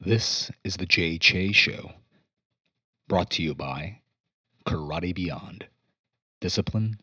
This 0.00 0.52
is 0.62 0.76
the 0.76 0.86
Jay 0.86 1.18
Che 1.18 1.50
Show, 1.50 1.90
brought 3.08 3.30
to 3.32 3.42
you 3.42 3.52
by 3.52 3.98
Karate 4.64 5.12
Beyond. 5.12 5.66
Discipline, 6.40 7.00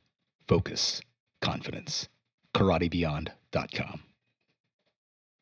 focus, 0.47 1.01
confidence. 1.41 2.07
KarateBeyond.com. 2.53 3.99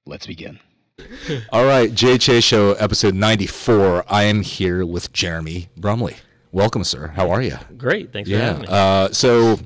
Let's 0.07 0.25
begin. 0.25 0.59
All 1.51 1.65
right, 1.65 1.91
JH 1.91 2.43
Show, 2.43 2.73
episode 2.73 3.13
94. 3.13 4.05
I 4.09 4.23
am 4.23 4.41
here 4.41 4.83
with 4.83 5.13
Jeremy 5.13 5.69
Brumley. 5.77 6.15
Welcome, 6.51 6.83
sir. 6.83 7.09
How 7.09 7.29
are 7.29 7.43
you? 7.43 7.57
Great. 7.77 8.11
Thanks 8.11 8.31
for 8.31 8.35
having 8.35 8.61
me. 8.63 8.67
Uh, 8.67 9.09
so, 9.09 9.59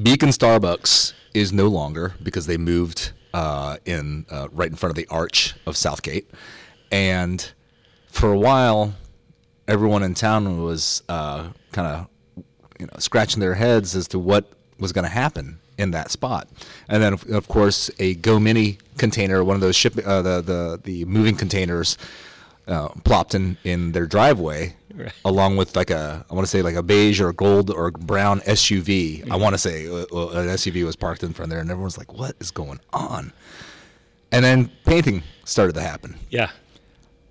Beacon 0.00 0.28
Starbucks 0.28 1.12
is 1.34 1.52
no 1.52 1.66
longer 1.66 2.14
because 2.22 2.46
they 2.46 2.56
moved 2.56 3.10
uh, 3.34 3.76
in 3.84 4.24
uh, 4.30 4.48
right 4.52 4.70
in 4.70 4.76
front 4.76 4.90
of 4.92 4.96
the 4.96 5.06
arch 5.10 5.54
of 5.66 5.76
Southgate, 5.76 6.30
and 6.90 7.52
for 8.08 8.32
a 8.32 8.38
while, 8.38 8.94
everyone 9.68 10.02
in 10.02 10.14
town 10.14 10.62
was 10.62 11.02
uh, 11.08 11.48
kind 11.72 11.88
of 11.88 12.06
you 12.80 12.86
know 12.86 12.92
scratching 12.98 13.40
their 13.40 13.54
heads 13.54 13.94
as 13.94 14.08
to 14.08 14.18
what 14.18 14.50
was 14.78 14.92
going 14.92 15.02
to 15.04 15.10
happen 15.10 15.58
in 15.76 15.90
that 15.90 16.10
spot. 16.10 16.48
And 16.88 17.02
then, 17.02 17.12
of- 17.12 17.28
of 17.30 17.48
course, 17.48 17.90
a 17.98 18.14
Go 18.14 18.38
Mini 18.38 18.78
container, 18.98 19.42
one 19.42 19.56
of 19.56 19.60
those 19.60 19.76
ship, 19.76 19.94
uh, 20.06 20.22
the 20.22 20.40
the 20.40 20.80
the 20.82 21.04
moving 21.04 21.34
containers, 21.36 21.98
uh, 22.68 22.88
plopped 23.04 23.34
in 23.34 23.56
in 23.64 23.92
their 23.92 24.06
driveway, 24.06 24.76
Right. 24.96 25.12
along 25.24 25.56
with 25.56 25.74
like 25.76 25.90
a 25.90 26.24
I 26.30 26.34
want 26.34 26.46
to 26.46 26.50
say 26.50 26.62
like 26.62 26.76
a 26.76 26.82
beige 26.82 27.20
or 27.20 27.32
gold 27.32 27.70
or 27.70 27.90
brown 27.90 28.40
SUV. 28.40 29.28
I 29.30 29.36
want 29.36 29.54
to 29.54 29.58
say 29.58 29.88
uh, 29.88 30.04
uh, 30.12 30.28
an 30.30 30.48
SUV 30.48 30.84
was 30.84 30.96
parked 30.96 31.22
in 31.22 31.32
front 31.32 31.50
there, 31.50 31.60
and 31.60 31.70
everyone's 31.70 31.98
like, 31.98 32.12
"What 32.12 32.36
is 32.40 32.50
going 32.50 32.80
on?" 32.92 33.32
And 34.32 34.44
then 34.44 34.70
painting 34.84 35.22
started 35.44 35.74
to 35.74 35.80
happen 35.80 36.16
Yeah. 36.30 36.50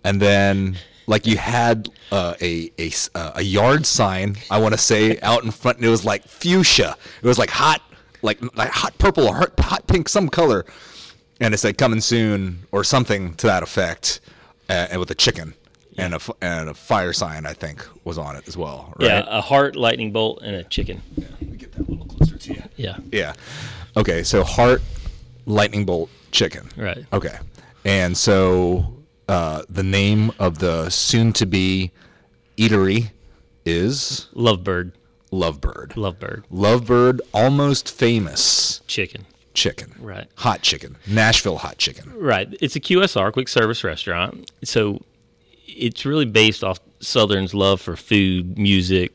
and 0.05 0.21
then 0.21 0.77
like 1.07 1.26
you 1.27 1.35
had 1.38 1.90
uh, 2.12 2.35
a 2.41 2.71
a 2.79 2.91
uh, 3.15 3.32
a 3.35 3.41
yard 3.41 3.85
sign 3.85 4.37
I 4.49 4.59
want 4.59 4.74
to 4.74 4.77
say 4.77 5.20
out 5.21 5.43
in 5.43 5.52
front 5.52 5.77
and 5.80 5.85
it 5.85 5.90
was 5.90 6.05
like 6.05 6.24
fuchsia 6.26 6.96
it 7.21 7.27
was 7.27 7.37
like 7.40 7.49
hot 7.49 7.82
like 8.21 8.40
like 8.55 8.70
hot 8.70 8.98
purple 8.99 9.27
or 9.27 9.35
hot, 9.35 9.59
hot 9.59 9.87
pink 9.87 10.07
some 10.07 10.30
color 10.30 10.65
and 11.41 11.54
it 11.54 11.57
said 11.57 11.77
coming 11.77 11.99
soon 11.99 12.68
or 12.71 12.84
something 12.85 13.34
to 13.35 13.48
that 13.48 13.63
effect 13.63 14.21
uh, 14.70 14.87
and 14.91 14.99
with 14.99 15.12
a 15.12 15.15
chicken 15.15 15.55
and 15.98 16.13
a 16.13 16.16
f- 16.16 16.30
and 16.41 16.70
a 16.70 16.74
fire 16.74 17.13
sign 17.13 17.46
I 17.46 17.54
think 17.54 17.86
was 18.04 18.18
on 18.18 18.36
it 18.36 18.48
as 18.48 18.55
well 18.58 18.94
right 18.99 19.08
Yeah. 19.08 19.26
A 19.27 19.41
heart, 19.41 19.76
lightning 19.76 20.12
bolt, 20.12 20.41
and 20.44 20.55
a 20.55 20.63
chicken. 20.63 21.02
Let 21.18 21.41
me 21.41 21.58
get 21.58 21.72
that 21.74 21.88
a 21.88 21.91
little 21.91 22.05
closer 22.05 22.38
to 22.38 22.54
you 22.54 22.63
Yeah. 22.76 22.98
yeah 23.12 23.34
okay 23.96 24.24
so 24.24 24.44
heart 24.44 24.82
lightning 25.46 25.86
bolt 25.86 26.10
chicken 26.32 26.70
Right. 26.77 27.05
Okay. 27.14 27.38
And 27.86 28.16
so 28.18 28.94
uh, 29.27 29.64
the 29.70 29.84
name 29.84 30.32
of 30.40 30.60
the 30.60 30.90
soon 30.90 31.34
to 31.34 31.46
be 31.46 31.91
eatery 32.58 33.12
is 33.66 34.27
Lovebird. 34.36 34.91
Lovebird. 35.32 35.94
Lovebird. 35.94 36.44
Lovebird, 36.52 37.20
almost 37.34 37.90
famous 37.91 38.82
Chicken. 38.88 39.26
chicken. 39.54 39.96
Right. 39.99 40.27
Hot 40.38 40.62
chicken. 40.62 40.98
Nashville 41.08 41.58
hot 41.58 41.77
chicken. 41.77 42.12
Right. 42.16 42.54
It's 42.62 42.76
a 42.76 42.80
QSR, 42.80 43.32
quick 43.34 43.48
service 43.48 43.84
restaurant. 43.84 44.52
So 44.64 45.02
it's 45.67 46.05
really 46.05 46.25
based 46.25 46.63
off 46.63 46.79
Southern's 46.99 47.53
love 47.53 47.81
for 47.81 47.95
food, 47.95 48.57
music, 48.57 49.13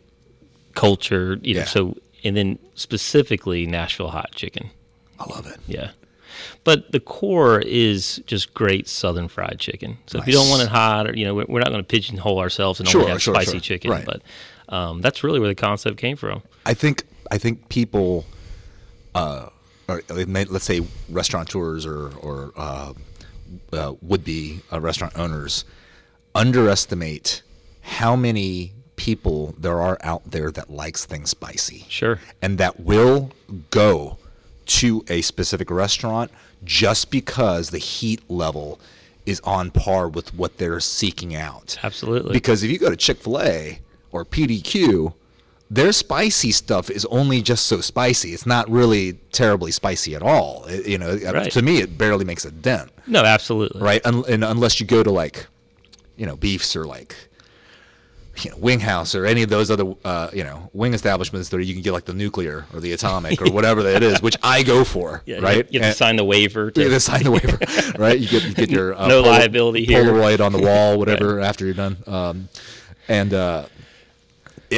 culture. 0.74 1.38
You 1.42 1.54
know. 1.54 1.60
Yeah. 1.60 1.66
So 1.66 1.96
and 2.24 2.36
then 2.36 2.58
specifically 2.74 3.66
Nashville 3.66 4.10
hot 4.10 4.32
chicken. 4.32 4.70
I 5.18 5.24
love 5.32 5.46
it. 5.46 5.58
Yeah. 5.66 5.90
But 6.64 6.92
the 6.92 7.00
core 7.00 7.60
is 7.60 8.22
just 8.26 8.54
great 8.54 8.88
Southern 8.88 9.28
fried 9.28 9.58
chicken. 9.58 9.98
So 10.06 10.18
if 10.18 10.26
you 10.26 10.32
don't 10.32 10.48
want 10.48 10.62
it 10.62 10.68
hot, 10.68 11.08
or 11.08 11.16
you 11.16 11.24
know, 11.24 11.34
we're 11.34 11.46
we're 11.48 11.60
not 11.60 11.68
going 11.68 11.80
to 11.82 11.86
pigeonhole 11.86 12.38
ourselves 12.38 12.78
and 12.80 12.88
Sure, 12.88 13.00
only 13.00 13.12
have 13.12 13.22
sure, 13.22 13.34
spicy 13.34 13.52
sure. 13.52 13.60
chicken. 13.60 13.90
Right. 13.90 14.04
But 14.04 14.22
um, 14.68 15.00
that's 15.00 15.24
really 15.24 15.40
where 15.40 15.48
the 15.48 15.54
concept 15.54 15.96
came 15.96 16.16
from. 16.16 16.42
I 16.66 16.74
think 16.74 17.04
I 17.30 17.38
think 17.38 17.68
people, 17.68 18.26
uh, 19.14 19.48
or 19.88 20.02
let's 20.08 20.64
say 20.64 20.86
restaurateurs 21.08 21.86
or 21.86 22.12
or 22.18 22.52
uh, 22.56 22.92
uh, 23.72 23.94
would 24.02 24.24
be 24.24 24.60
uh, 24.72 24.80
restaurant 24.80 25.18
owners, 25.18 25.64
underestimate 26.38 27.42
how 27.82 28.14
many 28.16 28.72
people 28.96 29.54
there 29.58 29.80
are 29.80 29.98
out 30.02 30.30
there 30.30 30.50
that 30.52 30.70
likes 30.70 31.04
things 31.04 31.30
spicy. 31.30 31.84
Sure. 31.88 32.20
and 32.40 32.58
that 32.58 32.80
will 32.80 33.30
go 33.70 34.18
to 34.66 35.04
a 35.08 35.20
specific 35.22 35.70
restaurant 35.70 36.30
just 36.64 37.10
because 37.10 37.70
the 37.70 37.78
heat 37.78 38.20
level 38.30 38.78
is 39.24 39.40
on 39.40 39.70
par 39.70 40.08
with 40.08 40.34
what 40.34 40.58
they're 40.58 40.80
seeking 40.80 41.34
out. 41.34 41.78
Absolutely. 41.82 42.32
Because 42.32 42.62
if 42.62 42.70
you 42.70 42.78
go 42.78 42.90
to 42.90 42.96
Chick 42.96 43.18
fil 43.18 43.40
A 43.40 43.80
or 44.12 44.24
PDQ, 44.24 45.14
their 45.70 45.92
spicy 45.92 46.50
stuff 46.50 46.90
is 46.90 47.04
only 47.06 47.40
just 47.42 47.66
so 47.66 47.80
spicy. 47.80 48.32
It's 48.32 48.46
not 48.46 48.68
really 48.70 49.14
terribly 49.32 49.70
spicy 49.70 50.14
at 50.14 50.22
all. 50.22 50.64
It- 50.66 50.86
you 50.86 50.98
know, 50.98 51.14
Right. 51.16 51.50
to 51.52 51.62
me, 51.62 51.78
it 51.80 51.96
barely 51.98 52.24
makes 52.24 52.44
a 52.44 52.50
dent, 52.50 52.90
No, 53.06 53.22
absolutely. 53.24 53.80
right? 53.80 54.00
Un- 54.04 54.24
and 54.28 54.44
unless 54.44 54.80
you 54.80 54.86
go 54.86 55.02
to 55.02 55.10
like, 55.10 55.46
you 56.18 56.26
know, 56.26 56.36
beefs 56.36 56.76
or 56.76 56.84
like, 56.84 57.16
you 58.44 58.50
know, 58.50 58.56
Wing 58.58 58.80
House 58.80 59.14
or 59.14 59.24
any 59.26 59.42
of 59.42 59.50
those 59.50 59.70
other, 59.70 59.94
uh, 60.04 60.30
you 60.32 60.44
know, 60.44 60.70
wing 60.72 60.94
establishments 60.94 61.48
that 61.48 61.64
you 61.64 61.74
can 61.74 61.82
get 61.82 61.92
like 61.92 62.04
the 62.04 62.14
nuclear 62.14 62.66
or 62.72 62.80
the 62.80 62.92
atomic 62.92 63.40
or 63.42 63.50
whatever 63.50 63.82
that 63.82 63.96
it 63.96 64.02
is, 64.02 64.22
which 64.22 64.36
I 64.42 64.62
go 64.62 64.84
for, 64.84 65.22
Yeah, 65.26 65.38
right? 65.38 65.66
You 65.72 65.80
have 65.80 65.92
to 65.92 65.96
sign 65.96 66.16
the 66.16 66.24
waiver. 66.24 66.70
To, 66.70 66.80
you 66.80 66.90
have 66.90 66.96
to 66.96 67.00
sign 67.00 67.24
the 67.24 67.30
waiver, 67.30 67.58
right? 67.98 68.18
You 68.18 68.28
get 68.28 68.44
you 68.44 68.54
get 68.54 68.70
your 68.70 68.94
uh, 68.94 69.08
No 69.08 69.22
liability 69.22 69.84
here. 69.84 70.04
Polaroid 70.04 70.44
on 70.44 70.52
the 70.52 70.60
wall, 70.60 70.98
whatever. 71.02 71.40
After 71.40 71.64
you're 71.64 71.74
done, 71.74 71.96
um, 72.06 72.48
and 73.08 73.34
uh, 73.34 73.66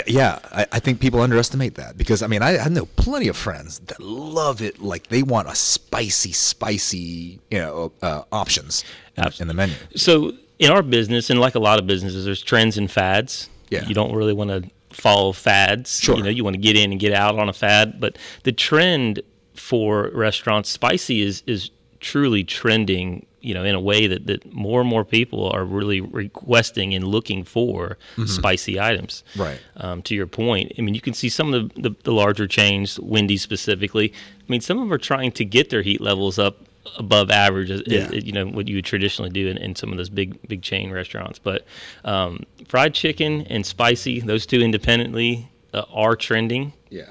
yeah, 0.06 0.38
I, 0.52 0.66
I 0.72 0.78
think 0.78 1.00
people 1.00 1.20
underestimate 1.20 1.74
that 1.74 1.98
because 1.98 2.22
I 2.22 2.28
mean 2.28 2.42
I, 2.42 2.58
I 2.58 2.68
know 2.68 2.86
plenty 2.86 3.28
of 3.28 3.36
friends 3.36 3.80
that 3.80 4.00
love 4.00 4.62
it, 4.62 4.80
like 4.80 5.08
they 5.08 5.22
want 5.22 5.48
a 5.48 5.54
spicy, 5.54 6.32
spicy, 6.32 7.40
you 7.50 7.58
know, 7.58 7.92
uh, 8.00 8.22
options 8.30 8.84
in, 9.16 9.24
in 9.40 9.48
the 9.48 9.54
menu. 9.54 9.74
So 9.96 10.32
in 10.60 10.70
our 10.70 10.82
business, 10.82 11.30
and 11.30 11.40
like 11.40 11.56
a 11.56 11.58
lot 11.58 11.80
of 11.80 11.88
businesses, 11.88 12.24
there's 12.24 12.42
trends 12.42 12.78
and 12.78 12.88
fads. 12.88 13.50
Yeah. 13.70 13.84
You 13.86 13.94
don't 13.94 14.14
really 14.14 14.34
want 14.34 14.50
to 14.50 14.70
follow 14.90 15.32
fads. 15.32 15.98
Sure. 15.98 16.16
You 16.16 16.22
know, 16.22 16.30
you 16.30 16.44
want 16.44 16.54
to 16.54 16.62
get 16.62 16.76
in 16.76 16.92
and 16.92 17.00
get 17.00 17.12
out 17.12 17.36
on 17.38 17.48
a 17.48 17.52
fad. 17.52 17.98
But 17.98 18.18
the 18.44 18.52
trend 18.52 19.22
for 19.54 20.10
restaurants, 20.14 20.70
spicy 20.70 21.22
is 21.22 21.42
is 21.46 21.70
truly 21.98 22.44
trending. 22.44 23.26
You 23.42 23.54
know, 23.54 23.64
in 23.64 23.74
a 23.74 23.80
way 23.80 24.06
that, 24.06 24.26
that 24.26 24.52
more 24.52 24.82
and 24.82 24.90
more 24.90 25.02
people 25.02 25.48
are 25.48 25.64
really 25.64 26.02
requesting 26.02 26.94
and 26.94 27.08
looking 27.08 27.42
for 27.42 27.96
spicy 28.26 28.78
items. 28.78 29.24
Mm-hmm. 29.30 29.40
Right. 29.40 29.60
Um, 29.76 30.02
to 30.02 30.14
your 30.14 30.26
point, 30.26 30.72
I 30.78 30.82
mean, 30.82 30.94
you 30.94 31.00
can 31.00 31.14
see 31.14 31.30
some 31.30 31.54
of 31.54 31.72
the, 31.72 31.88
the, 31.88 31.96
the 32.02 32.12
larger 32.12 32.46
chains, 32.46 33.00
Wendy's 33.00 33.40
specifically. 33.40 34.12
I 34.12 34.44
mean, 34.48 34.60
some 34.60 34.76
of 34.76 34.82
them 34.82 34.92
are 34.92 34.98
trying 34.98 35.32
to 35.32 35.46
get 35.46 35.70
their 35.70 35.80
heat 35.80 36.02
levels 36.02 36.38
up 36.38 36.66
above 36.98 37.30
average, 37.30 37.70
as, 37.70 37.82
Yeah. 37.86 38.10
you 38.12 38.32
know, 38.32 38.46
what 38.46 38.68
you 38.68 38.76
would 38.76 38.84
traditionally 38.84 39.30
do 39.30 39.48
in, 39.48 39.56
in 39.58 39.74
some 39.76 39.90
of 39.92 39.96
those 39.98 40.08
big 40.10 40.38
big 40.48 40.62
chain 40.62 40.90
restaurants. 40.90 41.38
But 41.38 41.64
um, 42.04 42.44
fried 42.68 42.94
chicken 42.94 43.42
and 43.48 43.64
spicy, 43.66 44.20
those 44.20 44.46
two 44.46 44.60
independently 44.60 45.48
uh, 45.74 45.82
are 45.92 46.16
trending. 46.16 46.72
Yeah, 46.88 47.10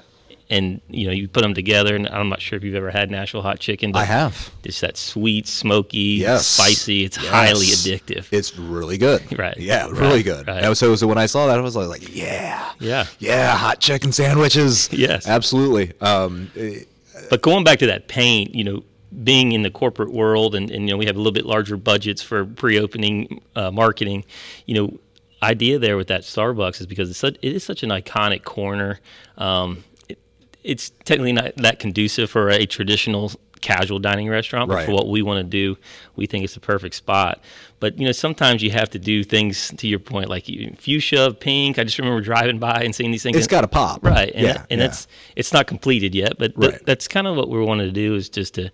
And 0.50 0.80
you 0.88 1.06
know, 1.06 1.12
you 1.12 1.28
put 1.28 1.42
them 1.42 1.54
together, 1.54 1.94
and 1.94 2.06
I'm 2.08 2.28
not 2.28 2.42
sure 2.42 2.56
if 2.56 2.64
you've 2.64 2.74
ever 2.74 2.90
had 2.90 3.10
Nashville 3.10 3.40
hot 3.42 3.58
chicken. 3.60 3.92
But 3.92 4.00
I 4.00 4.04
have. 4.04 4.50
It's 4.64 4.80
that 4.80 4.96
sweet, 4.98 5.46
smoky, 5.46 6.18
Yes. 6.20 6.46
spicy. 6.46 7.04
It's 7.04 7.16
Yes. 7.16 7.28
highly 7.30 7.66
addictive. 7.66 8.26
It's 8.32 8.58
really 8.58 8.98
good. 8.98 9.38
Right. 9.38 9.56
Yeah, 9.56 9.84
Right. 9.86 9.92
really 10.00 10.22
good. 10.22 10.46
Right. 10.48 10.62
And 10.64 10.76
so, 10.76 10.94
so 10.96 11.06
when 11.06 11.16
I 11.18 11.26
saw 11.26 11.46
that, 11.46 11.56
I 11.58 11.62
was 11.62 11.76
like, 11.76 12.14
yeah, 12.14 12.72
yeah. 12.80 13.06
yeah, 13.20 13.56
hot 13.56 13.80
chicken 13.80 14.12
sandwiches. 14.12 14.88
Yes. 14.92 15.26
absolutely. 15.26 15.92
Um, 16.00 16.50
eh, 16.56 16.80
But 17.30 17.40
going 17.42 17.64
back 17.64 17.78
to 17.78 17.86
that 17.86 18.08
paint, 18.08 18.54
you 18.54 18.64
know, 18.64 18.82
being 19.24 19.52
in 19.52 19.62
the 19.62 19.70
corporate 19.70 20.12
world 20.12 20.54
and, 20.54 20.70
and 20.70 20.84
you 20.88 20.90
know, 20.94 20.96
we 20.96 21.06
have 21.06 21.16
a 21.16 21.18
little 21.18 21.32
bit 21.32 21.44
larger 21.46 21.76
budgets 21.76 22.22
for 22.22 22.44
pre-opening 22.44 23.40
uh, 23.56 23.70
marketing, 23.70 24.24
you 24.66 24.74
know, 24.74 24.98
idea 25.42 25.78
there 25.78 25.96
with 25.96 26.08
that 26.08 26.22
Starbucks 26.22 26.80
is 26.80 26.86
because 26.86 27.10
it's 27.10 27.18
such, 27.18 27.36
it 27.42 27.52
is 27.54 27.64
such 27.64 27.82
an 27.82 27.90
iconic 27.90 28.44
corner. 28.44 29.00
Um, 29.38 29.84
it, 30.08 30.18
it's 30.62 30.90
technically 31.04 31.32
not 31.32 31.56
that 31.56 31.78
conducive 31.78 32.30
for 32.30 32.50
a 32.50 32.66
traditional 32.66 33.32
casual 33.62 33.98
dining 33.98 34.28
restaurant, 34.28 34.68
but 34.68 34.74
Right. 34.76 34.86
for 34.86 34.92
what 34.92 35.08
we 35.08 35.20
want 35.22 35.38
to 35.38 35.44
do, 35.44 35.76
we 36.16 36.26
think 36.26 36.44
it's 36.44 36.54
the 36.54 36.60
perfect 36.60 36.94
spot. 36.94 37.42
But 37.78 37.98
you 37.98 38.06
know, 38.06 38.12
sometimes 38.12 38.62
you 38.62 38.70
have 38.70 38.88
to 38.90 38.98
do 38.98 39.22
things 39.24 39.70
to 39.76 39.86
your 39.86 39.98
point, 39.98 40.28
like 40.30 40.48
you- 40.48 40.74
fuchsia, 40.78 41.34
pink. 41.38 41.78
I 41.78 41.84
just 41.84 41.98
remember 41.98 42.20
driving 42.22 42.58
by 42.58 42.82
and 42.82 42.94
seeing 42.94 43.10
these 43.10 43.22
things. 43.22 43.36
it's 43.36 43.46
got 43.46 43.60
to 43.62 43.68
pop. 43.68 44.04
Right, 44.04 44.30
and, 44.34 44.46
yeah, 44.46 44.64
and 44.70 44.80
yeah. 44.80 44.86
that's 44.86 45.06
it's 45.36 45.52
not 45.52 45.66
completed 45.66 46.14
yet, 46.14 46.38
but 46.38 46.58
th- 46.58 46.72
Right. 46.72 46.86
that's 46.86 47.06
kind 47.08 47.26
of 47.26 47.36
what 47.36 47.48
we 47.50 47.58
wanted 47.60 47.86
to 47.86 47.92
do 47.92 48.14
is 48.14 48.28
just 48.30 48.54
to 48.54 48.70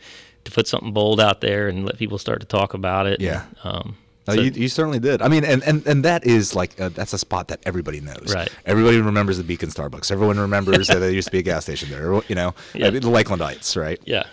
to 0.47 0.51
put 0.53 0.67
something 0.67 0.93
bold 0.93 1.21
out 1.21 1.41
there 1.43 1.69
and 1.69 1.85
let 1.85 1.99
people 1.99 2.19
start 2.19 2.41
to 2.41 2.47
talk 2.47 2.75
about 2.75 3.07
it. 3.07 3.21
Yeah. 3.21 3.45
Um, 3.65 3.97
No, 4.27 4.35
so- 4.35 4.41
you, 4.41 4.51
you 4.53 4.69
certainly 4.69 4.99
did. 4.99 5.23
I 5.23 5.29
mean, 5.29 5.45
and, 5.45 5.63
and, 5.63 5.87
and 5.87 6.05
that 6.05 6.25
is 6.27 6.55
like 6.57 6.81
uh, 6.81 6.89
that's 6.89 7.13
a 7.13 7.19
spot 7.19 7.49
that 7.49 7.61
everybody 7.65 8.01
knows. 8.01 8.33
Right. 8.35 8.49
Everybody 8.65 9.01
remembers 9.01 9.37
the 9.39 9.45
Beacon 9.45 9.69
Starbucks. 9.71 10.11
Everyone 10.11 10.39
remembers 10.41 10.89
that 10.89 10.99
there 11.03 11.11
used 11.11 11.29
to 11.29 11.33
be 11.33 11.39
a 11.39 11.43
gas 11.43 11.65
station 11.65 11.91
there. 11.91 12.13
You 12.29 12.35
know, 12.35 12.55
Yeah. 12.75 12.87
I 12.89 12.91
mean, 12.91 13.03
the 13.03 13.09
Lakelandites, 13.09 13.77
right? 13.81 14.01
yeah. 14.05 14.25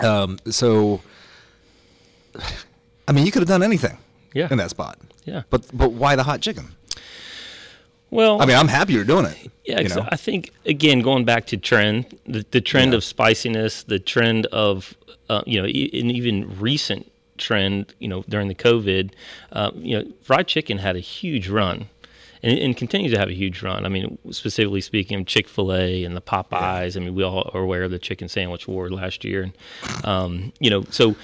Um, 0.00 0.38
so, 0.50 1.00
I 3.06 3.12
mean, 3.12 3.26
you 3.26 3.32
could 3.32 3.42
have 3.42 3.48
done 3.48 3.62
anything. 3.62 3.98
Yeah. 4.34 4.48
in 4.50 4.56
that 4.58 4.70
spot. 4.70 4.98
Yeah. 5.26 5.42
But 5.50 5.66
but 5.76 5.92
why 5.92 6.16
the 6.16 6.22
hot 6.22 6.40
chicken? 6.40 6.74
Well, 8.12 8.40
I 8.42 8.46
mean, 8.46 8.56
I'm 8.56 8.68
happy 8.68 8.92
you're 8.92 9.04
doing 9.04 9.24
it. 9.26 9.50
Yeah, 9.64 9.80
you 9.80 9.88
know? 9.88 10.06
I 10.08 10.16
think 10.16 10.50
again 10.66 11.00
going 11.00 11.24
back 11.24 11.46
to 11.46 11.56
trend, 11.56 12.18
the, 12.26 12.44
the 12.50 12.60
trend 12.60 12.92
Yeah. 12.92 12.98
of 12.98 13.04
spiciness, 13.04 13.82
the 13.84 13.98
trend 13.98 14.46
of 14.46 14.94
uh, 15.30 15.42
you 15.46 15.60
know, 15.60 15.66
e- 15.66 15.90
an 15.98 16.10
even 16.10 16.36
recent 16.60 17.10
trend, 17.38 17.94
you 17.98 18.08
know, 18.08 18.22
during 18.28 18.48
the 18.48 18.54
COVID, 18.54 19.12
uh, 19.52 19.70
you 19.74 19.98
know, 19.98 20.04
fried 20.22 20.46
chicken 20.46 20.78
had 20.78 20.94
a 20.94 21.00
huge 21.00 21.48
run. 21.48 21.88
And, 22.44 22.58
and 22.58 22.76
continues 22.76 23.12
to 23.12 23.18
have 23.20 23.28
a 23.28 23.34
huge 23.34 23.62
run. 23.62 23.86
I 23.86 23.88
mean, 23.88 24.18
specifically 24.32 24.80
speaking 24.80 25.20
of 25.20 25.26
Chick 25.26 25.46
Fil 25.48 25.72
A 25.72 26.02
and 26.02 26.16
the 26.16 26.20
Popeyes. 26.20 26.96
I 26.96 27.00
mean, 27.00 27.14
we 27.14 27.22
all 27.22 27.48
are 27.54 27.60
aware 27.62 27.84
of 27.84 27.92
the 27.92 28.00
chicken 28.00 28.28
sandwich 28.28 28.66
war 28.66 28.90
last 28.90 29.24
year, 29.24 29.44
and 29.44 29.52
um, 30.04 30.52
you 30.58 30.68
know, 30.68 30.82
so 30.90 31.14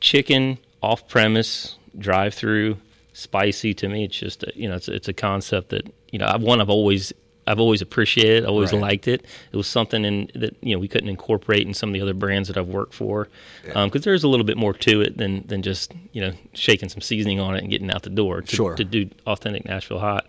chicken 0.00 0.58
off 0.82 1.08
premise, 1.08 1.76
drive 1.98 2.34
through, 2.34 2.76
spicy. 3.12 3.74
To 3.74 3.88
me, 3.88 4.04
it's 4.04 4.16
just 4.18 4.42
a, 4.44 4.52
you 4.54 4.68
know, 4.68 4.74
it's 4.76 4.88
it's 4.88 5.08
a 5.08 5.12
concept 5.12 5.70
that 5.70 5.92
you 6.10 6.18
know, 6.18 6.26
I've 6.26 6.42
one 6.42 6.60
I've 6.60 6.70
always 6.70 7.12
I've 7.46 7.58
always 7.58 7.82
appreciated, 7.82 8.44
I've 8.44 8.50
always 8.50 8.72
Right. 8.72 8.80
liked 8.82 9.08
it. 9.08 9.24
It 9.50 9.56
was 9.56 9.66
something 9.66 10.04
in 10.04 10.30
that 10.34 10.54
you 10.60 10.74
know 10.74 10.78
we 10.78 10.86
couldn't 10.88 11.08
incorporate 11.08 11.66
in 11.66 11.74
some 11.74 11.88
of 11.88 11.92
the 11.94 12.00
other 12.00 12.14
brands 12.14 12.46
that 12.48 12.56
I've 12.56 12.68
worked 12.68 12.94
for, 12.94 13.28
because 13.64 14.02
there's 14.04 14.22
a 14.24 14.28
little 14.28 14.46
bit 14.46 14.56
more 14.56 14.72
to 14.74 15.00
it 15.00 15.16
than 15.18 15.44
than 15.48 15.62
just 15.62 15.92
you 16.12 16.20
know 16.20 16.32
shaking 16.54 16.88
some 16.88 17.00
seasoning 17.00 17.40
on 17.40 17.56
it 17.56 17.62
and 17.62 17.70
getting 17.70 17.90
out 17.90 18.02
the 18.04 18.10
door 18.10 18.42
to, 18.42 18.56
Sure. 18.56 18.76
to 18.76 18.84
do 18.84 19.10
authentic 19.26 19.64
Nashville 19.64 19.98
hot. 19.98 20.26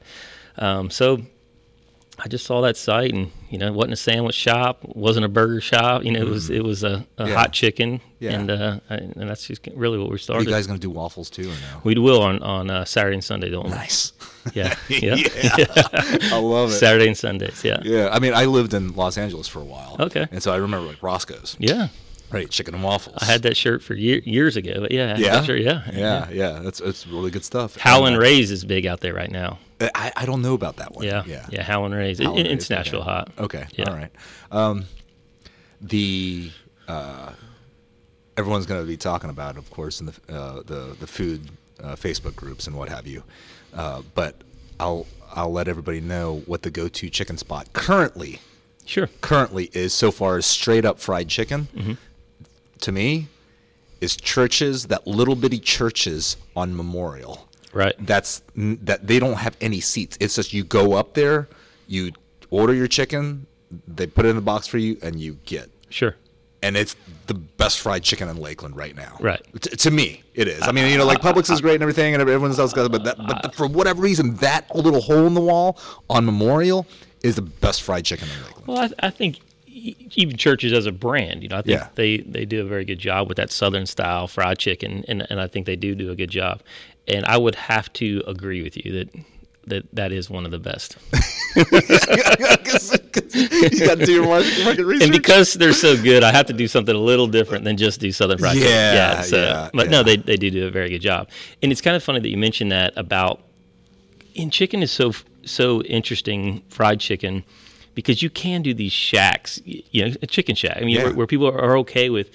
Um, 0.57 0.89
so 0.89 1.21
I 2.19 2.27
just 2.27 2.45
saw 2.45 2.61
that 2.61 2.77
site, 2.77 3.11
and 3.11 3.31
you 3.49 3.57
know, 3.57 3.67
it 3.67 3.73
wasn't 3.73 3.93
a 3.93 3.97
sandwich 3.97 4.35
shop, 4.35 4.79
wasn't 4.83 5.25
a 5.25 5.29
burger 5.29 5.59
shop. 5.61 6.03
You 6.03 6.11
know, 6.11 6.21
it 6.21 6.27
was 6.29 6.49
it 6.49 6.63
was 6.63 6.83
a, 6.83 7.05
a. 7.17 7.27
Yeah. 7.27 7.35
hot 7.35 7.53
chicken, 7.53 8.01
Yeah. 8.19 8.31
and 8.33 8.51
uh, 8.51 8.79
and 8.89 9.29
that's 9.29 9.47
just 9.47 9.67
really 9.75 9.97
what 9.97 10.09
we 10.09 10.15
Are 10.15 10.19
started. 10.19 10.45
you 10.47 10.51
guys 10.53 10.67
gonna 10.67 10.79
do 10.79 10.89
waffles 10.91 11.29
too 11.29 11.43
or 11.49 11.53
no? 11.53 11.81
we 11.83 11.95
will 11.95 12.21
on 12.21 12.41
on 12.43 12.69
uh, 12.69 12.85
Saturday 12.85 13.15
and 13.15 13.23
Sunday, 13.23 13.49
don't 13.49 13.65
we? 13.65 13.71
Nice. 13.71 14.13
Yeah, 14.53 14.75
yeah. 14.89 15.15
I 16.33 16.37
love 16.37 16.69
it. 16.69 16.73
Saturday 16.73 17.07
and 17.07 17.17
Sundays, 17.17 17.63
yeah. 17.63 17.79
Yeah, 17.81 18.09
I 18.11 18.19
mean, 18.19 18.33
I 18.33 18.43
lived 18.43 18.73
in 18.73 18.93
Los 18.93 19.17
Angeles 19.17 19.47
for 19.47 19.59
a 19.61 19.63
while. 19.63 19.95
Okay. 20.01 20.27
And 20.31 20.43
so 20.43 20.51
I 20.51 20.57
remember 20.57 20.85
like 20.85 21.01
Roscoe's, 21.01 21.55
Yeah, 21.59 21.87
right? 22.33 22.49
Chicken 22.49 22.73
and 22.75 22.83
waffles. 22.83 23.15
I 23.21 23.25
had 23.25 23.43
that 23.43 23.55
shirt 23.55 23.81
for 23.83 23.93
year, 23.93 24.19
years 24.25 24.57
ago, 24.57 24.81
but 24.81 24.91
yeah, 24.91 25.15
Yeah, 25.17 25.43
sure, 25.43 25.55
yeah, 25.55 25.83
yeah, 25.93 26.29
yeah. 26.31 26.59
That's 26.63 26.79
it's 26.81 27.07
really 27.07 27.31
good 27.31 27.45
stuff. 27.45 27.77
Howlin' 27.77 28.13
And, 28.13 28.21
Rays 28.21 28.51
is 28.51 28.65
big 28.65 28.85
out 28.85 28.99
there 29.01 29.13
right 29.13 29.31
now. 29.31 29.59
uh, 29.79 29.89
I, 29.95 30.11
I 30.17 30.25
don't 30.25 30.41
know 30.41 30.53
about 30.55 30.77
that 30.77 30.93
one. 30.93 31.05
Yeah, 31.05 31.23
yeah, 31.25 31.45
yeah, 31.49 31.63
Howlin' 31.63 31.93
Rays. 31.93 32.19
It- 32.19 32.25
Howlin' 32.25 32.45
it's 32.47 32.69
Rays, 32.69 32.69
Nashville 32.71 33.01
okay. 33.01 33.09
hot. 33.09 33.31
Okay, 33.37 33.65
Yeah. 33.77 33.89
all 33.89 33.95
right. 33.95 34.11
Um, 34.51 34.85
the 35.81 36.51
uh, 36.87 37.31
everyone's 38.37 38.65
going 38.65 38.81
to 38.81 38.87
be 38.87 38.97
talking 38.97 39.29
about, 39.29 39.55
it, 39.55 39.59
of 39.59 39.69
course, 39.71 39.99
in 39.99 40.07
the 40.07 40.13
uh, 40.29 40.61
the 40.65 40.95
the 40.99 41.07
food 41.07 41.49
uh, 41.81 41.95
Facebook 41.95 42.35
groups 42.35 42.67
and 42.67 42.75
what 42.75 42.89
have 42.89 43.07
you. 43.07 43.23
Uh, 43.73 44.01
but 44.15 44.35
I'll 44.79 45.05
I'll 45.35 45.51
let 45.51 45.67
everybody 45.67 45.99
know 46.01 46.43
what 46.45 46.61
the 46.61 46.69
go-to 46.69 47.09
chicken 47.09 47.37
spot 47.37 47.73
currently 47.73 48.39
Sure. 48.85 49.07
currently 49.21 49.69
is 49.73 49.93
so 49.93 50.11
far 50.11 50.37
as 50.37 50.45
straight 50.45 50.85
up 50.85 50.99
fried 50.99 51.29
chicken. 51.29 51.67
Mm-hmm. 51.75 51.93
To 52.83 52.91
me, 52.91 53.27
is 54.01 54.15
Church's 54.17 54.87
that 54.87 55.07
little 55.07 55.35
bitty 55.35 55.59
Church's 55.59 56.35
on 56.55 56.75
Memorial 56.75 57.47
Right. 57.71 57.95
that's 57.99 58.43
that 58.55 59.07
they 59.07 59.17
don't 59.19 59.37
have 59.37 59.55
any 59.61 59.79
seats. 59.79 60.17
It's 60.19 60.35
just 60.35 60.53
you 60.53 60.63
go 60.63 60.93
up 60.93 61.13
there, 61.15 61.47
you 61.87 62.11
order 62.49 62.73
your 62.73 62.87
chicken, 62.87 63.47
they 63.87 64.05
put 64.05 64.25
it 64.25 64.29
in 64.29 64.35
the 64.35 64.41
box 64.43 64.67
for 64.67 64.77
you, 64.77 64.97
and 65.01 65.19
you 65.19 65.37
get. 65.45 65.71
Sure. 65.89 66.15
And 66.61 66.77
it's 66.77 66.95
the 67.27 67.33
best 67.33 67.79
fried 67.79 68.03
chicken 68.03 68.27
in 68.29 68.37
Lakeland 68.37 68.75
right 68.77 68.95
now. 68.95 69.17
Right. 69.19 69.41
T- 69.59 69.75
to 69.75 69.91
me, 69.91 70.23
it 70.33 70.47
is. 70.47 70.61
I 70.61 70.71
mean, 70.71 70.91
you 70.91 70.97
know, 70.97 71.05
like 71.05 71.19
Publix 71.19 71.49
is 71.51 71.61
great 71.61 71.73
and 71.75 71.81
everything, 71.83 72.13
and 72.13 72.21
everyone 72.21 72.51
else 72.51 72.73
does, 72.73 72.89
but 72.89 73.03
that, 73.05 73.17
but 73.17 73.55
for 73.55 73.65
whatever 73.67 74.01
reason, 74.01 74.35
that 74.35 74.73
little 74.75 75.01
hole 75.01 75.25
in 75.25 75.33
the 75.33 75.41
wall 75.41 75.79
on 76.09 76.25
Memorial 76.25 76.85
is 77.23 77.35
the 77.35 77.41
best 77.41 77.81
fried 77.81 78.05
chicken 78.05 78.27
in 78.29 78.43
Lakeland. 78.45 78.67
Well, 78.67 78.77
I, 79.01 79.07
I 79.07 79.09
think 79.09 79.39
even 80.15 80.37
Church's 80.37 80.71
as 80.73 80.85
a 80.85 80.91
brand, 80.91 81.43
you 81.43 81.49
know, 81.49 81.57
I 81.57 81.61
think 81.61 81.79
Yeah. 81.79 81.87
they, 81.95 82.17
they 82.19 82.45
do 82.45 82.61
a 82.61 82.63
very 82.65 82.85
good 82.85 82.99
job 82.99 83.27
with 83.27 83.37
that 83.37 83.51
Southern 83.51 83.85
style 83.85 84.27
fried 84.27 84.57
chicken, 84.59 85.03
and, 85.07 85.25
and 85.29 85.39
I 85.41 85.47
think 85.47 85.65
they 85.65 85.75
do 85.75 85.93
do 85.95 86.09
a 86.11 86.15
good 86.15 86.29
job. 86.29 86.61
And 87.07 87.25
I 87.25 87.35
would 87.37 87.55
have 87.55 87.91
to 87.93 88.23
agree 88.27 88.61
with 88.63 88.77
you 88.83 88.91
that 88.93 89.09
that, 89.67 89.83
that 89.95 90.11
is 90.11 90.29
one 90.29 90.43
of 90.45 90.51
the 90.51 90.59
best. 90.59 90.97
you 91.55 91.63
got 93.85 93.97
to 93.97 94.05
do 94.05 94.11
your 94.11 94.25
market, 94.25 94.83
research. 94.85 95.03
And 95.03 95.11
because 95.11 95.53
they're 95.53 95.73
so 95.73 95.95
good, 96.01 96.23
I 96.23 96.31
have 96.31 96.47
to 96.47 96.53
do 96.53 96.67
something 96.67 96.95
a 96.95 96.99
little 96.99 97.27
different 97.27 97.63
than 97.63 97.77
just 97.77 97.99
do 97.99 98.11
Southern 98.11 98.37
fried 98.37 98.55
chicken. 98.55 98.69
Yeah, 98.69 99.21
So, 99.21 99.37
yeah, 99.37 99.69
but 99.73 99.85
yeah. 99.85 99.91
no, 99.91 100.03
they, 100.03 100.17
they 100.17 100.37
do 100.37 100.49
do 100.51 100.67
a 100.67 100.71
very 100.71 100.89
good 100.89 100.99
job. 101.01 101.29
And 101.61 101.71
it's 101.71 101.81
kind 101.81 101.95
of 101.95 102.03
funny 102.03 102.19
that 102.19 102.29
you 102.29 102.37
mentioned 102.37 102.71
that 102.71 102.93
about, 102.97 103.41
and 104.37 104.51
chicken 104.51 104.81
is 104.83 104.91
so 104.91 105.13
so 105.45 105.81
interesting, 105.83 106.61
fried 106.69 106.99
chicken, 106.99 107.43
because 107.95 108.21
you 108.21 108.29
can 108.29 108.61
do 108.61 108.73
these 108.73 108.91
shacks, 108.91 109.61
you 109.65 110.05
know, 110.07 110.13
a 110.21 110.27
chicken 110.27 110.55
shack. 110.55 110.77
I 110.77 110.81
mean, 110.81 110.89
Yeah. 110.95 111.03
where, 111.05 111.13
where 111.13 111.27
people 111.27 111.47
are 111.47 111.77
okay 111.79 112.09
with, 112.09 112.29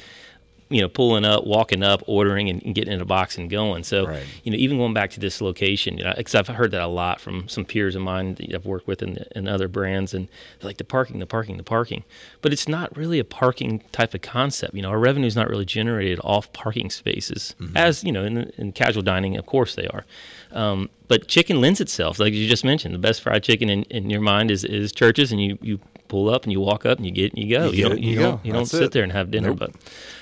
you 0.70 0.82
know, 0.82 0.88
pulling 0.88 1.24
up, 1.24 1.46
walking 1.46 1.82
up, 1.82 2.02
ordering, 2.06 2.50
and, 2.50 2.62
and 2.62 2.74
getting 2.74 2.92
in 2.92 3.00
a 3.00 3.04
box 3.06 3.38
and 3.38 3.48
going. 3.48 3.82
So, 3.84 4.06
Right. 4.06 4.22
you 4.44 4.52
know, 4.52 4.58
even 4.58 4.76
going 4.76 4.92
back 4.92 5.10
to 5.12 5.20
this 5.20 5.40
location, 5.40 5.96
you 5.96 6.04
know, 6.04 6.12
because 6.16 6.34
I've 6.34 6.46
heard 6.48 6.72
that 6.72 6.82
a 6.82 6.86
lot 6.86 7.20
from 7.20 7.48
some 7.48 7.64
peers 7.64 7.94
of 7.94 8.02
mine 8.02 8.34
that 8.34 8.54
I've 8.54 8.66
worked 8.66 8.86
with 8.86 9.02
in, 9.02 9.24
in 9.34 9.48
other 9.48 9.66
brands, 9.68 10.12
and 10.12 10.28
like 10.62 10.76
the 10.76 10.84
parking, 10.84 11.20
the 11.20 11.26
parking, 11.26 11.56
the 11.56 11.62
parking. 11.62 12.04
But 12.42 12.52
it's 12.52 12.68
not 12.68 12.94
really 12.96 13.18
a 13.18 13.24
parking 13.24 13.82
type 13.92 14.12
of 14.12 14.20
concept. 14.20 14.74
You 14.74 14.82
know, 14.82 14.90
our 14.90 14.98
revenue 14.98 15.26
is 15.26 15.36
not 15.36 15.48
really 15.48 15.64
generated 15.64 16.20
off 16.22 16.52
parking 16.52 16.90
spaces, 16.90 17.54
as 17.74 18.04
you 18.04 18.12
know, 18.12 18.24
in, 18.24 18.52
in 18.58 18.72
casual 18.72 19.02
dining, 19.02 19.36
of 19.38 19.46
course 19.46 19.74
they 19.74 19.86
are. 19.88 20.04
Um, 20.52 20.90
but 21.08 21.26
chicken 21.28 21.60
lends 21.60 21.80
itself, 21.80 22.18
like 22.18 22.34
you 22.34 22.46
just 22.48 22.64
mentioned, 22.64 22.94
the 22.94 22.98
best 22.98 23.22
fried 23.22 23.42
chicken 23.42 23.70
in, 23.70 23.84
in 23.84 24.10
your 24.10 24.20
mind 24.20 24.50
is, 24.50 24.64
is 24.64 24.92
Church's, 24.92 25.32
and 25.32 25.42
you, 25.42 25.58
you 25.62 25.78
pull 26.08 26.28
up 26.30 26.44
and 26.44 26.52
you 26.52 26.60
walk 26.60 26.86
up 26.86 26.96
and 26.98 27.06
you 27.06 27.12
get 27.12 27.32
and 27.34 27.42
you 27.42 27.56
go. 27.58 27.66
You 27.66 27.72
You, 27.72 27.82
don't, 27.88 27.98
it 27.98 28.02
you, 28.04 28.10
you 28.12 28.18
don't, 28.18 28.36
go. 28.36 28.40
you 28.44 28.52
don't 28.52 28.66
sit 28.66 28.82
it. 28.84 28.92
there 28.92 29.02
and 29.02 29.12
have 29.12 29.30
dinner. 29.30 29.48
Nope. 29.48 29.58
But 29.58 29.70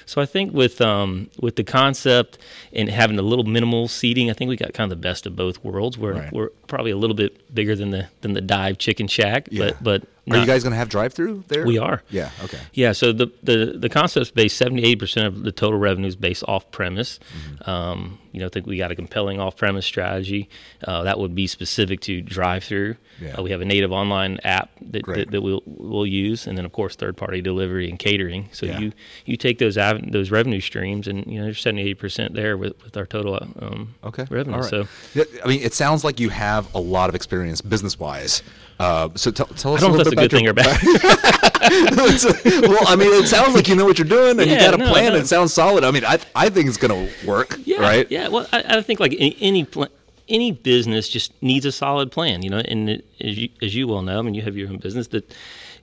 so 0.06 0.20
I 0.23 0.26
think 0.26 0.55
with 0.55 0.81
um, 0.81 1.29
with 1.41 1.56
the 1.56 1.64
concept 1.64 2.38
and 2.73 2.88
having 2.88 3.19
a 3.19 3.23
little 3.23 3.44
minimal 3.44 3.88
seating, 3.88 4.31
I 4.31 4.32
think 4.32 4.49
we 4.49 4.56
got 4.56 4.73
kind 4.73 4.91
of 4.91 4.99
the 4.99 5.03
best 5.03 5.26
of 5.26 5.37
both 5.37 5.62
worlds. 5.64 5.99
We're 5.99 6.14
Right. 6.14 6.32
we're 6.32 6.49
probably 6.69 6.91
a 6.93 6.97
little 6.97 7.17
bit 7.17 7.55
bigger 7.55 7.76
than 7.76 7.91
the 7.91 8.08
than 8.23 8.32
the 8.32 8.41
dive 8.41 8.79
chicken 8.79 9.06
shack, 9.08 9.49
Yeah. 9.50 9.73
but 9.82 9.82
but 9.82 10.35
Are 10.35 10.38
you 10.41 10.47
guys 10.47 10.62
going 10.64 10.73
to 10.73 10.76
have 10.79 10.88
drive 10.88 11.12
through 11.12 11.44
there? 11.49 11.64
We 11.67 11.79
are. 11.79 12.03
Yeah. 12.11 12.31
Okay. 12.44 12.58
yeah, 12.73 12.93
so 12.93 13.12
the 13.12 13.29
the 13.43 13.76
the 13.79 13.88
concept's 13.88 14.31
based 14.31 14.56
seventy 14.56 14.85
eight 14.85 14.99
percent 14.99 15.26
of 15.26 15.43
the 15.44 15.53
total 15.53 15.79
revenue 15.79 16.09
is 16.09 16.17
based 16.17 16.44
off 16.49 16.70
premise. 16.73 17.19
Mm-hmm. 17.19 17.70
Um, 17.70 18.19
you 18.32 18.41
know, 18.41 18.47
I 18.47 18.49
think 18.50 18.67
we 18.67 18.76
got 18.76 18.91
a 18.91 18.94
compelling 18.97 19.41
off 19.41 19.56
premise 19.56 19.87
strategy 19.87 20.49
uh, 20.85 21.04
that 21.04 21.19
would 21.19 21.35
be 21.35 21.47
specific 21.47 22.00
to 22.02 22.21
drive 22.21 22.64
through. 22.64 22.97
Yeah. 23.23 23.37
Uh, 23.38 23.42
we 23.42 23.50
have 23.50 23.62
a 23.62 23.64
native 23.64 23.92
online 23.92 24.38
app 24.45 24.71
that, 24.83 25.07
that, 25.07 25.30
that 25.30 25.40
we'll 25.40 25.62
we'll 25.64 26.07
use, 26.07 26.47
and 26.47 26.59
then 26.59 26.64
of 26.66 26.73
course 26.73 26.97
third 26.97 27.16
party 27.16 27.40
delivery 27.40 27.88
and 27.88 27.99
catering. 27.99 28.49
So 28.52 28.66
Yeah. 28.66 28.78
you 28.80 28.92
you 29.25 29.37
take 29.37 29.59
those 29.59 29.78
av- 29.97 30.12
those 30.12 30.31
revenue 30.31 30.61
streams, 30.61 31.07
and 31.09 31.26
you 31.26 31.38
know 31.38 31.45
there's 31.45 31.61
seventy 31.61 31.83
eight 31.83 31.99
percent 31.99 32.35
there 32.35 32.57
with, 32.57 32.75
with 32.85 32.97
our 32.97 33.07
total 33.07 33.35
um, 33.61 33.95
Okay. 34.05 34.25
revenue. 34.31 34.59
Right. 34.59 34.71
So 34.71 34.87
Yeah, 35.15 35.25
I 35.45 35.49
mean, 35.49 35.62
it 35.62 35.75
sounds 35.75 36.05
like 36.05 36.21
you 36.21 36.29
have 36.31 36.73
a 36.75 36.81
lot 36.81 37.09
of 37.09 37.15
experience 37.15 37.61
business 37.61 37.99
wise. 37.99 38.43
Uh, 38.79 39.09
so 39.15 39.31
tell, 39.31 39.47
tell 39.47 39.75
us 39.75 39.83
I 39.83 39.87
don't 39.87 39.93
know 39.93 39.99
a 39.99 40.00
if 40.03 40.07
little 40.07 40.23
bit 40.23 40.31
good 40.31 40.33
about 40.33 40.38
thing 40.38 40.47
or 40.49 40.53
bad. 40.53 40.83
your- 40.83 42.69
well, 42.69 42.85
I 42.87 42.97
mean, 42.97 43.09
it 43.23 43.26
sounds 43.26 43.55
like 43.55 43.69
you 43.69 43.75
know 43.76 43.85
what 43.87 43.99
you're 43.99 44.07
doing 44.09 44.38
and 44.41 44.50
you 44.50 44.57
got 44.59 44.75
a 44.75 44.76
no, 44.76 44.88
plan. 44.91 45.12
no. 45.12 45.19
It 45.19 45.26
sounds 45.26 45.53
solid. 45.53 45.83
I 45.85 45.91
mean, 45.91 46.05
I 46.05 46.19
I 46.35 46.49
think 46.50 46.69
it's 46.69 46.76
going 46.76 47.09
to 47.09 47.26
work. 47.26 47.59
Yeah, 47.65 47.81
Right. 47.81 48.11
Yeah. 48.11 48.29
Well, 48.29 48.47
I, 48.53 48.79
I 48.79 48.83
think 48.83 49.00
like 49.00 49.12
any 49.19 49.37
any, 49.41 49.65
pl- 49.65 49.88
any 50.29 50.53
business 50.53 51.09
just 51.09 51.33
needs 51.43 51.65
a 51.65 51.73
solid 51.73 52.12
plan, 52.12 52.43
you 52.43 52.50
know. 52.50 52.59
And 52.59 52.91
it, 52.91 53.05
as 53.21 53.38
you 53.38 53.49
as 53.62 53.75
you 53.75 53.88
well 53.88 54.03
know, 54.03 54.19
I 54.19 54.23
mean, 54.23 54.35
you 54.35 54.43
have 54.43 54.57
your 54.57 54.69
own 54.69 54.76
business 54.79 55.09
that 55.09 55.35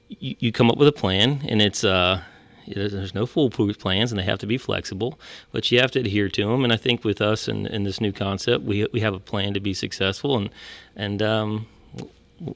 you, 0.09 0.35
you 0.39 0.51
come 0.51 0.69
up 0.69 0.77
with 0.77 0.87
a 0.87 0.91
plan, 0.91 1.41
and 1.47 1.61
it's 1.61 1.83
uh, 1.83 2.21
there's 2.67 3.13
no 3.15 3.25
foolproof 3.25 3.79
plans, 3.79 4.11
and 4.11 4.19
they 4.19 4.23
have 4.25 4.39
to 4.39 4.47
be 4.47 4.57
flexible, 4.57 5.19
but 5.51 5.71
you 5.71 5.79
have 5.79 5.91
to 5.91 5.99
adhere 5.99 6.29
to 6.29 6.45
them. 6.47 6.63
And 6.63 6.71
I 6.73 6.77
think 6.77 7.03
with 7.03 7.21
us 7.21 7.47
and, 7.47 7.67
and 7.67 7.85
this 7.85 7.99
new 8.01 8.11
concept, 8.11 8.63
we 8.63 8.85
we 8.93 8.99
have 9.01 9.13
a 9.13 9.19
plan 9.19 9.53
to 9.53 9.59
be 9.59 9.73
successful, 9.73 10.37
and 10.37 10.49
and 10.95 11.21
um, 11.21 11.67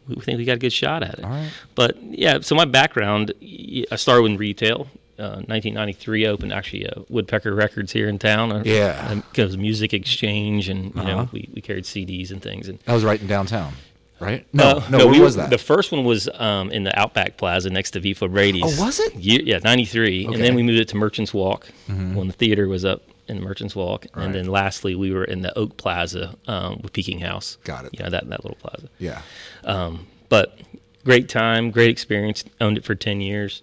we 0.07 0.15
think 0.21 0.37
we 0.37 0.45
got 0.45 0.53
a 0.55 0.59
good 0.59 0.73
shot 0.73 1.03
at 1.03 1.19
it. 1.19 1.23
Right. 1.25 1.49
But 1.75 2.01
yeah, 2.03 2.39
so 2.41 2.55
my 2.55 2.65
background, 2.65 3.33
I 3.41 3.95
started 3.95 4.25
in 4.25 4.37
retail. 4.37 4.87
Uh, 5.19 5.41
1993 5.47 6.27
opened 6.27 6.53
actually 6.53 6.87
uh, 6.87 7.01
Woodpecker 7.09 7.55
Records 7.55 7.91
here 7.91 8.07
in 8.07 8.19
town. 8.19 8.51
Uh, 8.51 8.61
Yeah. 8.63 9.15
Because 9.15 9.57
music 9.57 9.91
exchange 9.91 10.69
and 10.69 10.93
you 10.93 11.01
Uh-huh. 11.01 11.09
know 11.09 11.29
we, 11.31 11.49
we 11.55 11.59
carried 11.59 11.85
CDs 11.85 12.29
and 12.29 12.39
things 12.39 12.67
and 12.69 12.77
I 12.85 12.93
was 12.93 13.03
right 13.03 13.19
in 13.19 13.25
downtown. 13.25 13.73
Right. 14.19 14.45
No. 14.53 14.63
uh, 14.77 14.87
no. 14.89 14.97
where 14.99 15.07
we 15.07 15.19
was 15.19 15.35
that? 15.35 15.49
The 15.51 15.57
first 15.57 15.91
one 15.91 16.03
was 16.03 16.27
um, 16.33 16.71
in 16.71 16.83
the 16.83 16.97
Outback 16.99 17.37
Plaza 17.37 17.69
next 17.69 17.91
to 17.91 17.99
Beef 17.99 18.21
O'Brady's. 18.23 18.63
Oh, 18.79 18.83
was 18.85 18.99
it? 18.99 19.13
Ye- 19.15 19.43
yeah, 19.43 19.59
93. 19.63 20.25
And 20.25 20.35
then 20.35 20.55
we 20.55 20.63
moved 20.63 20.79
it 20.79 20.87
to 20.89 20.97
Merchants 20.97 21.33
Walk 21.33 21.67
when 21.87 22.27
the 22.27 22.33
theater 22.33 22.67
was 22.67 22.83
up 22.83 23.03
in 23.27 23.41
Merchants 23.41 23.75
Walk. 23.75 24.07
Right. 24.15 24.25
And 24.25 24.33
then 24.33 24.47
lastly, 24.47 24.95
we 24.95 25.11
were 25.11 25.23
in 25.23 25.41
the 25.41 25.55
Oak 25.57 25.77
Plaza 25.77 26.35
um, 26.47 26.79
with 26.81 26.93
Peking 26.93 27.19
House. 27.19 27.57
Got 27.63 27.85
it. 27.85 27.91
You 27.93 28.03
know, 28.05 28.09
that, 28.09 28.27
that 28.29 28.43
little 28.43 28.57
plaza. 28.59 28.89
yeah. 28.99 29.21
Um, 29.63 30.07
but 30.29 30.57
great 31.05 31.29
time, 31.29 31.69
great 31.71 31.89
experience. 31.89 32.43
Owned 32.59 32.77
it 32.77 32.85
for 32.85 32.95
ten 32.95 33.21
years. 33.21 33.61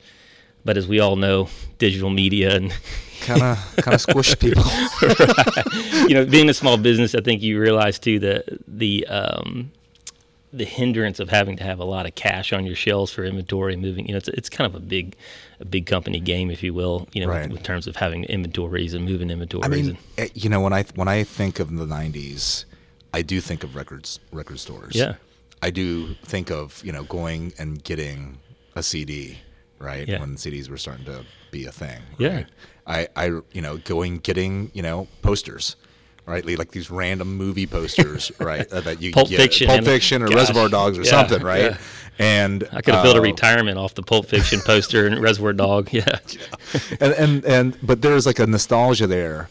but 0.65 0.77
as 0.77 0.87
we 0.87 1.01
all 1.01 1.17
know, 1.17 1.49
digital 1.79 2.11
media 2.11 2.55
and 2.57 2.73
kind 3.23 3.43
of 3.43 3.77
kind 3.79 3.95
of 3.95 4.01
squish 4.01 4.39
people. 4.45 4.65
you 6.09 6.15
know, 6.15 6.25
being 6.25 6.49
a 6.49 6.55
small 6.55 6.77
business, 6.77 7.15
I 7.15 7.21
think 7.21 7.43
you 7.43 7.59
realize 7.61 7.99
too 7.99 8.19
that 8.21 8.45
the 8.69 9.07
um, 9.09 9.73
the 10.57 10.65
hindrance 10.65 11.19
of 11.21 11.29
having 11.29 11.57
to 11.57 11.65
have 11.65 11.79
a 11.79 11.85
lot 11.85 12.07
of 12.07 12.15
cash 12.15 12.53
on 12.53 12.65
your 12.65 12.75
shelves 12.77 13.13
for 13.13 13.25
inventory 13.25 13.77
moving. 13.77 14.07
You 14.07 14.13
know, 14.13 14.19
it's 14.19 14.29
it's 14.29 14.49
kind 14.49 14.67
of 14.67 14.75
a 14.75 14.85
big 14.85 15.17
a 15.61 15.65
big 15.65 15.87
company 15.87 16.21
game, 16.21 16.51
if 16.51 16.63
you 16.63 16.73
will. 16.75 17.09
You 17.13 17.23
know, 17.23 17.29
Right. 17.33 17.51
in 17.51 17.57
terms 17.59 17.87
of 17.87 17.97
having 17.97 18.25
inventories 18.25 18.95
and 18.95 19.05
moving 19.05 19.31
inventories. 19.31 19.67
I 19.67 19.69
mean, 19.69 19.89
and, 19.91 19.99
eh, 20.19 20.29
you 20.35 20.49
know, 20.49 20.61
when 20.61 20.73
I 20.73 20.85
when 20.95 21.09
I 21.09 21.25
think 21.25 21.59
of 21.61 21.71
the 21.77 21.87
'90s, 21.87 22.65
I 23.13 23.23
do 23.23 23.41
think 23.41 23.65
of 23.65 23.75
records 23.75 24.21
record 24.33 24.59
stores. 24.61 24.95
Yeah. 24.95 25.15
I 25.63 25.71
do 25.71 26.15
think 26.25 26.51
of 26.51 26.83
you 26.85 26.93
know 26.93 27.05
going 27.05 27.53
and 27.59 27.83
getting 27.83 28.39
a 28.77 28.83
CD, 28.83 29.39
right? 29.79 30.07
Yeah. 30.07 30.21
When 30.21 30.37
CDs 30.37 30.69
were 30.69 30.77
starting 30.79 31.05
to 31.07 31.25
be 31.51 31.65
a 31.67 31.73
thing. 31.73 32.03
Yeah. 32.19 32.45
I 32.87 33.09
I 33.17 33.27
you 33.53 33.63
know 33.63 33.79
going 33.79 34.19
getting 34.19 34.71
you 34.75 34.83
know 34.83 35.09
posters. 35.23 35.77
Right, 36.27 36.45
like 36.59 36.71
these 36.71 36.91
random 36.91 37.37
movie 37.37 37.67
posters, 37.67 38.33
right? 38.41 38.67
uh, 38.73 38.81
That 38.81 39.03
you 39.03 39.13
Pulp 39.13 39.29
get, 39.29 39.37
Fiction 39.41 39.67
Pulp 39.67 39.85
Fiction, 39.85 40.23
or 40.23 40.29
gosh, 40.29 40.37
Reservoir 40.37 40.69
Dogs, 40.71 40.97
or 40.99 41.03
yeah, 41.03 41.11
something, 41.11 41.43
right? 41.43 41.73
yeah. 41.73 41.79
And 42.19 42.67
I 42.73 42.81
could 42.81 42.95
have 42.95 43.03
built 43.03 43.17
a 43.17 43.21
uh, 43.21 43.23
retirement 43.23 43.77
off 43.77 43.95
the 43.95 44.03
Pulp 44.03 44.27
Fiction 44.27 44.61
poster 44.61 45.07
and 45.07 45.21
Reservoir 45.21 45.53
Dog. 45.53 45.93
Yeah, 45.93 46.07
and 47.01 47.13
and 47.13 47.45
and 47.45 47.79
but 47.83 48.01
there's 48.01 48.25
like 48.25 48.39
a 48.39 48.47
nostalgia 48.47 49.07
there. 49.07 49.51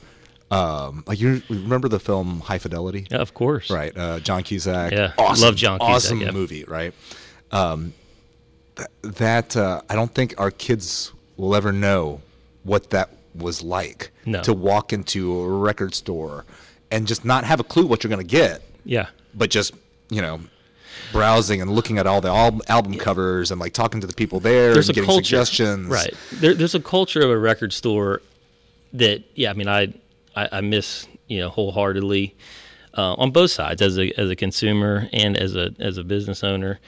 Um, 0.50 1.03
like 1.06 1.20
you 1.20 1.42
remember 1.50 1.89
the 1.89 2.00
film 2.00 2.39
High 2.39 2.58
Fidelity? 2.60 3.06
yeah, 3.12 3.18
of 3.18 3.34
course. 3.34 3.70
right? 3.70 3.96
Uh, 3.98 4.20
John 4.20 4.42
Cusack. 4.44 4.92
Yeah, 4.94 5.13
awesome, 5.18 5.46
love 5.46 5.56
John 5.56 5.77
Cusack, 5.80 5.96
Awesome 5.96 6.22
yeah. 6.22 6.32
movie, 6.32 6.63
right? 6.63 6.94
Um, 7.51 7.94
th- 8.75 8.88
that 9.03 9.56
uh, 9.58 9.82
I 9.89 9.96
don't 9.96 10.13
think 10.13 10.34
our 10.39 10.50
kids 10.51 11.12
will 11.38 11.56
ever 11.56 11.72
know 11.72 12.22
what 12.63 12.89
that 12.92 13.10
was 13.36 13.62
like 13.63 14.12
No. 14.25 14.42
to 14.44 14.54
walk 14.54 14.94
into 14.94 15.40
a 15.42 15.50
record 15.50 15.94
store 15.96 16.46
and 16.92 17.08
just 17.08 17.25
not 17.25 17.44
have 17.44 17.60
a 17.60 17.63
clue 17.63 17.86
what 17.86 18.04
you're 18.04 18.10
going 18.10 18.25
to 18.25 18.36
get, 18.36 18.62
Yeah, 18.86 19.08
but 19.34 19.50
just 19.50 19.74
you 20.10 20.22
know. 20.22 20.42
Browsing 21.12 21.62
and 21.62 21.72
looking 21.72 21.98
at 22.00 22.08
all 22.08 22.22
the 22.22 22.30
al- 22.30 22.62
album 22.68 22.96
covers 22.98 23.52
and 23.52 23.60
like 23.60 23.74
talking 23.74 24.02
to 24.02 24.08
the 24.08 24.13
people 24.13 24.40
there 24.40 24.74
there's 24.74 24.90
and 24.90 24.96
getting 24.96 25.08
culture, 25.08 25.24
suggestions. 25.24 25.88
right? 25.88 26.13
There, 26.34 26.54
there's 26.56 26.74
a 26.75 26.80
culture 26.80 27.22
of 27.22 27.30
a 27.30 27.38
record 27.38 27.72
store 27.74 28.22
that, 28.94 29.24
yeah, 29.36 29.50
I 29.50 29.54
mean, 29.54 29.68
I, 29.68 29.94
I, 30.36 30.50
I 30.54 30.62
miss, 30.62 31.08
you 31.28 31.40
know, 31.40 31.50
wholeheartedly 31.50 32.36
uh, 32.98 33.13
on 33.16 33.32
both 33.32 33.52
sides 33.52 33.82
as 33.82 33.98
a 34.00 34.12
as 34.20 34.30
a 34.30 34.36
consumer 34.36 35.08
and 35.13 35.36
as 35.38 35.56
a 35.56 35.74
as 35.80 35.98
a 35.98 36.04
business 36.04 36.44
owner. 36.44 36.80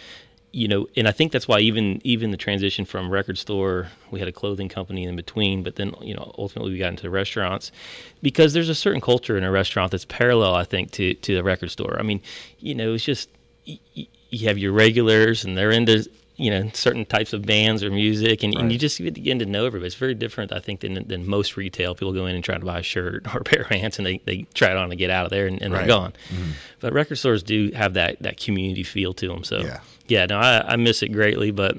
You 0.56 0.70
know, 0.70 0.88
and 0.96 1.06
I 1.06 1.12
think 1.12 1.34
that's 1.34 1.50
why 1.50 1.60
even 1.60 2.00
even 2.06 2.32
the 2.32 2.38
transition 2.38 2.86
from 2.86 3.10
record 3.10 3.38
store, 3.38 3.90
we 4.10 4.20
had 4.20 4.30
a 4.30 4.32
clothing 4.32 4.70
company 4.70 5.04
in 5.04 5.16
between, 5.18 5.64
but 5.64 5.76
then 5.76 5.94
you 6.02 6.16
know 6.16 6.34
ultimately 6.38 6.72
we 6.72 6.78
got 6.80 6.92
into 6.92 7.10
restaurants 7.10 7.74
because 8.22 8.54
there's 8.54 8.70
a 8.70 8.76
certain 8.76 9.02
culture 9.02 9.38
in 9.38 9.44
a 9.44 9.52
restaurant 9.52 9.92
that's 9.92 10.06
parallel, 10.06 10.56
I 10.56 10.64
think, 10.64 10.92
to 10.92 11.14
to 11.14 11.36
the 11.36 11.44
record 11.44 11.72
store. 11.72 11.98
I 12.00 12.04
mean, 12.04 12.22
you 12.60 12.74
know, 12.74 12.94
it's 12.94 13.04
just 13.04 13.28
you 13.66 14.48
have 14.48 14.58
your 14.58 14.72
regulars 14.72 15.44
and 15.44 15.58
they're 15.58 15.72
into 15.72 16.10
you 16.38 16.52
know 16.52 16.70
certain 16.74 17.06
types 17.06 17.34
of 17.34 17.46
bands 17.46 17.84
or 17.84 17.90
music 17.90 18.44
and, 18.44 18.54
and 18.56 18.72
you 18.72 18.78
just 18.78 18.98
begin 19.02 19.40
to 19.40 19.46
know 19.46 19.66
everybody 19.66 19.88
it's 19.88 19.96
very 19.96 20.14
different 20.14 20.52
i 20.52 20.60
think 20.60 20.82
than, 20.82 20.94
than 21.08 21.26
most 21.26 21.56
retail 21.56 21.96
people 21.96 22.12
go 22.12 22.26
in 22.26 22.36
and 22.36 22.44
try 22.44 22.58
to 22.58 22.66
buy 22.66 22.80
a 22.80 22.84
shirt 22.84 23.26
or 23.34 23.40
a 23.40 23.44
pair 23.44 23.62
of 23.62 23.68
pants 23.70 23.98
and 24.00 24.06
they, 24.06 24.18
they 24.26 24.46
try 24.54 24.70
it 24.72 24.76
on 24.76 24.92
and 24.92 25.00
get 25.00 25.10
out 25.10 25.24
of 25.26 25.32
there 25.32 25.48
and, 25.48 25.62
and 25.62 25.74
Right. 25.74 25.80
they're 25.88 25.96
gone 25.98 26.14
mm-hmm. 26.30 26.52
but 26.82 26.92
record 26.92 27.16
stores 27.18 27.42
do 27.42 27.72
have 27.72 27.94
that 27.94 28.22
that 28.22 28.38
community 28.38 28.84
feel 28.84 29.14
to 29.14 29.28
them 29.30 29.44
so 29.46 29.60
Yeah. 29.60 29.80
Yeah 30.08 30.26
no 30.26 30.38
I, 30.38 30.74
I 30.74 30.76
miss 30.76 31.02
it 31.04 31.10
greatly 31.10 31.52
but 31.52 31.78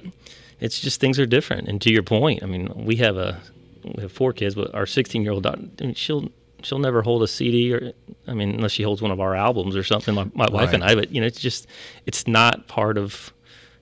it's 0.60 0.80
just 0.80 1.00
things 1.00 1.18
are 1.20 1.26
different 1.26 1.68
and 1.68 1.80
to 1.82 1.92
your 1.92 2.02
point 2.02 2.42
i 2.42 2.46
mean 2.46 2.70
we 2.74 2.96
have 2.96 3.16
a 3.16 3.40
we 3.84 4.02
have 4.02 4.12
four 4.12 4.32
kids 4.32 4.54
but 4.54 4.74
our 4.74 4.86
16 4.86 5.22
year 5.22 5.32
old 5.32 5.42
daughter 5.44 5.62
I 5.80 5.84
mean, 5.84 5.94
she'll 5.94 6.30
she'll 6.62 6.78
never 6.78 7.02
hold 7.02 7.22
a 7.22 7.28
cd 7.28 7.72
or 7.72 7.92
i 8.26 8.32
mean 8.34 8.50
unless 8.50 8.72
she 8.72 8.82
holds 8.82 9.00
one 9.02 9.10
of 9.10 9.20
our 9.20 9.34
albums 9.34 9.76
or 9.76 9.84
something 9.84 10.14
my, 10.14 10.26
my 10.34 10.48
wife 10.50 10.72
and 10.72 10.82
i 10.82 10.94
but 10.94 11.10
you 11.12 11.20
know 11.20 11.26
it's 11.26 11.40
just 11.40 11.66
it's 12.06 12.26
not 12.26 12.66
part 12.66 12.98
of 12.98 13.32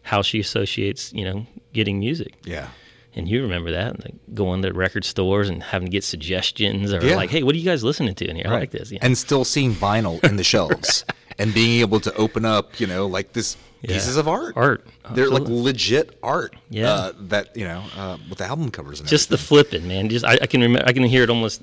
how 0.03 0.21
she 0.21 0.41
associates 0.41 1.13
you 1.13 1.25
know 1.25 1.47
getting 1.73 1.99
music 1.99 2.35
Yeah. 2.45 2.69
and 3.15 3.27
you 3.29 3.41
remember 3.43 3.71
that 3.73 4.05
like 4.05 4.15
going 4.35 4.61
to 4.63 4.73
record 4.73 5.05
stores 5.05 5.49
and 5.49 5.63
having 5.63 5.87
to 5.87 5.91
get 5.93 6.05
suggestions 6.05 6.93
or 6.93 7.05
Yeah. 7.05 7.17
like 7.17 7.31
hey 7.31 7.43
what 7.43 7.55
are 7.55 7.59
you 7.59 7.65
guys 7.65 7.83
listening 7.83 8.15
to 8.17 8.29
in 8.29 8.37
here 8.37 8.47
i 8.49 8.51
like 8.51 8.71
this 8.73 8.91
yeah. 8.93 8.99
and 9.01 9.17
still 9.17 9.45
seeing 9.45 9.73
vinyl 9.73 10.23
in 10.25 10.37
the 10.37 10.45
shelves 10.45 11.05
and 11.39 11.53
being 11.55 11.81
able 11.81 12.01
to 12.01 12.15
open 12.17 12.45
up, 12.45 12.79
you 12.81 12.87
know, 12.87 13.07
like 13.07 13.33
this 13.33 13.57
Yeah. 13.83 13.93
pieces 13.95 14.17
of 14.17 14.27
art. 14.29 14.55
Art, 14.57 14.87
They're 15.15 15.29
like 15.29 15.43
legit 15.47 16.19
art. 16.23 16.55
Yeah. 16.71 16.91
Uh, 16.93 17.13
that 17.29 17.55
you 17.57 17.65
know, 17.65 17.83
uh, 17.97 18.17
with 18.29 18.39
the 18.39 18.45
album 18.47 18.71
covers 18.71 19.01
and 19.01 19.09
just 19.09 19.29
the 19.29 19.39
flipping 19.39 19.87
man 19.87 20.09
just 20.09 20.25
I, 20.25 20.39
I 20.43 20.47
can 20.47 20.61
remember 20.63 20.89
i 20.89 20.93
can 20.93 21.03
hear 21.05 21.23
it 21.23 21.31
almost 21.31 21.61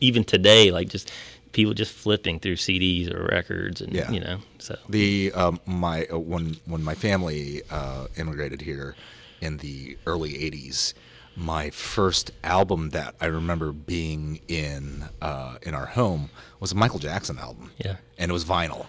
even 0.00 0.22
today 0.24 0.70
like 0.70 0.88
just 0.90 1.10
people 1.52 1.72
just 1.74 1.92
flipping 1.92 2.40
through 2.40 2.56
cds 2.56 3.12
or 3.14 3.24
records 3.26 3.80
and 3.80 3.92
Yeah. 3.92 4.10
you 4.10 4.20
know 4.20 4.38
so 4.58 4.76
the 4.88 5.32
um, 5.32 5.60
my 5.66 6.04
uh, 6.12 6.18
when 6.18 6.56
when 6.66 6.82
my 6.84 6.94
family 6.94 7.62
uh, 7.70 8.06
immigrated 8.16 8.60
here 8.62 8.94
in 9.40 9.56
the 9.58 9.96
early 10.06 10.32
'80s. 10.34 10.94
My 11.34 11.70
first 11.70 12.30
album 12.44 12.90
that 12.90 13.14
I 13.18 13.24
remember 13.26 13.72
being 13.72 14.40
in 14.48 15.04
uh, 15.22 15.56
in 15.62 15.74
our 15.74 15.86
home 15.86 16.28
was 16.60 16.72
a 16.72 16.74
Michael 16.74 16.98
Jackson 16.98 17.38
album. 17.38 17.70
Yeah. 17.78 17.96
and 18.18 18.30
it 18.30 18.34
was 18.34 18.44
vinyl, 18.44 18.86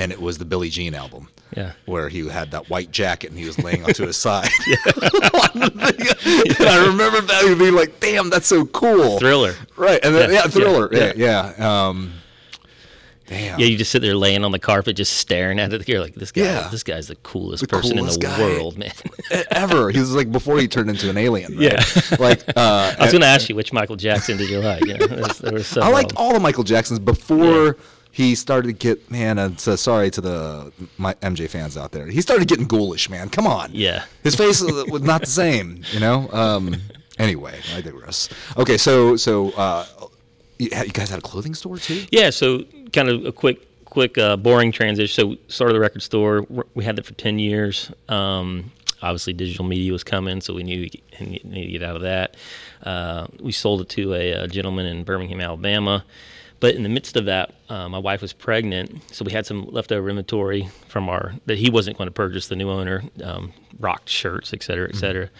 and 0.00 0.10
it 0.10 0.20
was 0.20 0.38
the 0.38 0.44
Billie 0.44 0.70
Jean 0.70 0.94
album. 0.94 1.28
Yeah. 1.56 1.72
where 1.84 2.08
he 2.08 2.28
had 2.28 2.52
that 2.52 2.70
white 2.70 2.92
jacket 2.92 3.30
and 3.30 3.38
he 3.38 3.44
was 3.44 3.58
laying 3.58 3.82
onto 3.84 4.06
his 4.06 4.16
side. 4.26 4.48
And 4.72 4.80
I 5.54 6.84
remember 6.86 7.20
that 7.22 7.42
and 7.44 7.58
being 7.58 7.74
like, 7.74 7.98
"Damn, 8.00 8.30
that's 8.30 8.46
so 8.46 8.64
cool." 8.66 9.18
thriller 9.18 9.54
right? 9.76 9.98
And 10.04 10.14
then, 10.14 10.30
Yeah, 10.30 10.36
yeah, 10.44 10.48
thriller. 10.48 10.88
yeah, 10.92 11.12
Yeah, 11.16 11.52
yeah. 11.58 11.86
Um, 11.88 12.12
damn. 13.26 13.58
yeah 13.58 13.66
you 13.66 13.76
just 13.76 13.90
sit 13.90 14.00
there 14.02 14.14
laying 14.14 14.44
on 14.44 14.52
the 14.52 14.58
carpet 14.60 14.96
just 14.96 15.14
staring 15.14 15.58
at 15.58 15.72
it 15.72 15.88
you're 15.88 16.00
like 16.00 16.14
this 16.14 16.30
guy 16.32 16.42
Yeah. 16.42 16.68
this 16.70 16.82
guy's 16.84 17.08
the 17.08 17.16
coolest 17.16 17.62
The 17.62 17.68
person 17.68 17.96
coolest 17.98 18.22
in 18.22 18.30
the 18.30 18.38
world 18.38 18.78
man 18.78 18.92
ever. 19.50 19.90
He 19.90 19.98
was 19.98 20.14
like 20.14 20.30
before 20.30 20.58
he 20.58 20.68
turned 20.68 20.90
into 20.90 21.10
an 21.10 21.16
alien. 21.18 21.56
Right? 21.56 21.72
Yeah. 21.72 22.16
like 22.20 22.42
uh, 22.56 22.94
i 22.98 23.02
was 23.02 23.10
going 23.12 23.22
to 23.22 23.26
ask 23.26 23.48
you 23.48 23.56
which 23.56 23.72
michael 23.72 23.96
jackson 23.96 24.36
did 24.36 24.50
you 24.50 24.60
like 24.60 24.84
you 24.86 24.96
know, 24.98 25.06
there's- 25.06 25.38
there 25.38 25.52
were 25.52 25.58
I 25.58 25.62
several. 25.62 25.92
liked 25.92 26.12
all 26.16 26.32
the 26.32 26.40
Michael 26.40 26.64
Jacksons 26.64 26.98
before 27.00 27.76
he 28.12 28.34
started 28.34 28.68
to 28.68 28.72
get 28.72 29.10
man. 29.10 29.38
And 29.38 29.58
so 29.60 29.76
sorry 29.76 30.10
to 30.10 30.20
the 30.20 30.72
my 30.98 31.14
MJ 31.14 31.48
fans 31.48 31.76
out 31.76 31.92
there. 31.92 32.06
He 32.06 32.20
started 32.20 32.48
getting 32.48 32.66
ghoulish, 32.66 33.08
man. 33.08 33.28
Come 33.28 33.46
on. 33.46 33.70
Yeah. 33.72 34.04
his 34.22 34.34
face 34.34 34.60
was 34.90 35.02
not 35.02 35.20
the 35.22 35.26
same. 35.26 35.82
You 35.92 36.00
know. 36.00 36.28
Um, 36.32 36.76
anyway, 37.18 37.60
I 37.74 37.80
digress. 37.80 38.28
Okay, 38.56 38.76
so 38.78 39.16
so 39.16 39.50
uh, 39.50 39.86
you 40.58 40.68
guys 40.70 41.08
had 41.10 41.18
a 41.18 41.22
clothing 41.22 41.54
store 41.54 41.78
too? 41.78 42.04
Yeah, 42.10 42.30
so 42.30 42.64
kind 42.92 43.08
of 43.08 43.24
a 43.24 43.32
quick, 43.32 43.84
quick, 43.84 44.18
uh, 44.18 44.36
boring 44.36 44.72
transition. 44.72 45.36
So 45.36 45.36
started 45.48 45.74
the 45.74 45.80
record 45.80 46.02
store. 46.02 46.46
We 46.74 46.84
had 46.84 46.96
that 46.96 47.06
for 47.06 47.14
ten 47.14 47.38
years. 47.38 47.90
Um, 48.08 48.72
obviously, 49.02 49.32
digital 49.32 49.64
media 49.64 49.92
was 49.92 50.04
coming, 50.04 50.40
so 50.40 50.54
we 50.54 50.62
knew 50.62 50.80
we 50.80 51.26
needed 51.26 51.54
to 51.54 51.66
get 51.78 51.82
out 51.82 51.96
of 51.96 52.02
that. 52.02 52.36
Uh, 52.82 53.26
we 53.40 53.52
sold 53.52 53.80
it 53.82 53.88
to 53.90 54.14
a, 54.14 54.34
uh 54.34 54.46
gentleman 54.46 54.86
in 54.86 55.04
Birmingham, 55.04 55.40
Alabama. 55.40 56.04
But 56.60 56.74
in 56.74 56.82
the 56.82 56.88
midst 56.90 57.16
of 57.16 57.24
that, 57.24 57.54
uh, 57.70 57.88
my 57.88 57.98
wife 57.98 58.20
was 58.20 58.32
pregnant, 58.34 59.02
so 59.14 59.24
we 59.24 59.32
had 59.32 59.46
some 59.46 59.64
leftover 59.70 60.08
inventory 60.10 60.68
from 60.88 61.08
our 61.08 61.32
that 61.46 61.56
he 61.58 61.70
wasn't 61.70 61.96
going 61.96 62.06
to 62.08 62.12
purchase. 62.12 62.48
The 62.48 62.56
new 62.56 62.68
owner, 62.70 63.02
um, 63.24 63.52
rocked 63.78 64.10
shirts, 64.10 64.52
et 64.52 64.62
cetera, 64.62 64.88
et 64.88 64.96
cetera. 64.96 65.30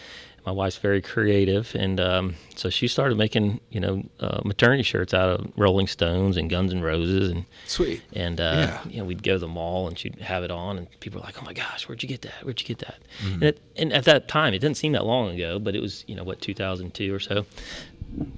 My 0.46 0.52
wife's 0.52 0.78
very 0.78 1.02
creative, 1.02 1.74
and 1.74 2.00
um, 2.00 2.34
so 2.56 2.70
she 2.70 2.88
started 2.88 3.18
making 3.18 3.60
you 3.70 3.78
know 3.80 4.02
uh, 4.20 4.40
maternity 4.46 4.82
shirts 4.82 5.12
out 5.12 5.28
of 5.28 5.52
Rolling 5.58 5.86
Stones 5.86 6.38
and 6.38 6.48
Guns 6.48 6.72
and 6.72 6.82
Roses, 6.82 7.28
and 7.30 7.44
Sweet. 7.66 8.00
and 8.14 8.40
uh, 8.40 8.54
Yeah. 8.56 8.80
you 8.88 8.98
know 9.00 9.04
we'd 9.04 9.22
go 9.22 9.34
to 9.34 9.38
the 9.38 9.46
mall 9.46 9.86
and 9.88 9.98
she'd 9.98 10.18
have 10.20 10.42
it 10.42 10.50
on, 10.50 10.78
and 10.78 11.00
people 11.00 11.20
were 11.20 11.26
like, 11.26 11.36
"Oh 11.40 11.44
my 11.44 11.52
gosh, 11.52 11.86
where'd 11.86 12.02
you 12.02 12.08
get 12.08 12.22
that? 12.22 12.42
Where'd 12.42 12.58
you 12.58 12.66
get 12.66 12.78
that?" 12.78 12.98
Mm-hmm. 13.22 13.32
And, 13.34 13.42
it, 13.42 13.60
and 13.76 13.92
at 13.92 14.04
that 14.04 14.28
time, 14.28 14.54
it 14.54 14.60
didn't 14.60 14.78
seem 14.78 14.92
that 14.92 15.04
long 15.04 15.28
ago, 15.34 15.58
but 15.58 15.76
it 15.76 15.82
was 15.82 16.04
you 16.08 16.14
know 16.16 16.24
what 16.24 16.40
2002 16.40 17.14
or 17.14 17.20
so. 17.20 17.44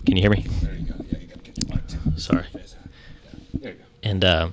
Can 0.04 0.16
you 0.16 0.22
hear 0.22 0.30
me? 0.32 0.44
There 0.60 0.74
you 0.74 0.80
go. 0.86 0.94
Yeah, 1.08 1.18
you 1.20 1.26
gotta 1.28 1.40
get 1.42 1.54
the 1.54 1.72
mic 1.72 1.86
too. 1.86 1.98
Sorry. 2.16 2.44
There 3.54 3.72
you 3.72 3.78
go. 3.78 3.84
And 4.02 4.24
uh, 4.24 4.48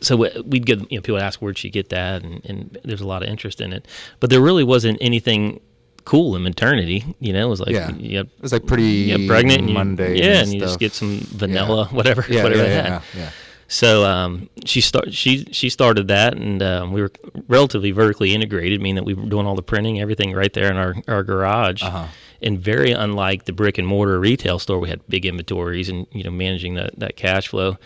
so 0.00 0.16
we- 0.16 0.40
we'd 0.44 0.66
get, 0.66 0.78
you 0.90 0.98
know, 0.98 1.02
people 1.02 1.14
would 1.14 1.22
ask, 1.22 1.40
where'd 1.40 1.58
she 1.58 1.70
get 1.70 1.88
that? 1.90 2.22
And, 2.22 2.44
and 2.44 2.78
there's 2.84 3.00
a 3.00 3.06
lot 3.06 3.22
of 3.22 3.28
interest 3.28 3.60
in 3.60 3.72
it. 3.72 3.86
But 4.20 4.30
there 4.30 4.40
really 4.40 4.64
wasn't 4.64 4.98
anything 5.00 5.60
cool 6.04 6.34
in 6.34 6.42
maternity. 6.42 7.04
You 7.20 7.32
know, 7.32 7.46
it 7.46 7.50
was 7.50 7.60
like, 7.60 7.70
Yeah. 7.70 7.92
you 7.92 8.08
get, 8.10 8.26
It 8.26 8.42
was 8.42 8.52
like 8.52 8.66
pretty 8.66 8.82
you 8.84 9.18
get 9.18 9.28
pregnant 9.28 9.60
and 9.60 9.68
you, 9.68 9.74
Monday. 9.74 10.18
yeah, 10.18 10.24
and 10.40 10.42
and 10.48 10.54
you 10.54 10.60
just 10.60 10.80
get 10.80 10.92
some 10.92 11.20
vanilla, 11.20 11.86
whatever, 11.92 12.24
Yeah, 12.28 12.42
whatever 12.42 12.62
yeah, 12.64 12.68
they 12.68 12.74
yeah, 12.74 12.86
yeah, 13.14 13.20
yeah. 13.22 13.30
So 13.68 14.04
um, 14.04 14.50
she 14.66 14.82
start 14.82 15.14
she 15.14 15.46
she 15.50 15.70
started 15.70 16.08
that, 16.08 16.36
and 16.36 16.62
um, 16.62 16.92
we 16.92 17.00
were 17.00 17.10
relatively 17.48 17.90
vertically 17.90 18.34
integrated, 18.34 18.82
meaning 18.82 18.96
that 18.96 19.04
we 19.04 19.14
were 19.14 19.24
doing 19.26 19.46
all 19.46 19.54
the 19.54 19.62
printing, 19.62 19.98
everything 19.98 20.32
right 20.34 20.52
there 20.52 20.70
in 20.70 20.76
our 20.76 20.94
our 21.08 21.22
garage. 21.22 21.82
Uh-huh. 21.82 22.06
And 22.42 22.58
very 22.58 22.90
unlike 22.92 23.44
the 23.44 23.52
brick 23.52 23.78
and 23.78 23.86
mortar 23.86 24.18
retail 24.18 24.58
store, 24.58 24.78
we 24.80 24.88
had 24.88 25.00
big 25.08 25.24
inventories 25.26 25.88
and 25.88 26.06
you 26.12 26.24
know 26.24 26.30
managing 26.30 26.74
that 26.74 26.98
that 26.98 27.16
cash 27.16 27.48
flow. 27.48 27.76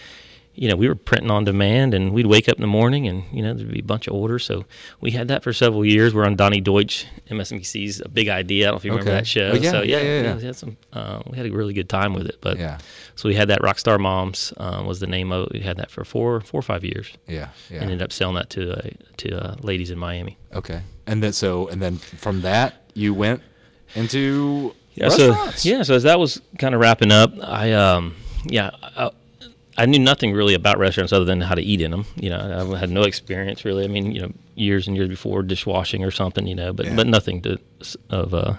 you 0.59 0.71
know, 0.71 0.77
we 0.77 0.89
were 0.89 0.95
printing 0.95 1.31
on 1.31 1.45
demand 1.45 1.93
and 1.93 2.13
we'd 2.15 2.25
wake 2.27 2.49
up 2.49 2.55
in 2.57 2.63
the 2.63 2.67
morning 2.67 3.07
and, 3.07 3.25
you 3.31 3.43
know, 3.43 3.53
there'd 3.53 3.71
be 3.71 3.81
a 3.81 3.83
bunch 3.83 4.07
of 4.07 4.15
orders. 4.15 4.43
So 4.43 4.65
we 5.03 5.11
had 5.11 5.29
that 5.29 5.43
for 5.43 5.53
several 5.53 5.85
years. 5.85 6.15
We're 6.15 6.25
on 6.25 6.35
Donny 6.35 6.63
Deutsch, 6.63 7.05
MSNBC's 7.31 8.01
A 8.01 8.09
Big 8.09 8.31
Idea. 8.31 8.65
I 8.65 8.67
don't 8.71 8.73
know 8.73 8.79
if 8.79 8.85
you 8.87 8.91
remember 8.93 9.11
Okay. 9.11 9.19
that 9.19 9.27
show. 9.27 9.51
Oh, 9.51 9.55
yeah, 9.57 9.71
so 9.71 9.83
yeah, 9.83 9.99
yeah, 9.99 10.03
yeah, 10.03 10.23
yeah. 10.23 10.35
we 10.37 10.45
had 10.45 10.57
some, 10.57 10.79
uh, 10.95 11.21
we 11.31 11.37
had 11.37 11.45
a 11.45 11.51
really 11.51 11.75
good 11.75 11.91
time 11.91 12.15
with 12.15 12.27
it. 12.27 12.39
But 12.41 12.59
Yeah. 12.59 12.79
so 13.17 13.29
we 13.29 13.35
had 13.35 13.49
that 13.49 13.61
Rockstar 13.61 14.01
Moms 14.01 14.55
uh, 14.57 14.83
was 14.87 14.99
the 14.99 15.07
name 15.07 15.31
of 15.31 15.49
it. 15.49 15.53
We 15.53 15.61
had 15.61 15.77
that 15.77 15.91
for 15.91 16.07
four, 16.07 16.41
four 16.41 16.61
or 16.61 16.63
five 16.63 16.85
years. 16.85 17.13
Yeah. 17.29 17.49
Yeah. 17.71 17.83
And 17.83 17.91
ended 17.91 18.01
up 18.01 18.11
selling 18.11 18.37
that 18.37 18.49
to 18.57 18.79
uh, 18.79 18.91
to 19.19 19.29
uh, 19.37 19.57
ladies 19.61 19.91
in 19.91 19.99
Miami. 19.99 20.39
okay. 20.55 20.81
And 21.07 21.23
then 21.23 21.35
so 21.35 21.69
and 21.69 21.83
then 21.83 21.97
from 21.99 22.41
that 22.41 22.83
you 22.95 23.13
went 23.13 23.43
into 23.95 24.75
Yeah, 24.95 25.09
so 25.09 25.31
restaurants. 25.31 25.64
yeah, 25.66 25.83
so 25.83 25.95
as 25.95 26.02
that 26.05 26.19
was 26.19 26.40
kind 26.59 26.75
of 26.75 26.81
wrapping 26.81 27.12
up, 27.12 27.33
I 27.43 27.73
um 27.73 28.14
yeah, 28.45 28.71
I, 28.83 29.11
I 29.78 29.87
knew 29.87 29.99
nothing 29.99 30.33
really 30.33 30.55
about 30.55 30.78
restaurants 30.78 31.12
other 31.12 31.25
than 31.25 31.40
how 31.40 31.55
to 31.55 31.62
eat 31.62 31.81
in 31.81 31.90
them. 31.90 32.07
You 32.16 32.31
know, 32.31 32.73
I 32.75 32.78
had 32.78 32.90
no 32.90 33.02
experience 33.02 33.64
really. 33.64 33.85
I 33.85 33.88
mean, 33.88 34.12
you 34.12 34.23
know, 34.23 34.33
years 34.55 34.87
and 34.88 34.97
years 34.97 35.09
before 35.09 35.43
dishwashing 35.43 36.02
or 36.05 36.11
something, 36.11 36.47
you 36.47 36.55
know, 36.55 36.73
but 36.73 36.87
Yeah. 36.87 36.95
but 36.97 37.07
nothing 37.07 37.43
to 37.43 37.59
of 38.11 38.33
uh 38.35 38.55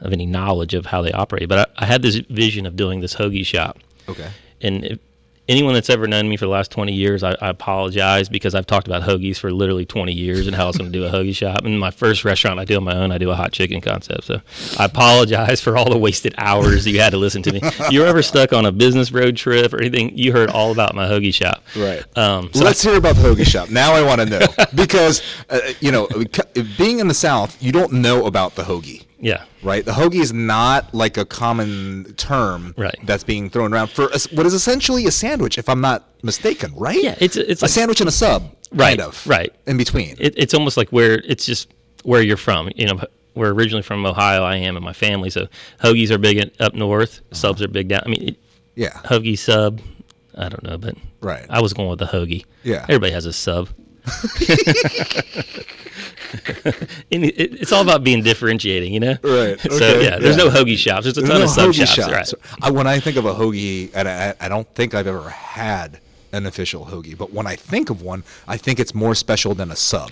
of 0.00 0.12
any 0.12 0.26
knowledge 0.26 0.74
of 0.74 0.86
how 0.86 1.00
they 1.02 1.12
operate. 1.12 1.48
But 1.48 1.70
I, 1.78 1.84
I 1.84 1.86
had 1.86 2.02
this 2.02 2.16
vision 2.16 2.66
of 2.66 2.76
doing 2.76 3.00
this 3.00 3.14
hoagie 3.14 3.46
shop, 3.46 3.78
Okay. 4.08 4.28
and 4.60 4.84
if 4.84 4.98
anyone 5.48 5.74
that's 5.74 5.90
ever 5.90 6.06
known 6.06 6.28
me 6.28 6.36
for 6.36 6.46
the 6.46 6.50
last 6.50 6.70
20 6.70 6.92
years, 6.92 7.22
I, 7.22 7.36
I 7.40 7.48
apologize 7.48 8.28
because 8.28 8.54
I've 8.54 8.66
talked 8.66 8.86
about 8.86 9.02
hoagies 9.02 9.38
for 9.38 9.52
literally 9.52 9.84
20 9.84 10.12
years 10.12 10.46
and 10.46 10.56
how 10.56 10.64
I 10.64 10.66
was 10.68 10.78
going 10.78 10.90
to 10.90 10.98
do 10.98 11.04
a 11.04 11.10
hoagie 11.10 11.34
shop. 11.36 11.64
And 11.64 11.78
my 11.78 11.90
first 11.90 12.24
restaurant 12.24 12.58
I 12.60 12.64
do 12.64 12.76
on 12.76 12.84
my 12.84 12.96
own, 12.96 13.12
I 13.12 13.18
do 13.18 13.30
a 13.30 13.34
hot 13.34 13.52
chicken 13.52 13.80
concept. 13.80 14.24
So 14.24 14.40
I 14.78 14.86
apologize 14.86 15.60
for 15.60 15.76
all 15.76 15.90
the 15.90 15.98
wasted 15.98 16.34
hours 16.38 16.86
you 16.86 17.00
had 17.00 17.10
to 17.10 17.18
listen 17.18 17.42
to 17.42 17.52
me. 17.52 17.60
You're 17.90 18.06
ever 18.06 18.22
stuck 18.22 18.52
on 18.52 18.66
a 18.66 18.72
business 18.72 19.12
road 19.12 19.36
trip 19.36 19.72
or 19.72 19.80
anything, 19.80 20.16
you 20.16 20.32
heard 20.32 20.50
all 20.50 20.72
about 20.72 20.94
my 20.94 21.06
hoagie 21.06 21.34
shop. 21.34 21.62
Right. 21.76 22.04
Um, 22.16 22.50
so 22.52 22.64
Let's 22.64 22.82
hear 22.82 22.96
about 22.96 23.16
the 23.16 23.22
hoagie 23.22 23.46
shop. 23.46 23.70
Now 23.70 23.94
I 23.94 24.02
want 24.02 24.20
to 24.20 24.26
know 24.26 24.46
because 24.74 25.22
uh, 25.50 25.60
you 25.80 25.92
know, 25.92 26.08
being 26.76 27.00
in 27.00 27.08
the 27.08 27.14
South, 27.14 27.62
you 27.62 27.72
don't 27.72 27.92
know 27.92 28.26
about 28.26 28.54
the 28.54 28.62
hoagie. 28.62 29.04
Yeah. 29.18 29.44
right? 29.62 29.84
The 29.84 29.92
hoagie 29.92 30.20
is 30.20 30.32
not 30.32 30.92
like 30.94 31.16
a 31.16 31.24
common 31.24 32.14
term 32.14 32.74
Right. 32.76 32.96
that's 33.04 33.24
being 33.24 33.50
thrown 33.50 33.72
around 33.72 33.88
for 33.90 34.04
a, 34.08 34.18
what 34.34 34.46
is 34.46 34.54
essentially 34.54 35.06
a 35.06 35.10
sandwich, 35.10 35.58
if 35.58 35.68
I'm 35.68 35.80
not 35.80 36.08
mistaken, 36.22 36.72
right? 36.76 37.02
Yeah, 37.02 37.16
it's 37.20 37.36
it's 37.36 37.62
a 37.62 37.64
like, 37.66 37.70
sandwich 37.72 38.00
and 38.00 38.08
a 38.08 38.12
sub, 38.12 38.54
Right, 38.72 38.98
kind 38.98 39.08
of, 39.08 39.26
right. 39.26 39.52
in 39.66 39.76
between. 39.76 40.16
it, 40.18 40.34
it's 40.36 40.54
almost 40.54 40.76
like 40.76 40.88
where 40.90 41.14
it's 41.26 41.44
just 41.46 41.72
where 42.02 42.22
you're 42.22 42.36
from. 42.36 42.70
You 42.76 42.86
know, 42.86 43.00
we're 43.34 43.52
originally 43.52 43.82
from 43.82 44.04
Ohio. 44.06 44.42
I 44.42 44.56
am 44.56 44.76
and 44.76 44.84
my 44.84 44.92
family. 44.92 45.30
So 45.30 45.48
hoagies 45.82 46.10
are 46.10 46.18
big 46.18 46.50
up 46.60 46.74
north. 46.74 47.18
Uh-huh. 47.20 47.34
Subs 47.34 47.62
are 47.62 47.68
big 47.68 47.88
down. 47.88 48.02
I 48.04 48.08
mean, 48.08 48.28
it, 48.28 48.36
yeah, 48.74 48.90
hoagie 49.04 49.38
sub. 49.38 49.80
I 50.36 50.48
don't 50.48 50.62
know, 50.64 50.76
but 50.78 50.96
Right. 51.20 51.46
I 51.48 51.60
was 51.62 51.72
going 51.72 51.88
with 51.88 52.00
the 52.00 52.06
hoagie. 52.06 52.44
Yeah. 52.64 52.82
everybody 52.88 53.12
has 53.12 53.24
a 53.26 53.32
sub. 53.32 53.68
It's 57.10 57.72
all 57.72 57.82
about 57.82 58.02
being 58.04 58.22
differentiating, 58.22 58.92
you 58.92 59.00
know. 59.00 59.16
Right, 59.22 59.58
So 59.60 59.68
okay, 59.76 60.04
yeah, 60.04 60.18
there's 60.18 60.36
yeah. 60.36 60.44
no 60.44 60.50
hoagie 60.50 60.76
shops. 60.76 61.04
There's 61.04 61.18
a 61.18 61.22
There's 61.22 61.30
ton 61.30 61.38
no 61.40 61.44
of 61.44 61.50
sub 61.50 61.74
shops. 61.74 61.94
shops. 61.94 62.34
Right. 62.34 62.52
I, 62.62 62.70
when 62.70 62.86
I 62.86 63.00
think 63.00 63.16
of 63.16 63.24
a 63.26 63.34
hoagie, 63.34 63.90
and 63.94 64.08
I, 64.08 64.34
I 64.40 64.48
don't 64.48 64.68
think 64.74 64.94
I've 64.94 65.06
ever 65.06 65.28
had 65.30 66.00
an 66.32 66.46
official 66.46 66.86
hoagie, 66.86 67.16
but 67.16 67.32
when 67.32 67.46
I 67.46 67.56
think 67.56 67.90
of 67.90 68.02
one, 68.02 68.24
I 68.48 68.56
think 68.56 68.80
it's 68.80 68.94
more 68.94 69.14
special 69.14 69.54
than 69.54 69.70
a 69.70 69.76
sub. 69.76 70.10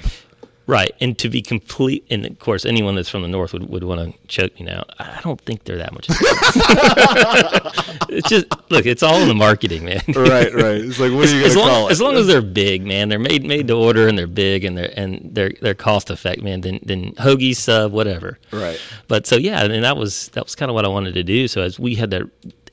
Right. 0.66 0.94
And 1.00 1.18
to 1.18 1.28
be 1.28 1.42
complete, 1.42 2.06
and 2.10 2.24
of 2.24 2.38
course, 2.38 2.64
anyone 2.64 2.94
that's 2.94 3.08
from 3.08 3.22
the 3.22 3.28
north 3.28 3.52
would, 3.52 3.68
would 3.68 3.84
want 3.84 4.12
to 4.12 4.26
choke 4.28 4.58
me 4.58 4.66
now. 4.66 4.84
I 4.98 5.20
don't 5.22 5.40
think 5.40 5.64
they're 5.64 5.78
that 5.78 5.92
much. 5.92 6.06
it's 8.08 8.28
just 8.28 8.46
look. 8.70 8.86
It's 8.86 9.02
all 9.02 9.20
in 9.20 9.28
the 9.28 9.34
marketing, 9.34 9.84
man. 9.84 10.02
Right, 10.08 10.54
right. 10.54 10.76
It's 10.76 11.00
like, 11.00 11.12
what 11.12 11.28
are 11.28 11.36
you 11.36 11.44
as 11.44 11.54
gonna 11.54 11.66
long, 11.66 11.70
call 11.70 11.88
it? 11.88 11.92
as 11.92 12.00
long 12.00 12.14
as 12.14 12.26
they're 12.26 12.42
big, 12.42 12.86
man, 12.86 13.08
they're 13.08 13.18
made 13.18 13.44
made 13.44 13.66
to 13.68 13.74
order 13.74 14.06
and 14.06 14.16
they're 14.16 14.26
big 14.26 14.64
and 14.64 14.78
they're 14.78 14.92
and 14.96 15.34
they're 15.34 15.52
they're 15.60 15.74
cost 15.74 16.10
effective, 16.10 16.44
man. 16.44 16.60
Then 16.60 16.78
then 16.82 17.12
hoagie 17.14 17.56
sub 17.56 17.92
whatever. 17.92 18.38
Right. 18.52 18.80
But 19.08 19.26
so 19.26 19.36
yeah, 19.36 19.64
and 19.64 19.84
that 19.84 19.96
was 19.96 20.28
that 20.28 20.44
was 20.44 20.54
kind 20.54 20.70
of 20.70 20.74
what 20.74 20.84
I 20.84 20.88
wanted 20.88 21.14
to 21.14 21.24
do. 21.24 21.48
So 21.48 21.62
as 21.62 21.78
we 21.78 21.96
had 21.96 22.10
that, 22.12 22.22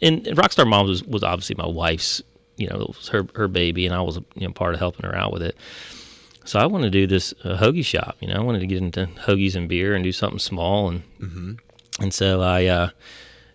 and, 0.02 0.26
and 0.28 0.38
Rockstar 0.38 0.68
Moms 0.68 0.90
was, 0.90 1.04
was 1.04 1.24
obviously 1.24 1.56
my 1.58 1.68
wife's, 1.68 2.22
you 2.58 2.68
know, 2.68 2.82
it 2.82 2.88
was 2.88 3.08
her 3.10 3.26
her 3.36 3.48
baby, 3.48 3.86
and 3.86 3.96
I 3.96 4.02
was 4.02 4.18
you 4.36 4.48
know 4.48 4.54
part 4.54 4.74
of 4.74 4.80
helping 4.80 5.10
her 5.10 5.16
out 5.16 5.34
with 5.34 5.42
it. 5.42 5.56
So 6.50 6.58
I 6.58 6.66
wanted 6.66 6.92
to 6.92 7.00
do 7.02 7.06
this 7.06 7.32
uh, 7.44 7.58
hoagie 7.58 7.86
shop. 7.86 8.18
You 8.22 8.28
know, 8.28 8.34
I 8.34 8.40
wanted 8.40 8.62
to 8.62 8.66
get 8.66 8.80
into 8.80 9.06
hoagies 9.06 9.56
and 9.56 9.70
beer 9.70 9.94
and 9.94 10.04
do 10.04 10.12
something 10.12 10.40
small, 10.40 10.90
and 10.90 11.04
and 12.00 12.12
so 12.12 12.42
I. 12.42 12.66
Uh, 12.66 12.90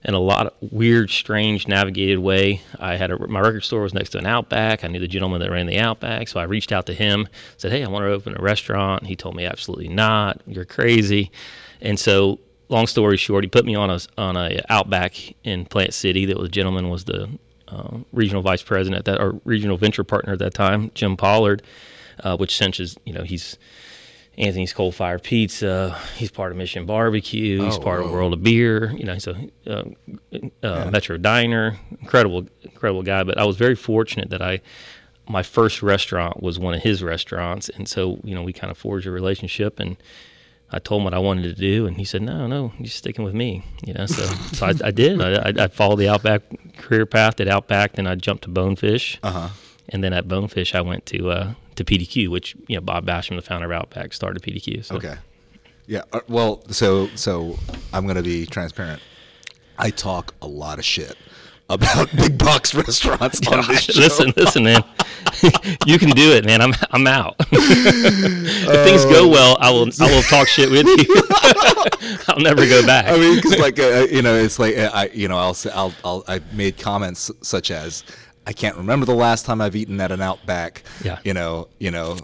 in 0.07 0.13
a 0.13 0.19
lot 0.19 0.47
of 0.47 0.53
weird, 0.71 1.09
strange, 1.09 1.67
navigated 1.67 2.19
way. 2.19 2.61
I 2.79 2.97
had 2.97 3.11
a, 3.11 3.27
my 3.27 3.41
record 3.41 3.65
store 3.65 3.81
was 3.81 3.95
next 3.95 4.11
to 4.11 4.19
an 4.19 4.27
Outback. 4.27 4.85
I 4.85 4.89
knew 4.89 5.01
the 5.01 5.09
gentleman 5.09 5.41
that 5.41 5.51
ran 5.51 5.65
the 5.65 5.79
Outback, 5.79 6.29
so 6.29 6.39
I 6.39 6.43
reached 6.43 6.73
out 6.73 6.85
to 6.87 6.93
him, 6.93 7.27
said, 7.57 7.73
"Hey, 7.73 7.83
I 7.83 7.89
want 7.89 8.03
to 8.05 8.13
open 8.13 8.39
a 8.39 8.43
restaurant." 8.43 9.07
He 9.07 9.17
told 9.17 9.35
me, 9.35 9.47
"Absolutely 9.47 9.89
not. 9.89 10.43
You're 10.47 10.67
crazy." 10.67 11.33
And 11.81 11.99
so, 11.99 12.39
long 12.69 12.87
story 12.87 13.17
short, 13.17 13.45
he 13.45 13.49
put 13.49 13.65
me 13.65 13.75
on 13.75 13.89
a 13.89 13.99
on 14.19 14.37
a 14.37 14.61
Outback 14.69 15.17
in 15.43 15.65
Plant 15.65 15.95
City. 15.95 16.27
That 16.27 16.37
was 16.39 16.51
gentleman 16.51 16.91
was 16.91 17.05
the 17.05 17.31
uh, 17.67 17.97
regional 18.13 18.43
vice 18.43 18.63
president 18.63 18.99
at 18.99 19.05
that 19.07 19.21
or 19.23 19.41
regional 19.45 19.79
venture 19.79 20.05
partner 20.05 20.35
at 20.35 20.39
that 20.41 20.53
time, 20.53 20.91
Jim 20.95 21.17
Pollard, 21.17 21.63
uh, 22.21 22.37
which 22.37 22.57
since 22.57 22.81
is 22.81 22.97
you 23.05 23.13
know 23.13 23.23
he's 23.23 23.59
Anthony's 24.37 24.73
Coal 24.73 24.91
Fire 24.91 25.19
Pizza. 25.21 25.97
He's 26.17 26.31
part 26.31 26.51
of 26.51 26.59
Mission 26.59 26.87
Barbecue. 26.87 27.63
He's 27.63 27.77
Oh, 27.77 27.81
part 27.81 28.01
of. 28.01 28.11
World 28.11 28.33
of 28.33 28.43
Beer. 28.43 28.91
You 28.93 29.05
know, 29.05 29.13
he's 29.15 29.27
a 29.29 29.37
uh, 29.67 29.85
uh, 30.63 30.91
Metro 30.91 31.17
Diner. 31.17 31.79
Incredible, 32.01 32.47
incredible 32.63 33.03
guy. 33.03 33.23
But 33.23 33.39
I 33.39 33.45
was 33.45 33.57
very 33.57 33.77
fortunate 33.77 34.31
that 34.31 34.43
I, 34.43 34.61
my 35.29 35.43
first 35.45 35.83
restaurant 35.83 36.43
was 36.43 36.59
one 36.59 36.75
of 36.75 36.83
his 36.83 37.03
restaurants, 37.03 37.69
and 37.69 37.89
so 37.89 38.21
you 38.25 38.35
know 38.35 38.43
we 38.43 38.53
kind 38.53 38.71
of 38.73 38.77
forged 38.79 39.07
a 39.07 39.11
relationship. 39.13 39.79
And 39.79 39.97
I 40.73 40.81
told 40.81 41.01
him 41.01 41.05
what 41.05 41.15
I 41.15 41.21
wanted 41.21 41.43
to 41.45 41.55
do, 41.55 41.87
and 41.87 41.97
he 41.97 42.05
said, 42.05 42.23
"No, 42.23 42.49
no, 42.49 42.73
you're 42.79 42.89
sticking 42.89 43.25
with 43.25 43.35
me." 43.35 43.63
You 43.87 43.95
know, 43.95 44.07
so 44.07 44.25
so 44.53 44.67
I, 44.67 44.73
I 44.85 44.91
did. 44.91 45.21
I, 45.21 45.35
I, 45.51 45.65
I 45.65 45.69
followed 45.69 45.97
the 46.01 46.09
Outback 46.09 46.43
career 46.77 47.07
path 47.07 47.39
at 47.41 47.47
Outback, 47.47 47.93
then 47.93 48.09
I 48.09 48.17
jumped 48.17 48.43
to 48.45 48.49
Bonefish. 48.51 49.21
Uh 49.23 49.31
huh. 49.31 49.49
And 49.91 50.03
then 50.03 50.13
at 50.13 50.27
Bonefish, 50.27 50.75
I 50.75 50.81
went 50.81 51.07
to 51.07 51.31
uh, 51.31 51.55
to 51.77 51.85
PDQ, 51.85 52.29
which 52.29 52.57
you 52.69 52.77
know 52.77 52.81
Bob 52.81 53.07
Basham, 53.07 53.37
the 53.37 53.43
founder 53.43 53.67
of 53.73 53.73
Outback, 53.73 54.13
started 54.13 54.43
PDQ. 54.43 54.85
So. 54.85 54.97
Okay. 54.97 55.17
Yeah. 55.87 56.03
uh, 56.13 56.21
Well, 56.29 56.63
so 56.71 57.09
so 57.15 57.59
I'm 57.93 58.07
gonna 58.07 58.23
be 58.23 58.47
transparent. 58.47 59.03
I 59.79 59.91
talk 59.91 60.35
a 60.41 60.47
lot 60.47 60.79
of 60.79 60.85
shit 60.85 61.17
about 61.69 62.11
big 62.17 62.39
box 62.39 62.75
restaurants 62.75 63.47
on 63.49 63.67
this 63.67 63.83
show. 63.85 64.01
listen, 64.01 64.33
listen, 64.37 64.65
man. 64.65 64.83
you 65.87 65.99
can 65.99 66.11
do 66.11 66.33
it, 66.33 66.45
man. 66.47 66.61
I'm 66.63 66.73
I'm 66.91 67.07
out. 67.07 67.35
if 67.53 68.85
things 68.87 69.05
Oh. 69.05 69.11
go 69.11 69.29
well, 69.29 69.57
I 69.61 69.71
will 69.71 69.89
I 70.01 70.07
will 70.15 70.23
talk 70.23 70.47
shit 70.49 70.71
with 70.71 70.87
you. 70.87 72.17
I'll 72.29 72.41
never 72.41 72.67
go 72.67 72.85
back. 72.87 73.07
I 73.09 73.17
mean, 73.19 73.37
because 73.37 73.59
like 73.59 73.79
uh, 73.79 74.07
you 74.11 74.23
know, 74.23 74.35
it's 74.35 74.59
like 74.59 74.77
uh, 74.77 74.91
I 74.95 75.09
you 75.13 75.29
know 75.29 75.37
I'll 75.39 75.57
I'll 75.75 75.95
I'll 76.05 76.25
I 76.29 76.41
made 76.53 76.79
comments 76.79 77.31
such 77.43 77.71
as 77.71 78.05
I 78.47 78.53
can't 78.53 78.77
remember 78.77 79.07
the 79.07 79.15
last 79.15 79.47
time 79.47 79.61
I've 79.61 79.77
eaten 79.77 80.01
at 80.01 80.13
an 80.13 80.21
Outback. 80.21 80.83
Yeah. 81.03 81.19
You 81.25 81.35
know, 81.35 81.69
you 81.79 81.91
know, 81.91 82.19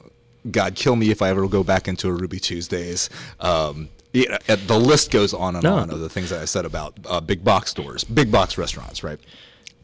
God 0.51 0.75
kill 0.75 0.97
me 0.97 1.11
if 1.11 1.23
I 1.23 1.29
ever 1.31 1.47
go 1.49 1.63
back 1.65 1.89
into 1.89 2.09
a 2.09 2.13
Ruby 2.13 2.39
Tuesdays. 2.39 3.09
Um, 3.41 3.89
know, 4.29 4.39
uh, 4.49 4.57
the 4.67 4.79
list 4.79 5.11
goes 5.11 5.33
on 5.33 5.55
and 5.55 5.65
No. 5.65 5.77
on 5.77 5.91
of 5.91 6.01
the 6.01 6.09
things 6.09 6.31
that 6.31 6.41
I 6.41 6.45
said 6.45 6.65
about 6.65 6.95
uh, 7.07 7.21
big 7.21 7.45
box 7.45 7.71
stores, 7.71 8.05
big 8.05 8.31
box 8.33 8.59
restaurants, 8.59 9.03
right? 9.03 9.19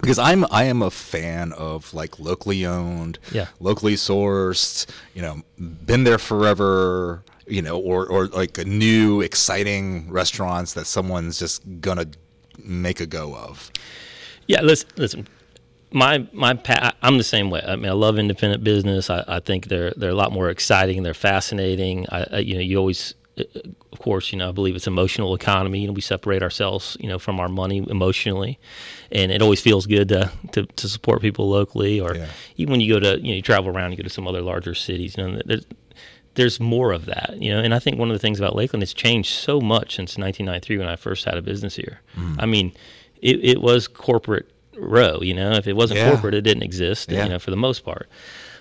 Because 0.00 0.18
I'm 0.18 0.44
I 0.50 0.64
am 0.64 0.82
a 0.82 0.90
fan 0.90 1.52
of 1.52 1.94
like 1.94 2.18
locally 2.18 2.66
owned, 2.66 3.18
Yeah. 3.32 3.46
locally 3.60 3.94
sourced, 3.94 4.84
you 5.14 5.22
know, 5.22 5.42
been 5.58 6.04
there 6.04 6.18
forever, 6.18 7.22
you 7.46 7.62
know, 7.62 7.78
or 7.78 8.06
or 8.06 8.26
like 8.26 8.58
a 8.58 8.64
new 8.64 9.22
exciting 9.22 10.10
restaurants 10.10 10.74
that 10.74 10.86
someone's 10.86 11.38
just 11.38 11.62
gonna 11.80 12.06
make 12.58 13.00
a 13.00 13.06
go 13.06 13.34
of. 13.34 13.70
Yeah, 14.48 14.60
listen, 14.62 14.88
listen. 14.96 15.28
My 15.96 16.26
my 16.32 16.52
pa- 16.52 16.92
I'm 17.02 17.16
the 17.16 17.24
same 17.24 17.48
way. 17.48 17.62
I 17.66 17.74
mean, 17.76 17.88
I 17.88 17.94
love 17.94 18.18
independent 18.18 18.62
business. 18.62 19.08
I, 19.08 19.24
I 19.26 19.40
think 19.40 19.68
they're 19.68 19.92
they're 19.96 20.10
a 20.10 20.14
lot 20.24 20.30
more 20.30 20.50
exciting. 20.50 21.02
They're 21.02 21.14
fascinating. 21.14 22.06
I, 22.12 22.26
I 22.32 22.38
you 22.40 22.54
know 22.56 22.60
you 22.60 22.76
always, 22.76 23.14
uh, 23.38 23.44
of 23.92 23.98
course, 23.98 24.30
you 24.30 24.36
know 24.38 24.50
I 24.50 24.52
believe 24.52 24.76
it's 24.76 24.86
emotional 24.86 25.34
economy. 25.34 25.80
You 25.80 25.86
know 25.86 25.94
we 25.94 26.02
separate 26.02 26.42
ourselves, 26.42 26.98
you 27.00 27.08
know, 27.08 27.18
from 27.18 27.40
our 27.40 27.48
money 27.48 27.78
emotionally, 27.88 28.58
and 29.10 29.32
it 29.32 29.40
always 29.40 29.62
feels 29.62 29.86
good 29.86 30.08
to 30.10 30.30
to, 30.52 30.66
to 30.66 30.86
support 30.86 31.22
people 31.22 31.48
locally. 31.48 31.98
Or 31.98 32.14
Yeah. 32.14 32.26
even 32.58 32.72
when 32.72 32.80
you 32.82 32.92
go 32.92 33.00
to 33.00 33.18
you 33.18 33.28
know 33.28 33.36
you 33.36 33.42
travel 33.42 33.70
around, 33.74 33.92
you 33.92 33.96
go 33.96 34.02
to 34.02 34.10
some 34.10 34.28
other 34.28 34.42
larger 34.42 34.74
cities. 34.74 35.16
You 35.16 35.26
know, 35.28 35.40
there's 35.46 35.64
there's 36.34 36.60
more 36.60 36.92
of 36.92 37.06
that, 37.06 37.36
you 37.40 37.50
know. 37.50 37.60
And 37.60 37.72
I 37.74 37.78
think 37.78 37.98
one 37.98 38.10
of 38.10 38.14
the 38.14 38.18
things 38.26 38.38
about 38.38 38.54
Lakeland 38.54 38.82
has 38.82 38.92
changed 38.92 39.30
so 39.30 39.62
much 39.62 39.96
since 39.96 40.18
1993 40.18 40.76
when 40.76 40.88
I 40.88 40.96
first 40.96 41.24
had 41.24 41.38
a 41.38 41.42
business 41.42 41.74
here. 41.76 42.02
Mm. 42.18 42.36
I 42.38 42.44
mean, 42.44 42.72
it, 43.22 43.42
it 43.42 43.62
was 43.62 43.88
corporate 43.88 44.50
row, 44.76 45.20
you 45.20 45.34
know. 45.34 45.52
If 45.52 45.66
it 45.66 45.74
wasn't 45.76 46.00
Yeah. 46.00 46.10
corporate, 46.10 46.34
it 46.34 46.42
didn't 46.42 46.62
exist, 46.62 47.10
Yeah. 47.10 47.24
you 47.24 47.30
know, 47.30 47.38
for 47.38 47.50
the 47.50 47.56
most 47.56 47.84
part. 47.84 48.08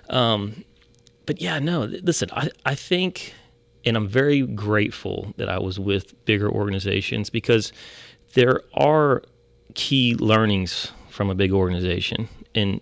Um, 0.10 0.64
but 1.26 1.42
yeah, 1.42 1.60
no. 1.60 1.84
Listen, 1.86 2.30
I 2.34 2.50
I 2.66 2.76
think, 2.76 3.34
and 3.86 3.98
I'm 3.98 4.08
very 4.08 4.42
grateful 4.42 5.34
that 5.38 5.50
I 5.50 5.60
was 5.60 5.80
with 5.80 6.14
bigger 6.26 6.50
organizations 6.50 7.30
because 7.30 7.72
there 8.34 8.62
are 8.74 9.24
key 9.74 10.16
learnings 10.16 10.92
from 11.10 11.30
a 11.30 11.36
big 11.36 11.52
organization, 11.52 12.28
and 12.54 12.82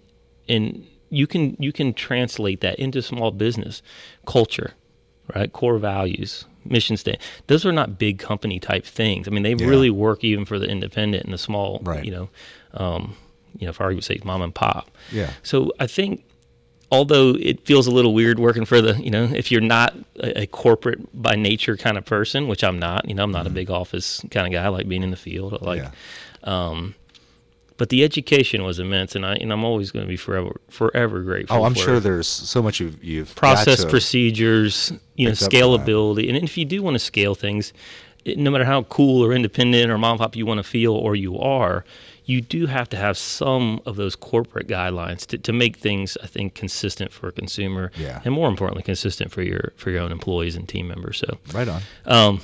and 0.49 0.85
you 1.09 1.27
can 1.27 1.55
you 1.59 1.71
can 1.71 1.93
translate 1.93 2.61
that 2.61 2.77
into 2.79 3.01
small 3.01 3.31
business 3.31 3.81
culture, 4.25 4.71
right? 5.35 5.53
Core 5.53 5.77
values, 5.77 6.45
mission 6.65 6.97
statement. 6.97 7.21
Those 7.47 7.65
are 7.65 7.71
not 7.71 7.97
big 7.99 8.17
company 8.19 8.59
type 8.59 8.83
things. 8.85 9.27
I 9.27 9.31
mean, 9.31 9.43
they 9.43 9.53
Yeah. 9.53 9.67
really 9.67 9.89
work 9.91 10.23
even 10.23 10.43
for 10.43 10.59
the 10.59 10.67
independent 10.67 11.23
and 11.23 11.33
the 11.33 11.37
small, 11.37 11.79
Right. 11.83 12.03
you 12.03 12.11
know, 12.11 12.29
um, 12.73 13.15
you 13.57 13.65
know, 13.65 13.69
if 13.71 13.79
I 13.81 13.87
would 13.87 14.03
say 14.03 14.19
mom 14.23 14.41
and 14.41 14.53
pop. 14.53 14.89
Yeah. 15.11 15.31
So 15.43 15.71
I 15.79 15.87
think, 15.87 16.23
although 16.91 17.35
it 17.39 17.65
feels 17.65 17.87
a 17.87 17.91
little 17.91 18.13
weird 18.13 18.39
working 18.39 18.65
for 18.65 18.81
the, 18.81 18.93
you 19.01 19.09
know, 19.11 19.23
if 19.23 19.51
you're 19.51 19.61
not 19.61 19.95
a, 20.17 20.41
a 20.41 20.47
corporate 20.47 20.99
by 21.21 21.35
nature 21.35 21.75
kind 21.77 21.97
of 21.97 22.05
person, 22.05 22.47
which 22.47 22.63
I'm 22.63 22.79
not, 22.79 23.07
you 23.07 23.15
know, 23.15 23.23
I'm 23.23 23.31
not 23.31 23.47
a 23.47 23.49
big 23.49 23.69
office 23.71 24.21
kind 24.31 24.45
of 24.47 24.53
guy. 24.53 24.63
I 24.63 24.67
like 24.69 24.87
being 24.87 25.03
in 25.03 25.11
the 25.11 25.17
field. 25.17 25.53
I 25.53 25.65
like, 25.65 25.81
Mm-hmm. 25.81 25.93
Yeah. 26.49 26.67
um, 26.69 26.95
but 27.77 27.89
the 27.89 28.03
education 28.03 28.63
was 28.63 28.77
immense, 28.79 29.15
and 29.15 29.25
I 29.25 29.33
and 29.33 29.51
I'm 29.51 29.63
always 29.63 29.89
going 29.91 30.05
to 30.05 30.07
be 30.07 30.15
forever 30.15 30.61
forever 30.69 31.21
grateful. 31.21 31.57
Oh, 31.57 31.63
I'm 31.63 31.73
sure 31.73 31.95
it. 31.95 32.01
there's 32.01 32.27
so 32.27 32.61
much 32.61 32.79
you've, 32.79 33.03
you've 33.03 33.35
process 33.35 33.83
procedures, 33.83 34.91
you 35.15 35.25
know, 35.25 35.31
picked 35.31 35.43
up 35.43 35.51
from 35.51 35.59
that. 35.59 35.87
scalability, 35.87 36.29
and 36.29 36.37
if 36.43 36.55
you 36.55 36.65
do 36.65 36.83
want 36.83 36.93
to 36.93 36.99
scale 36.99 37.33
things, 37.33 37.73
it, 38.25 38.37
no 38.37 38.51
matter 38.51 38.63
how 38.63 38.83
cool 38.83 39.25
or 39.25 39.33
independent 39.33 39.89
or 39.89 39.97
mom 39.97 40.11
and 40.11 40.19
pop 40.19 40.35
you 40.35 40.45
want 40.45 40.59
to 40.59 40.63
feel 40.63 40.93
or 40.93 41.15
you 41.15 41.37
are, 41.39 41.83
you 42.25 42.39
do 42.41 42.65
have 42.67 42.87
to 42.89 42.97
have 42.97 43.17
some 43.17 43.81
of 43.85 43.95
those 43.97 44.15
corporate 44.15 44.67
guidelines 44.67 45.25
to, 45.27 45.37
to 45.37 45.51
make 45.53 45.77
things, 45.77 46.17
I 46.23 46.27
think, 46.27 46.53
consistent 46.55 47.11
for 47.11 47.27
a 47.27 47.31
consumer, 47.31 47.91
Yeah. 47.97 48.21
and 48.23 48.33
more 48.33 48.47
importantly, 48.47 48.83
consistent 48.83 49.31
for 49.31 49.41
your 49.41 49.73
for 49.75 49.89
your 49.91 50.01
own 50.01 50.11
employees 50.11 50.55
and 50.55 50.67
team 50.69 50.87
members. 50.87 51.17
So, 51.19 51.37
Right 51.53 51.67
on. 51.67 51.81
um, 52.05 52.41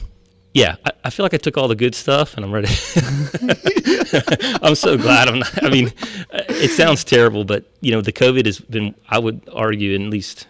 yeah, 0.54 0.76
I, 0.86 0.92
I 1.06 1.10
feel 1.12 1.24
like 1.24 1.34
I 1.34 1.38
took 1.38 1.58
all 1.58 1.68
the 1.68 1.76
good 1.76 1.96
stuff 1.96 2.36
and 2.36 2.44
I'm 2.46 2.52
ready. 2.52 2.68
I'm 4.62 4.76
so 4.76 4.98
glad 4.98 5.28
I'm 5.28 5.40
not. 5.40 5.64
I 5.64 5.70
mean, 5.70 5.94
it 6.32 6.72
sounds 6.72 7.04
terrible, 7.04 7.44
but 7.46 7.66
you 7.82 7.92
know, 7.92 8.02
the 8.02 8.12
COVID 8.12 8.46
has 8.46 8.60
been. 8.60 8.96
I 9.10 9.20
would 9.20 9.48
argue, 9.54 9.94
at 9.96 10.02
least, 10.02 10.48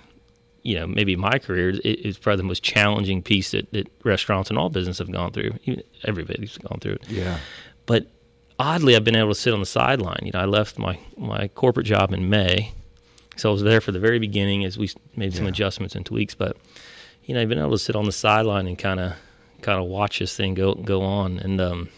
you 0.64 0.76
know, 0.80 0.88
maybe 0.88 1.16
my 1.16 1.38
career 1.40 1.70
it, 1.70 1.82
it's 1.86 2.18
probably 2.18 2.38
the 2.38 2.48
most 2.48 2.64
challenging 2.64 3.22
piece 3.22 3.52
that, 3.52 3.72
that 3.74 3.88
restaurants 4.04 4.50
and 4.50 4.58
all 4.58 4.70
business 4.70 4.98
have 5.00 5.12
gone 5.12 5.32
through. 5.32 5.52
Even 5.66 5.84
everybody's 6.06 6.58
gone 6.58 6.80
through 6.80 6.94
it. 6.94 7.10
Yeah. 7.10 7.38
But 7.86 8.08
oddly, 8.60 8.96
I've 8.96 9.04
been 9.04 9.16
able 9.16 9.30
to 9.30 9.36
sit 9.40 9.54
on 9.54 9.60
the 9.62 9.66
sideline. 9.66 10.20
You 10.24 10.32
know, 10.34 10.40
I 10.42 10.46
left 10.46 10.78
my 10.78 11.00
my 11.18 11.48
corporate 11.50 11.86
job 11.88 12.14
in 12.14 12.30
May, 12.30 12.74
so 13.38 13.50
I 13.50 13.52
was 13.54 13.64
there 13.64 13.82
for 13.82 13.92
the 13.92 14.00
very 14.00 14.20
beginning 14.20 14.66
as 14.66 14.78
we 14.78 14.90
made 15.16 15.34
some 15.34 15.46
Yeah. 15.46 15.50
adjustments 15.50 15.96
and 15.96 16.06
tweaks. 16.06 16.36
But 16.36 16.58
you 17.26 17.34
know, 17.34 17.42
I've 17.42 17.50
been 17.50 17.60
able 17.60 17.72
to 17.72 17.78
sit 17.80 17.96
on 17.96 18.06
the 18.06 18.12
sideline 18.12 18.68
and 18.68 18.78
kind 18.78 19.00
of 19.00 19.14
kind 19.62 19.80
of 19.80 19.86
watch 19.88 20.20
this 20.20 20.36
thing 20.36 20.54
go 20.54 20.74
go 20.76 21.02
on, 21.02 21.40
and 21.40 21.60
um, 21.62 21.90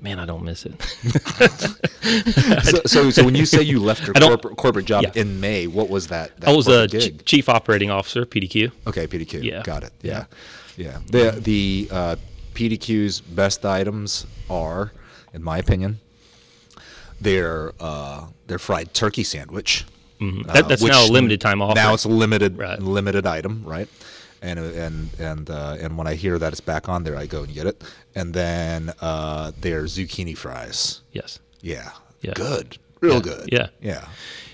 man, 0.00 0.18
I 0.18 0.24
don't 0.26 0.44
miss 0.44 0.64
it. 0.66 0.80
so, 2.64 2.80
so, 2.86 3.10
so 3.10 3.24
when 3.24 3.34
you 3.34 3.46
say 3.46 3.62
you 3.62 3.80
left 3.80 4.06
your 4.06 4.14
corporate, 4.14 4.56
corporate 4.56 4.86
job 4.86 5.02
Yeah. 5.04 5.12
in 5.22 5.40
May, 5.40 5.66
what 5.66 5.88
was 5.88 6.08
that? 6.08 6.38
that 6.40 6.48
I 6.48 6.52
was 6.56 6.68
a 6.68 6.88
ch- 6.88 7.24
chief 7.24 7.48
operating 7.48 7.90
officer, 7.90 8.24
PDQ. 8.24 8.72
Okay, 8.86 9.06
PDQ. 9.06 9.42
Yeah. 9.42 9.62
Got 9.62 9.84
it. 9.84 9.92
Yeah. 10.02 10.24
Yeah. 10.76 10.98
Yeah. 11.10 11.30
The 11.32 11.40
the 11.40 11.88
uh, 11.90 12.16
PDQ's 12.54 13.20
best 13.20 13.64
items 13.66 14.26
are, 14.48 14.92
in 15.32 15.42
my 15.42 15.58
opinion, 15.58 16.00
their 17.20 17.72
uh, 17.80 18.26
their 18.46 18.58
fried 18.58 18.94
turkey 18.94 19.24
sandwich. 19.24 19.84
Mhm. 20.20 20.48
uh, 20.48 20.52
That, 20.52 20.68
that's 20.68 20.82
now 20.82 21.04
a 21.06 21.08
limited 21.10 21.40
time 21.40 21.62
offer. 21.62 21.74
Now 21.74 21.94
it's 21.94 22.04
a 22.04 22.08
limited 22.08 22.58
Right. 22.58 22.78
limited 22.80 23.26
item, 23.26 23.62
right? 23.64 23.88
And 24.42 24.58
uh, 24.58 24.62
and 24.64 25.10
and 25.18 25.50
uh, 25.50 25.76
and 25.80 25.96
when 25.98 26.06
I 26.06 26.14
hear 26.14 26.38
that 26.38 26.52
it's 26.52 26.60
back 26.60 26.88
on 26.88 27.04
there, 27.04 27.16
I 27.16 27.26
go 27.26 27.42
and 27.42 27.52
get 27.54 27.66
it. 27.66 27.82
And 28.14 28.34
then 28.34 28.92
uh, 29.00 29.52
their 29.60 29.84
zucchini 29.84 30.36
fries. 30.36 31.00
yes. 31.12 31.38
Yeah. 31.62 31.90
Yeah. 32.22 32.32
Good. 32.34 32.78
Real 33.00 33.14
Yeah. 33.14 33.20
good. 33.20 33.48
Yeah. 33.52 33.66
Yeah. 33.82 34.04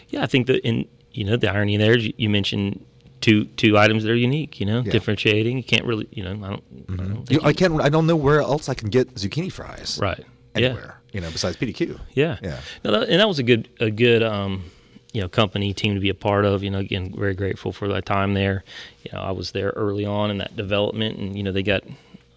Yeah, 0.09 0.23
I 0.23 0.27
think 0.27 0.47
that 0.49 0.61
in 0.67 0.87
you 1.13 1.25
know 1.25 1.37
the 1.37 1.49
irony 1.51 1.77
there 1.77 1.97
you, 1.97 2.13
you 2.17 2.29
mentioned 2.29 2.85
two 3.21 3.45
two 3.57 3.79
items 3.79 4.03
that 4.05 4.11
are 4.11 4.17
unique. 4.17 4.59
You 4.61 4.67
know, 4.67 4.83
Yeah. 4.85 4.91
differentiating. 4.93 5.57
You 5.57 5.63
can't 5.65 5.85
really, 5.85 6.07
you 6.11 6.23
know, 6.25 6.31
I 6.47 6.51
don't. 6.51 6.65
I 6.89 6.97
don't 6.97 7.09
You 7.19 7.25
think 7.27 7.43
know, 7.43 7.49
I 7.49 7.53
can't. 7.53 7.81
I 7.81 7.89
don't 7.89 8.07
know 8.07 8.17
where 8.17 8.41
else 8.41 8.69
I 8.69 8.75
can 8.75 8.89
get 8.91 9.15
zucchini 9.15 9.51
fries. 9.53 9.99
Right. 10.03 10.25
Yeah. 10.61 10.93
You 11.13 11.21
know, 11.21 11.31
besides 11.31 11.57
PDQ. 11.57 11.99
Yeah. 12.15 12.39
Yeah. 12.43 12.61
No, 12.85 12.93
that, 12.93 13.09
and 13.09 13.21
that 13.21 13.29
was 13.29 13.39
a 13.39 13.43
good 13.43 13.69
a 13.81 13.91
good 13.91 14.23
um, 14.23 14.65
you 15.13 15.23
know 15.23 15.29
company 15.29 15.73
team 15.73 15.95
to 15.95 16.01
be 16.01 16.11
a 16.11 16.15
part 16.15 16.45
of. 16.45 16.63
You 16.63 16.71
know, 16.71 16.79
again, 16.79 17.15
very 17.17 17.35
grateful 17.35 17.73
for 17.73 17.89
that 17.89 18.05
time 18.07 18.35
there. 18.35 18.65
You 19.05 19.13
know, 19.13 19.21
I 19.21 19.31
was 19.31 19.53
there 19.53 19.71
early 19.77 20.05
on 20.05 20.31
in 20.31 20.39
that 20.39 20.57
development, 20.57 21.19
and 21.19 21.37
you 21.37 21.43
know 21.43 21.53
they 21.53 21.63
got 21.63 21.85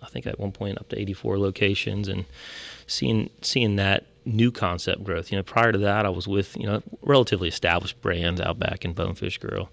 I 0.02 0.08
think 0.08 0.26
at 0.28 0.40
one 0.40 0.52
point 0.52 0.78
up 0.78 0.90
to 0.90 1.00
84 1.00 1.38
locations, 1.40 2.08
and 2.08 2.26
seeing 2.88 3.30
seeing 3.42 3.76
that 3.76 4.06
new 4.26 4.52
concept 4.52 5.04
growth. 5.04 5.32
You 5.32 5.38
know, 5.38 5.44
prior 5.44 5.72
to 5.72 5.78
that, 5.80 6.06
I 6.06 6.10
was 6.10 6.28
with 6.28 6.56
you 6.58 6.68
know 6.68 6.82
relatively 7.02 7.48
established 7.48 8.00
brands 8.02 8.40
out 8.42 8.60
back 8.60 8.86
in 8.86 8.94
Bonefish 8.94 9.38
Grill, 9.40 9.70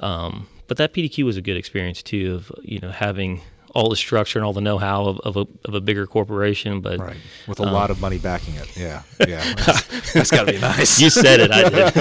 um, 0.00 0.48
but 0.66 0.76
that 0.78 0.92
PDQ 0.92 1.24
was 1.24 1.36
a 1.36 1.42
good 1.42 1.56
experience 1.56 2.02
too 2.02 2.34
of 2.34 2.52
you 2.62 2.80
know 2.80 2.90
having 2.90 3.40
all 3.78 3.88
the 3.88 3.96
structure 3.96 4.38
and 4.38 4.46
all 4.46 4.52
the 4.52 4.60
know-how 4.60 5.04
of, 5.04 5.20
of, 5.20 5.36
a, 5.36 5.46
of 5.68 5.74
a 5.74 5.80
bigger 5.80 6.06
corporation, 6.06 6.80
but 6.80 6.98
Right. 6.98 7.16
With 7.46 7.60
a 7.60 7.62
Um, 7.62 7.72
lot 7.72 7.90
of 7.90 8.00
money 8.00 8.18
backing 8.18 8.54
it. 8.56 8.76
Yeah. 8.76 9.02
Yeah. 9.26 9.54
That's, 9.54 10.12
that's 10.14 10.30
got 10.30 10.46
to 10.46 10.52
be 10.52 10.58
nice. 10.58 11.00
You 11.00 11.10
said 11.10 11.40
it. 11.40 11.50
I 11.52 11.68
did. 11.68 11.94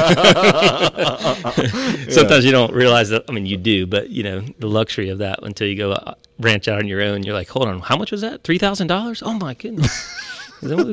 Sometimes 2.14 2.46
you 2.46 2.52
don't 2.52 2.74
realize 2.74 3.10
that. 3.10 3.26
I 3.30 3.32
mean, 3.32 3.46
you 3.46 3.58
do, 3.58 3.86
but 3.86 4.10
you 4.10 4.24
know 4.24 4.42
the 4.60 4.68
luxury 4.68 5.10
of 5.10 5.20
that 5.20 5.40
until 5.44 5.68
you 5.68 5.76
go 5.76 5.92
uh, 5.92 6.16
branch 6.40 6.68
out 6.68 6.80
on 6.80 6.88
your 6.88 7.02
own. 7.02 7.24
You're 7.24 7.34
like, 7.36 7.50
hold 7.50 7.68
on, 7.68 7.80
how 7.82 7.98
much 7.98 8.12
was 8.12 8.22
that? 8.22 8.44
Three 8.44 8.58
thousand 8.58 8.88
dollars? 8.88 9.22
Oh 9.24 9.34
my 9.34 9.54
goodness! 9.54 10.34
Is 10.62 10.70
that 10.70 10.78
what- 10.78 10.88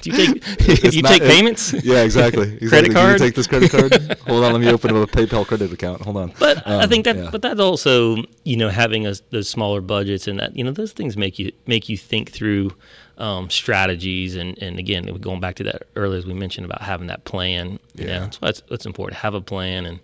do 0.00 0.10
you 0.10 0.12
take 0.12 0.42
It's 0.84 0.96
you 0.96 1.02
not- 1.02 1.12
take 1.12 1.22
it- 1.22 1.28
payments? 1.30 1.72
Yeah, 1.84 2.02
exactly. 2.02 2.52
exactly. 2.60 2.68
Credit 2.68 2.92
card? 2.92 3.20
You 3.20 3.26
take 3.26 3.34
this 3.34 3.46
credit 3.46 3.70
card. 3.70 3.92
Hold 4.26 4.44
on, 4.44 4.52
let 4.52 4.60
me 4.60 4.68
open 4.70 4.90
up 4.96 5.08
a 5.08 5.10
PayPal 5.10 5.46
credit 5.46 5.72
account. 5.72 6.02
Hold 6.02 6.16
on. 6.16 6.32
But 6.38 6.66
I 6.66 6.82
Um, 6.82 6.88
think 6.88 7.04
that, 7.04 7.16
yeah. 7.16 7.28
but 7.30 7.42
that 7.42 7.60
also, 7.60 8.16
you 8.44 8.56
know, 8.56 8.68
having 8.70 9.06
a, 9.06 9.14
those 9.30 9.48
smaller 9.48 9.80
budgets 9.80 10.26
and 10.26 10.38
that, 10.40 10.56
you 10.56 10.64
know, 10.64 10.72
those 10.72 10.92
things 10.92 11.16
make 11.16 11.38
you 11.38 11.52
make 11.66 11.88
you 11.88 11.96
think 11.96 12.30
through 12.32 12.72
um, 13.18 13.48
strategies 13.50 14.34
and 14.36 14.60
and 14.60 14.78
again, 14.78 15.04
going 15.20 15.40
back 15.40 15.54
to 15.56 15.64
that 15.64 15.84
earlier 15.94 16.18
as 16.18 16.26
we 16.26 16.34
mentioned 16.34 16.64
about 16.64 16.82
having 16.82 17.06
that 17.06 17.24
plan. 17.24 17.78
You 17.94 18.06
Yeah. 18.06 18.18
know, 18.18 18.20
that's 18.24 18.40
what's 18.40 18.62
what's 18.68 18.86
important. 18.86 19.18
Have 19.20 19.34
a 19.34 19.40
plan 19.40 19.86
and 19.86 20.00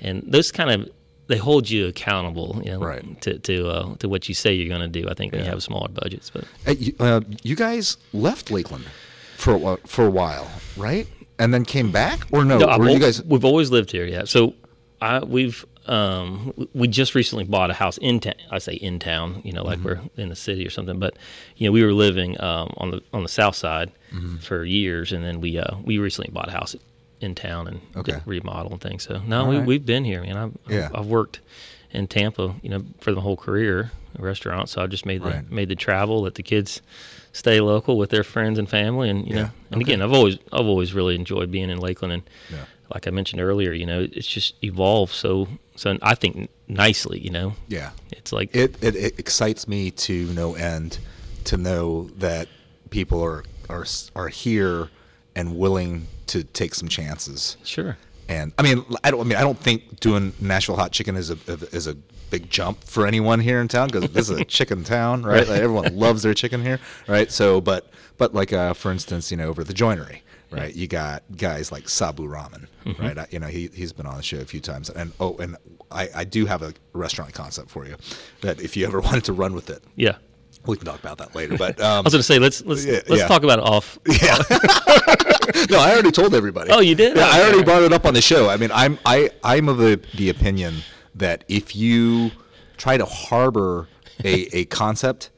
and 0.00 0.22
those 0.26 0.52
kind 0.52 0.70
of 0.70 0.88
they 1.26 1.36
hold 1.38 1.68
you 1.70 1.86
accountable. 1.86 2.60
You 2.64 2.72
know, 2.72 2.80
Right. 2.80 3.20
to 3.22 3.38
to 3.38 3.68
uh, 3.68 3.94
to 3.96 4.08
what 4.08 4.28
you 4.28 4.34
say 4.34 4.52
you're 4.54 4.68
going 4.76 4.90
to 4.92 5.00
do. 5.02 5.08
I 5.08 5.14
think 5.14 5.32
when 5.32 5.44
you 5.44 5.50
have 5.50 5.62
smaller 5.62 5.88
budgets, 5.88 6.30
but 6.30 6.44
Hey, 6.66 6.74
you, 6.74 6.94
uh, 7.00 7.20
you 7.42 7.56
guys 7.56 7.96
left 8.12 8.50
Lakeland 8.50 8.84
for 9.36 9.54
a, 9.74 9.76
for 9.86 10.06
a 10.06 10.10
while, 10.10 10.50
right? 10.76 11.06
And 11.38 11.52
then 11.52 11.64
came 11.64 11.90
back, 11.90 12.20
or 12.32 12.44
no? 12.44 12.58
No, 12.58 12.78
were 12.78 12.88
you 12.88 12.98
guys? 13.00 13.22
We've 13.24 13.44
always 13.44 13.70
lived 13.70 13.90
here. 13.90 14.04
Yeah. 14.06 14.24
So 14.24 14.54
I 15.00 15.18
we've 15.24 15.64
um 15.86 16.54
we 16.74 16.88
just 16.88 17.14
recently 17.14 17.44
bought 17.44 17.70
a 17.70 17.74
house 17.74 17.98
in 17.98 18.20
town. 18.20 18.34
I 18.50 18.58
say 18.58 18.74
in 18.74 18.98
town, 18.98 19.42
you 19.44 19.52
know, 19.52 19.64
like 19.64 19.78
Mm-hmm. 19.80 19.86
we're 20.16 20.22
in 20.22 20.28
the 20.30 20.36
city 20.36 20.64
or 20.66 20.70
something. 20.70 20.98
But 20.98 21.16
you 21.56 21.66
know, 21.68 21.72
we 21.72 21.82
were 21.84 21.92
living 21.92 22.40
um, 22.40 22.72
on 22.78 22.90
the 22.92 23.02
on 23.12 23.22
the 23.22 23.28
south 23.28 23.56
side 23.56 23.90
Mm-hmm. 24.14 24.36
for 24.36 24.64
years, 24.64 25.12
and 25.12 25.24
then 25.24 25.40
we 25.40 25.58
uh 25.58 25.76
we 25.84 25.98
recently 25.98 26.30
bought 26.32 26.48
a 26.48 26.52
house 26.52 26.76
in 27.20 27.34
town 27.34 27.66
and 27.68 27.80
Okay. 27.96 28.20
remodel 28.26 28.72
and 28.72 28.80
things. 28.80 29.04
So 29.04 29.20
no, 29.26 29.42
All 29.42 29.48
we 29.48 29.58
right. 29.58 29.66
we've 29.66 29.86
been 29.86 30.04
here, 30.04 30.22
man. 30.22 30.36
I've, 30.36 30.52
Yeah. 30.72 30.88
I've 30.94 31.06
worked 31.06 31.40
in 31.90 32.06
Tampa, 32.08 32.54
you 32.62 32.68
know, 32.70 32.84
for 33.00 33.12
the 33.12 33.20
whole 33.20 33.36
career, 33.36 33.92
a 34.18 34.22
restaurant. 34.22 34.68
So 34.68 34.82
I 34.82 34.86
just 34.86 35.06
made 35.06 35.22
the 35.22 35.30
Right. 35.30 35.50
made 35.50 35.68
the 35.68 35.76
travel, 35.76 36.22
let 36.22 36.34
the 36.34 36.42
kids 36.42 36.82
stay 37.32 37.60
local 37.60 37.96
with 37.98 38.10
their 38.10 38.24
friends 38.24 38.58
and 38.58 38.68
family, 38.68 39.08
and 39.10 39.26
you 39.26 39.34
Yeah. 39.34 39.42
know, 39.42 39.50
and 39.70 39.82
Okay. 39.82 39.92
again, 39.92 40.02
I've 40.02 40.12
always 40.12 40.38
I've 40.52 40.66
always 40.66 40.92
really 40.92 41.14
enjoyed 41.14 41.50
being 41.50 41.70
in 41.70 41.78
Lakeland, 41.78 42.12
and 42.12 42.22
Yeah. 42.50 42.64
like 42.92 43.06
I 43.06 43.10
mentioned 43.10 43.40
earlier, 43.40 43.72
you 43.72 43.86
know, 43.86 44.06
it's 44.12 44.26
just 44.28 44.54
evolved 44.62 45.12
so 45.12 45.48
so 45.76 45.96
I 46.02 46.14
think 46.14 46.50
nicely, 46.68 47.18
you 47.20 47.30
know. 47.30 47.54
Yeah. 47.68 47.90
It's 48.12 48.32
like 48.32 48.54
It, 48.54 48.76
it 48.82 48.94
it 48.96 49.18
excites 49.18 49.66
me 49.68 49.90
to 49.92 50.26
no 50.34 50.54
end 50.54 50.98
to 51.44 51.56
know 51.56 52.10
that 52.18 52.48
people 52.90 53.22
are 53.22 53.44
are 53.68 53.86
are 54.14 54.28
here 54.28 54.90
and 55.36 55.56
willing 55.56 56.06
to 56.28 56.44
take 56.44 56.74
some 56.74 56.88
chances. 56.88 57.56
sure. 57.64 57.96
And 58.28 58.52
I 58.56 58.62
mean, 58.62 58.84
I 59.04 59.10
don't. 59.10 59.20
I 59.20 59.24
mean, 59.24 59.36
I 59.36 59.42
don't 59.42 59.58
think 59.58 60.00
doing 60.00 60.32
Nashville 60.40 60.76
hot 60.76 60.92
chicken 60.92 61.14
is 61.14 61.28
a 61.30 61.36
is 61.72 61.86
a 61.86 61.94
big 62.30 62.48
jump 62.48 62.82
for 62.84 63.06
anyone 63.06 63.38
here 63.38 63.60
in 63.60 63.68
town 63.68 63.88
because 63.88 64.08
this 64.10 64.30
is 64.30 64.40
a 64.40 64.44
chicken 64.58 64.82
town, 64.82 65.24
right? 65.24 65.46
Like 65.46 65.60
everyone 65.60 65.94
loves 65.98 66.22
their 66.22 66.32
chicken 66.32 66.62
here, 66.62 66.80
right? 67.06 67.30
So, 67.30 67.60
but 67.60 67.90
but 68.16 68.32
like 68.34 68.50
uh, 68.50 68.72
for 68.72 68.90
instance, 68.90 69.30
you 69.30 69.36
know, 69.36 69.48
over 69.50 69.60
at 69.60 69.66
the 69.66 69.74
joinery, 69.74 70.22
right? 70.50 70.74
You 70.74 70.86
got 70.86 71.22
guys 71.36 71.70
like 71.70 71.86
Sabu 71.86 72.26
Ramen, 72.26 72.66
right? 72.98 73.18
I, 73.18 73.26
you 73.30 73.38
know, 73.40 73.48
he 73.48 73.68
he's 73.74 73.92
been 73.92 74.06
on 74.06 74.16
the 74.16 74.22
show 74.22 74.38
a 74.38 74.46
few 74.46 74.60
times, 74.60 74.88
and 74.88 75.12
oh, 75.20 75.36
and 75.36 75.58
I 75.90 76.08
I 76.14 76.24
do 76.24 76.46
have 76.46 76.62
a 76.62 76.72
restaurant 76.94 77.34
concept 77.34 77.68
for 77.68 77.84
you 77.86 77.96
that 78.40 78.58
if 78.58 78.74
you 78.74 78.86
ever 78.86 79.00
wanted 79.08 79.24
to 79.24 79.34
run 79.34 79.52
with 79.52 79.68
it, 79.68 79.84
Yeah. 79.96 80.16
We 80.66 80.76
can 80.76 80.86
talk 80.86 80.98
about 80.98 81.18
that 81.18 81.34
later. 81.34 81.56
But 81.56 81.80
I 81.82 81.98
um, 81.98 82.04
was 82.04 82.12
gonna 82.12 82.22
say 82.22 82.38
let's 82.38 82.62
let's 82.64 82.84
Yeah, 82.84 83.00
let's 83.08 83.22
yeah. 83.22 83.26
talk 83.28 83.42
about 83.42 83.58
it 83.58 83.64
off. 83.64 83.98
yeah. 84.06 84.36
no, 85.70 85.78
I 85.78 85.92
already 85.92 86.10
told 86.10 86.34
everybody. 86.34 86.70
Oh, 86.70 86.80
you 86.80 86.94
did? 86.94 87.16
Yeah, 87.16 87.28
I 87.28 87.42
already 87.42 87.62
brought 87.62 87.82
it 87.82 87.92
up 87.92 88.04
on 88.06 88.14
the 88.14 88.22
show. 88.22 88.48
I 88.48 88.56
mean, 88.56 88.70
I'm 88.72 88.98
I 89.04 89.30
I'm 89.42 89.68
of 89.68 89.78
the 89.78 90.00
the 90.14 90.28
opinion 90.30 90.76
that 91.14 91.44
if 91.48 91.76
you 91.76 92.30
try 92.76 92.96
to 92.96 93.04
harbor 93.04 93.88
a 94.24 94.56
a 94.56 94.64
concept, 94.66 95.30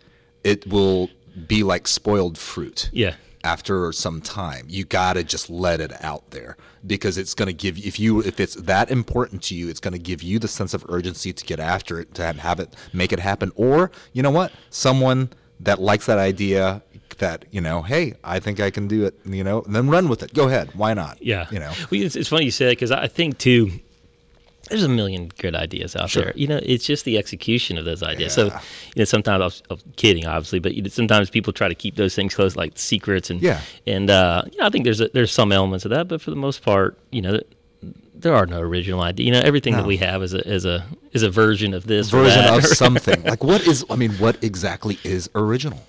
it 0.44 0.66
will 0.66 1.10
be 1.46 1.62
like 1.62 1.86
spoiled 1.88 2.38
fruit. 2.38 2.88
Yeah. 2.92 3.14
after 3.44 3.92
some 3.92 4.20
time. 4.20 4.66
You 4.68 4.84
got 4.84 5.12
to 5.12 5.22
just 5.22 5.48
let 5.50 5.80
it 5.80 5.92
out 6.02 6.30
there 6.30 6.56
because 6.86 7.18
it's 7.18 7.34
going 7.34 7.46
to 7.46 7.52
give 7.52 7.78
if 7.78 7.98
you 7.98 8.20
if 8.20 8.40
it's 8.40 8.54
that 8.54 8.90
important 8.90 9.42
to 9.44 9.54
you, 9.54 9.68
it's 9.68 9.80
going 9.80 9.92
to 9.92 9.98
give 9.98 10.22
you 10.22 10.38
the 10.38 10.48
sense 10.48 10.74
of 10.74 10.84
urgency 10.88 11.32
to 11.32 11.44
get 11.44 11.60
after 11.60 12.00
it, 12.00 12.14
to 12.14 12.24
have, 12.24 12.38
have 12.38 12.60
it 12.60 12.74
make 12.92 13.12
it 13.12 13.20
happen. 13.20 13.52
Or 13.56 13.90
you 14.12 14.22
know 14.22 14.30
what, 14.30 14.52
someone 14.70 15.30
that 15.60 15.80
likes 15.80 16.06
that 16.06 16.18
idea 16.18 16.82
that 17.18 17.46
you 17.50 17.60
know, 17.60 17.82
hey, 17.82 18.14
I 18.22 18.40
think 18.40 18.60
I 18.60 18.70
can 18.70 18.88
do 18.88 19.04
it. 19.04 19.18
You 19.24 19.44
know, 19.44 19.62
then 19.62 19.88
run 19.88 20.08
with 20.08 20.22
it. 20.22 20.34
Go 20.34 20.48
ahead. 20.48 20.70
Why 20.74 20.94
not? 20.94 21.22
Yeah. 21.22 21.46
You 21.50 21.58
know. 21.58 21.72
well, 21.90 22.00
it's, 22.00 22.16
it's 22.16 22.28
funny 22.28 22.44
you 22.44 22.50
say 22.50 22.66
that 22.66 22.72
because 22.72 22.90
I 22.90 23.08
think 23.08 23.38
too. 23.38 23.80
There's 24.68 24.82
a 24.84 24.88
million 24.88 25.28
good 25.38 25.54
ideas 25.54 25.94
out 25.96 26.10
Sure. 26.10 26.24
there. 26.24 26.32
You 26.36 26.46
know, 26.48 26.60
it's 26.62 26.84
just 26.84 27.04
the 27.04 27.18
execution 27.18 27.78
of 27.78 27.84
those 27.84 28.02
ideas. 28.02 28.32
So, 28.34 28.46
you 28.46 28.52
know, 28.96 29.04
sometimes 29.04 29.40
I 29.40 29.44
was, 29.44 29.62
I 29.70 29.74
was 29.74 29.84
kidding, 29.96 30.26
obviously, 30.26 30.58
but 30.58 30.74
you 30.74 30.82
know, 30.82 30.88
sometimes 30.88 31.30
people 31.30 31.52
try 31.52 31.68
to 31.68 31.74
keep 31.74 31.96
those 31.96 32.14
things 32.14 32.34
close, 32.34 32.56
like 32.56 32.72
secrets, 32.76 33.30
and 33.30 33.40
Yeah. 33.42 33.60
and 33.86 34.10
uh, 34.10 34.42
yeah, 34.52 34.66
I 34.66 34.70
think 34.70 34.84
there's 34.84 35.00
a, 35.00 35.08
there's 35.08 35.32
some 35.32 35.52
elements 35.52 35.84
of 35.84 35.90
that, 35.92 36.08
but 36.08 36.20
for 36.20 36.30
the 36.30 36.36
most 36.36 36.62
part, 36.62 36.98
you 37.10 37.22
know, 37.22 37.40
there 38.18 38.34
are 38.34 38.46
no 38.46 38.60
original 38.60 39.02
ideas. 39.02 39.26
You 39.26 39.32
know, 39.32 39.40
everything 39.40 39.74
that 39.74 39.86
we 39.86 39.98
have 39.98 40.22
is 40.22 40.32
a 40.34 40.40
is 40.48 40.64
a 40.64 40.84
is 41.12 41.22
a 41.22 41.30
version 41.30 41.74
of 41.74 41.86
this 41.86 42.12
or 42.12 42.22
version 42.22 42.44
of 42.46 42.64
something. 42.84 43.22
Like 43.24 43.44
what 43.44 43.66
is? 43.66 43.84
I 43.90 43.96
mean, 43.96 44.12
what 44.12 44.42
exactly 44.42 44.98
is 45.04 45.28
original? 45.34 45.82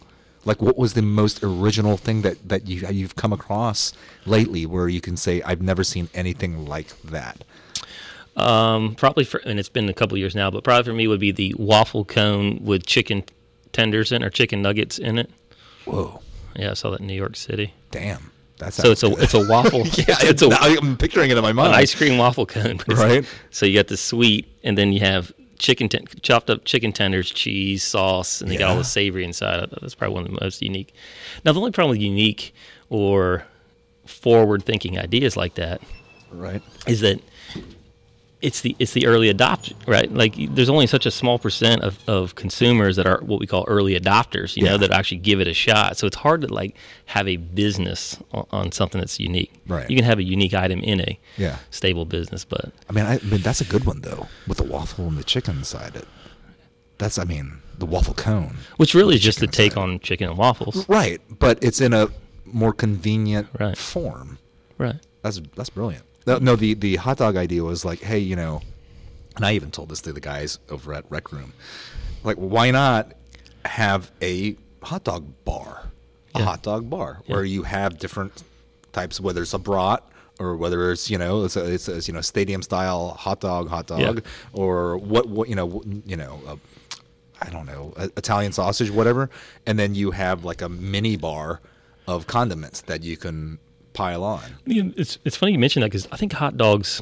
Like 0.44 0.62
what 0.62 0.78
was 0.78 0.94
the 0.94 1.02
most 1.02 1.42
original 1.44 1.96
thing 1.98 2.22
that 2.24 2.50
that 2.50 2.68
you 2.68 2.86
you've 2.90 3.16
come 3.16 3.32
across 3.34 3.94
lately, 4.26 4.66
where 4.66 4.88
you 4.90 5.00
can 5.02 5.16
say 5.18 5.42
I've 5.44 5.62
never 5.62 5.84
seen 5.86 6.10
anything 6.14 6.66
like 6.68 7.02
that? 7.04 7.44
Um, 8.38 8.94
probably 8.96 9.24
for, 9.24 9.40
and 9.40 9.60
it's 9.60 9.68
been 9.70 9.90
a 9.90 9.94
couple 9.94 10.18
years 10.18 10.36
now, 10.36 10.52
but 10.52 10.64
probably 10.64 10.84
for 10.92 10.96
me 10.96 11.08
would 11.08 11.20
be 11.20 11.32
the 11.32 11.54
waffle 11.58 12.06
cone 12.06 12.64
with 12.64 12.86
chicken 12.86 13.24
tenders 13.74 14.12
in 14.12 14.24
or 14.24 14.30
chicken 14.30 14.62
nuggets 14.62 15.00
in 15.00 15.18
it. 15.18 15.30
Whoa, 15.86 16.22
Yeah, 16.56 16.72
I 16.72 16.74
saw 16.76 16.92
that 16.92 17.00
in 17.00 17.08
New 17.08 17.16
York 17.16 17.36
City. 17.36 17.74
damn! 17.92 18.32
That's 18.60 18.76
So 18.78 18.92
it's 18.92 19.04
a 19.04 19.12
it's 19.22 19.34
a 19.34 19.48
waffle. 19.48 19.80
yeah. 19.98 20.16
it's 20.22 20.42
a, 20.42 20.50
I'm 20.52 20.98
picturing 20.98 21.30
it 21.32 21.38
in 21.38 21.44
my 21.44 21.52
mind. 21.54 21.70
an 21.70 21.80
ice 21.80 21.94
cream 21.96 22.18
waffle 22.18 22.46
cone, 22.46 22.80
Right. 22.88 23.26
So 23.52 23.66
you 23.66 23.74
got 23.76 23.88
the 23.88 23.98
sweet, 23.98 24.48
and 24.64 24.78
then 24.78 24.92
you 24.94 25.00
have 25.02 25.32
chicken 25.60 25.90
ten- 25.90 26.06
chopped 26.22 26.50
up 26.52 26.64
chicken 26.66 26.92
tenders, 26.92 27.30
cheese, 27.32 27.84
sauce, 27.84 28.42
and 28.42 28.52
you 28.52 28.60
got 28.60 28.70
all 28.70 28.78
the 28.78 28.84
savory 28.84 29.24
inside. 29.24 29.68
That's 29.82 29.96
probably 29.96 30.14
one 30.16 30.26
of 30.26 30.32
the 30.34 30.40
most 30.42 30.62
unique. 30.62 30.94
Now 31.46 31.54
the 31.54 31.60
only 31.60 31.72
problem 31.72 31.92
with 31.92 32.02
unique 32.02 32.54
or 32.90 33.46
forward 34.06 34.64
thinking 34.64 34.98
ideas 35.00 35.36
like 35.36 35.56
that 35.56 35.82
Right. 36.32 36.62
is 36.88 37.02
that 37.02 37.20
it's 38.42 38.62
the 38.62 38.76
it's 38.78 38.94
the 38.94 39.08
early 39.08 39.34
adopter, 39.34 39.74
right? 39.88 40.12
Like 40.14 40.36
there's 40.54 40.70
only 40.70 40.86
such 40.86 41.06
a 41.08 41.12
small 41.12 41.40
percent 41.40 41.82
of, 41.82 41.98
of 42.08 42.36
consumers 42.36 42.96
that 42.98 43.08
are 43.08 43.20
what 43.22 43.40
we 43.40 43.48
call 43.48 43.66
early 43.68 44.00
adopters, 44.00 44.56
you 44.56 44.64
know, 44.64 44.78
that 44.78 44.92
actually 44.92 45.18
give 45.18 45.40
it 45.42 45.48
a 45.48 45.54
shot. 45.56 45.98
So 45.98 46.06
it's 46.06 46.18
hard 46.18 46.42
to 46.42 46.48
like 46.54 46.76
have 47.06 47.28
a 47.28 47.38
business 47.38 48.20
on, 48.32 48.46
on 48.52 48.72
something 48.72 49.00
that's 49.02 49.20
unique. 49.20 49.52
Right. 49.68 49.90
You 49.90 49.96
can 49.96 50.06
have 50.06 50.20
a 50.20 50.24
unique 50.24 50.54
item 50.54 50.82
in 50.82 51.02
a 51.02 51.20
Yeah. 51.38 51.58
stable 51.72 52.06
business, 52.06 52.46
but 52.46 52.72
I 52.88 52.94
mean, 52.94 53.06
I, 53.06 53.16
I 53.16 53.20
mean 53.24 53.42
that's 53.42 53.62
a 53.62 53.66
good 53.66 53.86
one 53.86 54.02
though, 54.02 54.28
with 54.48 54.58
the 54.58 54.64
waffle 54.66 55.08
and 55.08 55.18
the 55.18 55.24
chicken 55.24 55.58
inside 55.58 55.96
it. 55.96 56.08
That's, 57.00 57.18
I 57.20 57.26
mean, 57.26 57.60
the 57.78 57.86
waffle 57.86 58.16
cone. 58.16 58.58
which 58.78 58.96
really 58.96 59.16
is 59.16 59.22
just 59.22 59.40
the 59.40 59.46
take 59.48 59.74
inside. 59.74 59.82
on 59.82 60.00
chicken 60.00 60.30
and 60.30 60.38
waffles. 60.38 60.88
Right, 60.90 61.22
but 61.40 61.64
it's 61.64 61.80
in 61.80 61.94
a 61.94 62.10
more 62.46 62.74
convenient 62.74 63.48
Right. 63.60 63.78
form. 63.78 64.40
Right. 64.80 64.96
That's 65.24 65.42
that's 65.56 65.70
brilliant. 65.70 66.04
No, 66.28 66.38
no, 66.38 66.56
the 66.56 66.74
the 66.74 66.98
hot 66.98 67.18
dog 67.18 67.36
idea 67.38 67.64
was 67.64 67.86
like, 67.86 68.02
hey, 68.02 68.20
you 68.20 68.36
know, 68.36 68.62
and 69.38 69.46
I 69.46 69.54
even 69.54 69.72
told 69.72 69.90
this 69.90 70.02
to 70.02 70.14
the 70.14 70.20
guys 70.20 70.60
over 70.70 70.94
at 70.94 71.06
Rec 71.10 71.32
Room, 71.32 71.54
like, 72.24 72.36
why 72.38 72.70
not 72.72 73.14
have 73.66 74.12
a 74.22 74.58
hot 74.84 75.04
dog 75.06 75.26
bar, 75.46 75.90
a 76.36 76.40
Yeah. 76.40 76.46
hot 76.46 76.62
dog 76.64 76.90
bar 76.90 77.22
where 77.28 77.44
you 77.46 77.64
have 77.64 77.98
different 77.98 78.44
types, 78.92 79.20
whether 79.20 79.42
it's 79.42 79.54
a 79.54 79.60
brat 79.60 80.04
or 80.40 80.56
whether 80.56 80.92
it's 80.92 81.10
you 81.10 81.18
know 81.18 81.46
it's 81.46 81.56
a, 81.56 81.66
it's 81.74 81.88
a 81.88 82.00
you 82.02 82.14
know 82.14 82.22
stadium 82.22 82.62
style 82.62 83.10
hot 83.12 83.40
dog, 83.40 83.70
hot 83.70 83.88
dog, 83.88 84.00
Yeah. 84.02 84.14
or 84.54 84.98
what 84.98 85.28
what 85.30 85.48
you 85.50 85.56
know 85.56 85.82
you 86.06 86.18
know. 86.18 86.40
Uh, 86.48 86.56
I 87.40 87.52
don't 87.52 87.68
know, 87.68 87.94
Italian 88.18 88.52
sausage, 88.52 88.90
whatever, 88.90 89.30
and 89.68 89.78
then 89.78 89.94
you 89.94 90.10
have 90.10 90.44
like 90.44 90.60
a 90.64 90.68
mini 90.70 91.18
bar 91.18 91.62
of 92.08 92.26
condiments 92.26 92.82
that 92.82 93.04
you 93.04 93.16
can 93.16 93.60
pile 93.98 94.24
on. 94.24 94.44
It's 94.66 95.18
it's 95.26 95.36
funny 95.36 95.54
you 95.54 95.60
mention 95.60 95.82
that 95.82 95.88
because 95.88 96.08
I 96.12 96.18
think 96.18 96.34
hot 96.34 96.56
dogs, 96.56 97.02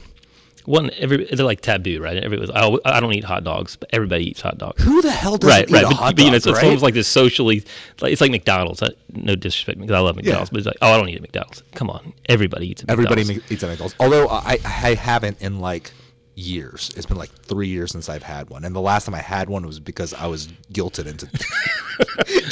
one 0.65 0.89
every 0.97 1.25
they're 1.25 1.45
like 1.45 1.62
taboo, 1.62 1.99
right? 2.01 2.17
Everybody's 2.17 2.49
I, 2.55 2.75
I 2.86 2.99
don't 2.99 3.13
eat 3.13 3.23
hot 3.25 3.43
dogs, 3.43 3.75
but 3.75 3.89
everybody 3.93 4.29
eats 4.29 4.41
hot 4.41 4.58
dogs. 4.58 4.81
Who 4.84 5.01
the 5.01 5.12
hell 5.12 5.38
doesn't 5.38 5.49
Right, 5.55 5.69
eat 5.69 5.73
right, 5.73 5.84
a 5.84 5.88
but, 5.89 5.95
hot 5.95 6.15
but, 6.15 6.23
you 6.23 6.31
know, 6.31 6.38
it's, 6.38 6.47
it's 6.47 6.63
almost 6.63 6.84
like 6.84 6.93
this 6.93 7.08
socially, 7.08 7.63
like 8.01 8.12
it's 8.13 8.21
like 8.21 8.31
McDonald's. 8.31 8.81
I, 8.81 8.89
no 9.13 9.36
disrespect, 9.36 9.79
because 9.79 9.93
I 9.93 9.99
love 9.99 10.15
McDonald's, 10.15 10.49
but 10.49 10.58
it's 10.60 10.67
like, 10.67 10.77
oh, 10.81 10.91
I 10.93 10.97
don't 10.97 11.10
eat 11.10 11.15
at 11.17 11.21
McDonald's. 11.21 11.63
Come 11.73 11.89
on, 11.89 12.13
everybody 12.27 12.69
eats 12.69 12.84
at 12.84 12.89
Everybody 12.89 13.23
McDonald's. 13.23 13.51
eats 13.51 13.63
at 13.63 13.69
McDonald's. 13.69 13.95
Although 13.99 14.27
I, 14.29 14.58
I 14.65 14.95
haven't 14.95 15.41
in 15.41 15.60
like 15.60 15.91
years. 16.36 16.91
It's 16.95 17.06
been 17.06 17.17
like 17.17 17.32
three 17.32 17.67
years 17.67 17.91
since 17.91 18.10
I've 18.10 18.24
had 18.24 18.50
one, 18.50 18.65
and 18.65 18.76
the 18.76 18.82
last 18.82 19.06
time 19.06 19.15
I 19.15 19.21
had 19.21 19.50
one 19.50 19.65
was 19.65 19.80
because 19.80 20.13
I 20.13 20.28
was 20.28 20.48
guilted 20.71 21.08
into 21.08 21.28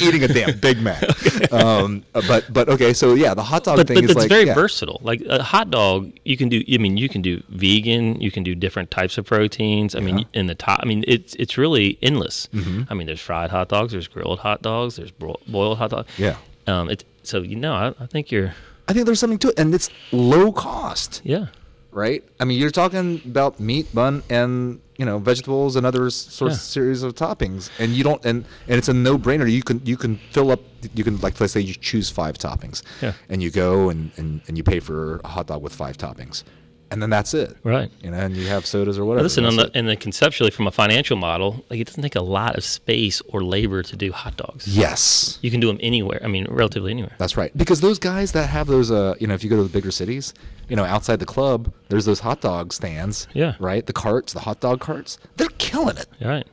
eating 0.00 0.24
a 0.24 0.28
damn 0.28 0.58
Big 0.58 0.80
Mac. 0.80 1.02
Um, 1.52 2.04
but 2.12 2.52
but 2.52 2.68
okay, 2.68 2.92
so 2.92 3.14
yeah, 3.14 3.34
the 3.34 3.42
hot 3.42 3.64
dog 3.64 3.76
but, 3.76 3.86
thing 3.86 3.96
but 3.96 4.04
is 4.04 4.10
it's 4.10 4.18
like 4.18 4.28
very 4.28 4.46
yeah. 4.46 4.54
versatile. 4.54 4.98
Like 5.02 5.20
a 5.28 5.42
hot 5.42 5.70
dog, 5.70 6.10
you 6.24 6.36
can 6.36 6.48
do. 6.48 6.62
I 6.72 6.78
mean, 6.78 6.96
you 6.96 7.08
can 7.08 7.22
do 7.22 7.42
vegan. 7.48 8.20
You 8.20 8.30
can 8.30 8.42
do 8.42 8.54
different 8.54 8.90
types 8.90 9.18
of 9.18 9.26
proteins. 9.26 9.94
I 9.94 10.00
mean, 10.00 10.26
in 10.32 10.46
the 10.46 10.54
top. 10.54 10.80
I 10.82 10.86
mean, 10.86 11.04
it's 11.06 11.34
it's 11.36 11.56
really 11.56 11.98
endless. 12.02 12.48
Mm-hmm. 12.52 12.82
I 12.88 12.94
mean, 12.94 13.06
there's 13.06 13.20
fried 13.20 13.50
hot 13.50 13.68
dogs. 13.68 13.92
There's 13.92 14.08
grilled 14.08 14.40
hot 14.40 14.62
dogs. 14.62 14.96
There's 14.96 15.10
bro- 15.10 15.40
boiled 15.46 15.78
hot 15.78 15.90
dogs. 15.90 16.08
Yeah. 16.18 16.36
Um. 16.66 16.90
It. 16.90 17.04
So 17.22 17.42
you 17.42 17.56
know, 17.56 17.74
I, 17.74 17.94
I 18.02 18.06
think 18.06 18.32
you're. 18.32 18.54
I 18.88 18.92
think 18.92 19.06
there's 19.06 19.20
something 19.20 19.38
to 19.40 19.48
it, 19.48 19.58
and 19.58 19.74
it's 19.74 19.90
low 20.12 20.50
cost. 20.50 21.20
Yeah. 21.24 21.46
Right? 21.94 22.22
I 22.40 22.44
mean, 22.44 22.58
you're 22.60 22.70
talking 22.70 23.22
about 23.24 23.58
meat, 23.60 23.94
bun, 23.94 24.22
and 24.28 24.80
you 24.98 25.04
know 25.04 25.18
vegetables 25.18 25.74
and 25.76 25.84
other 25.86 26.06
s- 26.06 26.14
sorts 26.14 26.54
Yeah. 26.56 26.58
series 26.76 27.02
of 27.02 27.14
toppings, 27.14 27.70
and 27.78 27.92
you 27.92 28.04
don't 28.04 28.22
and 28.24 28.44
and 28.68 28.76
it's 28.78 28.88
a 28.88 28.94
no 28.94 29.16
brainer. 29.18 29.50
You 29.50 29.62
can 29.62 29.80
you 29.84 29.96
can 29.96 30.18
fill 30.32 30.50
up. 30.50 30.60
You 30.94 31.04
can 31.04 31.18
like 31.18 31.40
let's 31.40 31.52
say 31.52 31.60
you 31.60 31.74
choose 31.74 32.10
five 32.10 32.36
toppings, 32.38 32.82
Yeah. 33.00 33.12
and 33.28 33.42
you 33.42 33.50
go 33.50 33.88
and, 33.88 34.10
and 34.16 34.42
and 34.48 34.56
you 34.58 34.62
pay 34.64 34.80
for 34.80 35.20
a 35.24 35.28
hot 35.28 35.46
dog 35.46 35.62
with 35.62 35.72
five 35.74 35.96
toppings, 35.96 36.42
and 36.90 37.02
then 37.02 37.10
that's 37.10 37.34
it, 37.34 37.56
Right. 37.64 37.90
You 38.02 38.10
know, 38.10 38.18
and 38.18 38.36
you 38.36 38.46
have 38.48 38.66
sodas 38.66 38.98
or 38.98 39.04
whatever. 39.04 39.22
Listen, 39.24 39.44
on 39.44 39.56
the, 39.56 39.70
and 39.74 39.88
then 39.88 39.96
conceptually, 39.96 40.50
from 40.50 40.66
a 40.66 40.70
financial 40.70 41.16
model, 41.16 41.64
like 41.70 41.80
it 41.80 41.86
doesn't 41.86 42.02
take 42.02 42.14
a 42.14 42.22
lot 42.22 42.56
of 42.56 42.64
space 42.64 43.20
or 43.28 43.42
labor 43.42 43.82
to 43.82 43.96
do 43.96 44.12
hot 44.12 44.36
dogs. 44.36 44.66
yes. 44.68 45.38
You 45.42 45.50
can 45.50 45.60
do 45.60 45.66
them 45.66 45.78
anywhere. 45.80 46.20
I 46.22 46.28
mean, 46.28 46.46
relatively 46.48 46.90
anywhere. 46.90 47.14
That's 47.18 47.36
right. 47.36 47.56
Because 47.56 47.80
those 47.80 47.98
guys 47.98 48.32
that 48.32 48.48
have 48.48 48.66
those, 48.66 48.90
uh, 48.90 49.14
you 49.18 49.26
know, 49.26 49.34
if 49.34 49.42
you 49.42 49.50
go 49.50 49.56
to 49.56 49.62
the 49.64 49.68
bigger 49.68 49.90
cities, 49.90 50.34
you 50.68 50.76
know, 50.76 50.84
outside 50.84 51.18
the 51.18 51.26
club, 51.26 51.72
there's 51.88 52.04
those 52.04 52.20
hot 52.20 52.40
dog 52.40 52.72
stands. 52.72 53.26
Yeah. 53.32 53.54
Right. 53.58 53.84
The 53.84 53.92
carts, 53.92 54.32
the 54.32 54.40
hot 54.40 54.60
dog 54.60 54.80
carts, 54.80 55.18
they're 55.36 55.48
killing 55.58 55.96
it. 55.96 56.06
All 56.22 56.28
right. 56.28 56.46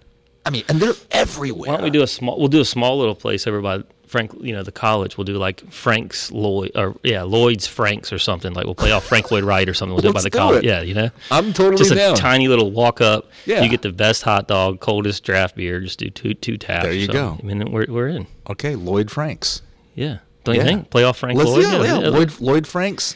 I 0.45 0.49
mean, 0.49 0.63
and 0.69 0.79
they're 0.79 0.95
everywhere. 1.11 1.69
Why 1.69 1.75
don't 1.77 1.83
we 1.83 1.91
do 1.91 2.01
a 2.01 2.07
small? 2.07 2.39
We'll 2.39 2.47
do 2.47 2.61
a 2.61 2.65
small 2.65 2.97
little 2.97 3.13
place 3.15 3.45
over 3.45 3.61
by 3.61 3.83
Frank. 4.11 4.31
You 4.41 4.53
know, 4.53 4.61
the 4.61 4.71
college. 4.71 5.17
We'll 5.17 5.25
do 5.25 5.37
like 5.37 5.71
Frank's 5.71 6.31
Lloyd, 6.31 6.71
or 6.75 6.95
yeah, 7.03 7.23
Lloyd's 7.23 7.65
Franks 7.65 8.11
or 8.11 8.19
something. 8.19 8.53
Like 8.53 8.65
we'll 8.65 8.75
play 8.75 8.91
off 8.91 9.05
Frank 9.05 9.31
Lloyd 9.31 9.43
Wright 9.43 9.67
or 9.67 9.73
something. 9.73 9.93
We'll 9.93 10.01
do 10.01 10.09
it 10.09 10.13
by 10.13 10.21
the 10.21 10.29
college. 10.29 10.63
it. 10.63 10.67
Yeah, 10.67 10.81
you 10.81 10.93
know. 10.93 11.09
I'm 11.31 11.53
totally 11.53 11.77
Just 11.77 11.91
a 11.91 11.95
down. 11.95 12.15
tiny 12.15 12.47
little 12.47 12.71
walk 12.71 13.01
up. 13.01 13.29
Yeah. 13.45 13.61
You 13.61 13.69
get 13.69 13.81
the 13.81 13.91
best 13.91 14.23
hot 14.23 14.47
dog, 14.47 14.81
coldest 14.81 15.23
draft 15.23 15.55
beer. 15.55 15.79
Just 15.79 15.97
do 15.97 16.09
two 16.09 16.33
two 16.33 16.57
taps. 16.57 16.83
There 16.83 16.93
you 16.93 17.09
or 17.09 17.13
go. 17.13 17.37
I 17.41 17.45
mean, 17.45 17.71
we're 17.71 17.85
we're 17.87 18.09
in. 18.09 18.27
Okay, 18.49 18.75
Lloyd 18.75 19.09
Franks. 19.09 19.61
Yeah. 19.95 20.19
Don't 20.43 20.55
you 20.55 20.63
think? 20.63 20.89
Play 20.89 21.03
off 21.03 21.17
Frank 21.17 21.37
Let's, 21.37 21.49
Lloyd. 21.51 21.63
yeah, 21.63 21.83
yeah, 21.83 21.99
yeah. 21.99 22.07
Lloyd 22.09 22.39
Lloyd 22.39 22.67
Franks. 22.67 23.15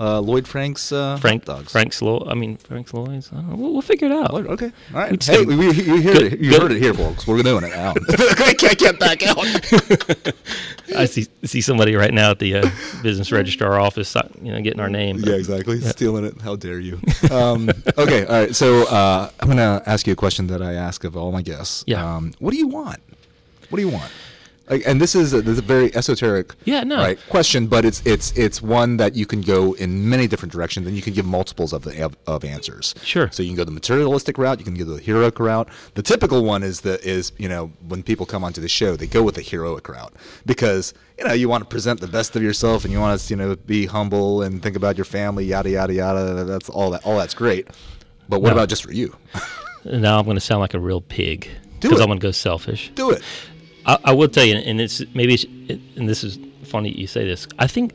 Uh, 0.00 0.18
Lloyd 0.18 0.48
Franks. 0.48 0.92
Uh, 0.92 1.18
Frank 1.18 1.44
dogs. 1.44 1.70
Frank's 1.72 2.00
law. 2.00 2.26
I 2.26 2.34
mean 2.34 2.56
Frank's 2.56 2.90
don't 2.90 3.04
know. 3.30 3.54
We'll, 3.54 3.72
we'll 3.74 3.82
figure 3.82 4.06
it 4.08 4.12
out. 4.12 4.32
Okay, 4.32 4.72
all 4.94 5.00
right. 5.00 5.22
Hey, 5.22 5.44
we, 5.44 5.56
we, 5.56 5.70
you, 5.72 6.02
heard 6.02 6.14
Good- 6.14 6.32
it, 6.32 6.40
you 6.40 6.50
good- 6.50 6.62
heard 6.62 6.72
it 6.72 6.80
here, 6.82 6.94
folks. 6.94 7.26
We're 7.26 7.42
doing 7.42 7.64
it 7.64 7.70
now. 7.70 7.92
I 8.08 8.54
can't 8.54 8.78
get 8.78 8.98
back 8.98 9.22
out. 9.26 9.36
I 10.96 11.04
see 11.04 11.26
see 11.44 11.60
somebody 11.60 11.94
right 11.96 12.12
now 12.14 12.30
at 12.30 12.38
the 12.38 12.56
uh, 12.56 12.70
business 13.02 13.30
registrar 13.30 13.78
office, 13.78 14.16
uh, 14.16 14.26
you 14.40 14.52
know, 14.52 14.60
getting 14.62 14.80
our 14.80 14.88
name. 14.88 15.18
Yeah, 15.18 15.34
exactly. 15.34 15.80
Stealing 15.82 16.24
it. 16.24 16.40
How 16.40 16.56
dare 16.56 16.80
you? 16.80 16.98
Um, 17.30 17.68
okay, 17.98 18.24
all 18.24 18.32
right. 18.32 18.56
So 18.56 18.86
uh, 18.88 19.30
I'm 19.38 19.46
going 19.46 19.58
to 19.58 19.82
ask 19.88 20.06
you 20.06 20.14
a 20.14 20.16
question 20.16 20.46
that 20.48 20.62
I 20.62 20.74
ask 20.74 21.04
of 21.04 21.16
all 21.16 21.30
my 21.30 21.42
guests. 21.42 21.84
Yeah. 21.86 22.16
Um, 22.16 22.32
what 22.38 22.52
do 22.52 22.56
you 22.56 22.68
want? 22.68 23.00
What 23.68 23.76
do 23.76 23.82
you 23.82 23.90
want? 23.92 24.10
Like, 24.70 24.82
and 24.86 25.00
this 25.00 25.14
is 25.16 25.34
a, 25.34 25.42
this 25.42 25.54
is 25.54 25.58
a 25.58 25.62
very 25.62 25.92
esoteric, 25.96 26.54
Yeah, 26.64 26.84
no. 26.84 26.98
right 26.98 27.18
question, 27.28 27.66
but 27.66 27.84
it's 27.84 28.00
it's 28.06 28.30
it's 28.38 28.62
one 28.62 28.96
that 28.98 29.16
you 29.16 29.26
can 29.26 29.40
go 29.40 29.72
in 29.74 30.08
many 30.08 30.28
different 30.28 30.52
directions, 30.52 30.86
and 30.86 30.94
you 30.94 31.02
can 31.02 31.12
give 31.12 31.26
multiples 31.26 31.72
of 31.72 31.82
the 31.82 32.00
of, 32.04 32.16
of 32.26 32.44
answers. 32.44 32.94
Sure. 33.02 33.28
So 33.32 33.42
you 33.42 33.48
can 33.50 33.56
go 33.56 33.64
the 33.64 33.72
materialistic 33.72 34.38
route, 34.38 34.58
you 34.60 34.64
can 34.64 34.74
go 34.74 34.84
the 34.84 35.00
heroic 35.02 35.40
route. 35.40 35.68
The 35.94 36.02
typical 36.02 36.44
one 36.44 36.62
is 36.62 36.82
the 36.82 37.02
is 37.06 37.32
you 37.36 37.48
know 37.48 37.72
when 37.88 38.02
people 38.04 38.26
come 38.26 38.44
onto 38.44 38.60
the 38.60 38.68
show, 38.68 38.94
they 38.96 39.08
go 39.08 39.22
with 39.24 39.34
the 39.34 39.42
heroic 39.42 39.88
route 39.88 40.14
because 40.46 40.94
you 41.18 41.24
know 41.26 41.32
you 41.32 41.48
want 41.48 41.64
to 41.64 41.68
present 41.68 42.00
the 42.00 42.06
best 42.08 42.36
of 42.36 42.42
yourself, 42.42 42.84
and 42.84 42.92
you 42.92 43.00
want 43.00 43.18
to 43.20 43.28
you 43.32 43.36
know 43.36 43.56
be 43.56 43.86
humble 43.86 44.40
and 44.42 44.62
think 44.62 44.76
about 44.76 44.96
your 44.96 45.04
family, 45.04 45.44
yada 45.46 45.70
yada 45.70 45.92
yada. 45.92 46.44
That's 46.44 46.68
all 46.68 46.90
that 46.92 47.04
all 47.04 47.18
that's 47.18 47.34
great. 47.34 47.66
But 48.28 48.40
what 48.40 48.50
No. 48.50 48.54
about 48.54 48.68
just 48.68 48.84
for 48.84 48.92
you? 48.92 49.16
Now 49.84 50.18
I'm 50.18 50.26
going 50.26 50.36
to 50.36 50.40
sound 50.42 50.60
like 50.60 50.74
a 50.74 50.78
real 50.78 51.00
pig 51.00 51.48
because. 51.80 52.00
I'm 52.00 52.06
going 52.06 52.18
to 52.20 52.22
go 52.22 52.32
selfish. 52.32 52.90
Do 52.94 53.10
it. 53.12 53.22
I, 53.90 53.98
I 54.04 54.12
will 54.12 54.28
tell 54.28 54.44
you, 54.44 54.54
and 54.56 54.80
it's 54.80 55.02
maybe, 55.14 55.34
it's, 55.34 55.44
and 55.96 56.08
this 56.08 56.22
is 56.22 56.38
funny 56.64 56.90
you 56.90 57.06
say 57.06 57.24
this. 57.24 57.46
I 57.58 57.66
think 57.66 57.92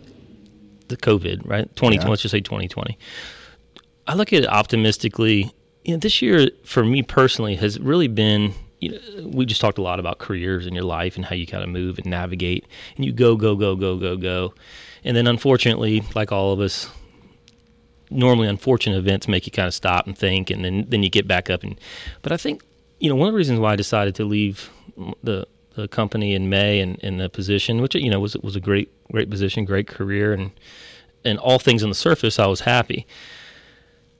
the 0.89 0.97
COVID, 0.97 1.47
right? 1.47 1.63
2020, 1.75 1.95
Yeah. 1.95 2.09
let's 2.09 2.21
just 2.21 2.31
say 2.31 2.41
2020. 2.41 2.97
I 4.07 4.13
look 4.13 4.33
at 4.33 4.43
it 4.43 4.49
optimistically. 4.49 5.53
You 5.83 5.93
know, 5.93 5.97
this 5.99 6.21
year 6.21 6.49
for 6.63 6.83
me 6.83 7.01
personally 7.01 7.55
has 7.55 7.79
really 7.79 8.07
been. 8.07 8.53
You 8.81 8.91
know, 8.91 9.27
we 9.29 9.45
just 9.45 9.61
talked 9.61 9.77
a 9.77 9.81
lot 9.81 9.99
about 10.01 10.19
careers 10.19 10.67
in 10.67 10.75
your 10.75 10.83
life 10.83 11.15
and 11.15 11.23
how 11.23 11.33
you 11.33 11.47
kind 11.47 11.63
of 11.63 11.69
move 11.69 11.97
and 11.97 12.07
navigate, 12.07 12.65
and 12.97 13.05
you 13.05 13.13
go, 13.13 13.35
go, 13.37 13.55
go, 13.55 13.75
go, 13.75 13.97
go, 13.97 14.17
go, 14.17 14.53
and 15.05 15.15
then 15.15 15.27
unfortunately, 15.27 16.03
like 16.13 16.31
all 16.33 16.51
of 16.51 16.59
us, 16.59 16.89
normally 18.11 18.47
unfortunate 18.49 18.97
events 18.97 19.27
make 19.29 19.45
you 19.45 19.51
kind 19.51 19.67
of 19.67 19.73
stop 19.73 20.05
and 20.07 20.17
think, 20.17 20.49
and 20.51 20.63
then 20.65 20.85
then 20.89 21.03
you 21.03 21.09
get 21.09 21.25
back 21.27 21.49
up. 21.49 21.63
And 21.63 21.79
but 22.21 22.31
I 22.33 22.37
think 22.37 22.63
you 22.99 23.09
know 23.09 23.15
one 23.15 23.29
of 23.29 23.33
the 23.33 23.37
reasons 23.37 23.59
why 23.59 23.71
I 23.71 23.75
decided 23.77 24.13
to 24.15 24.25
leave 24.25 24.69
the 25.23 25.47
the 25.75 25.87
company 25.87 26.33
in 26.33 26.49
May 26.49 26.79
and 26.79 26.97
in 26.99 27.17
the 27.17 27.29
position, 27.29 27.81
which 27.81 27.95
you 27.95 28.09
know 28.09 28.19
was 28.19 28.35
was 28.37 28.55
a 28.55 28.59
great 28.59 28.91
great 29.11 29.29
position, 29.29 29.65
great 29.65 29.87
career, 29.87 30.33
and 30.33 30.51
and 31.23 31.39
all 31.39 31.59
things 31.59 31.83
on 31.83 31.89
the 31.89 31.95
surface, 31.95 32.39
I 32.39 32.47
was 32.47 32.61
happy. 32.61 33.05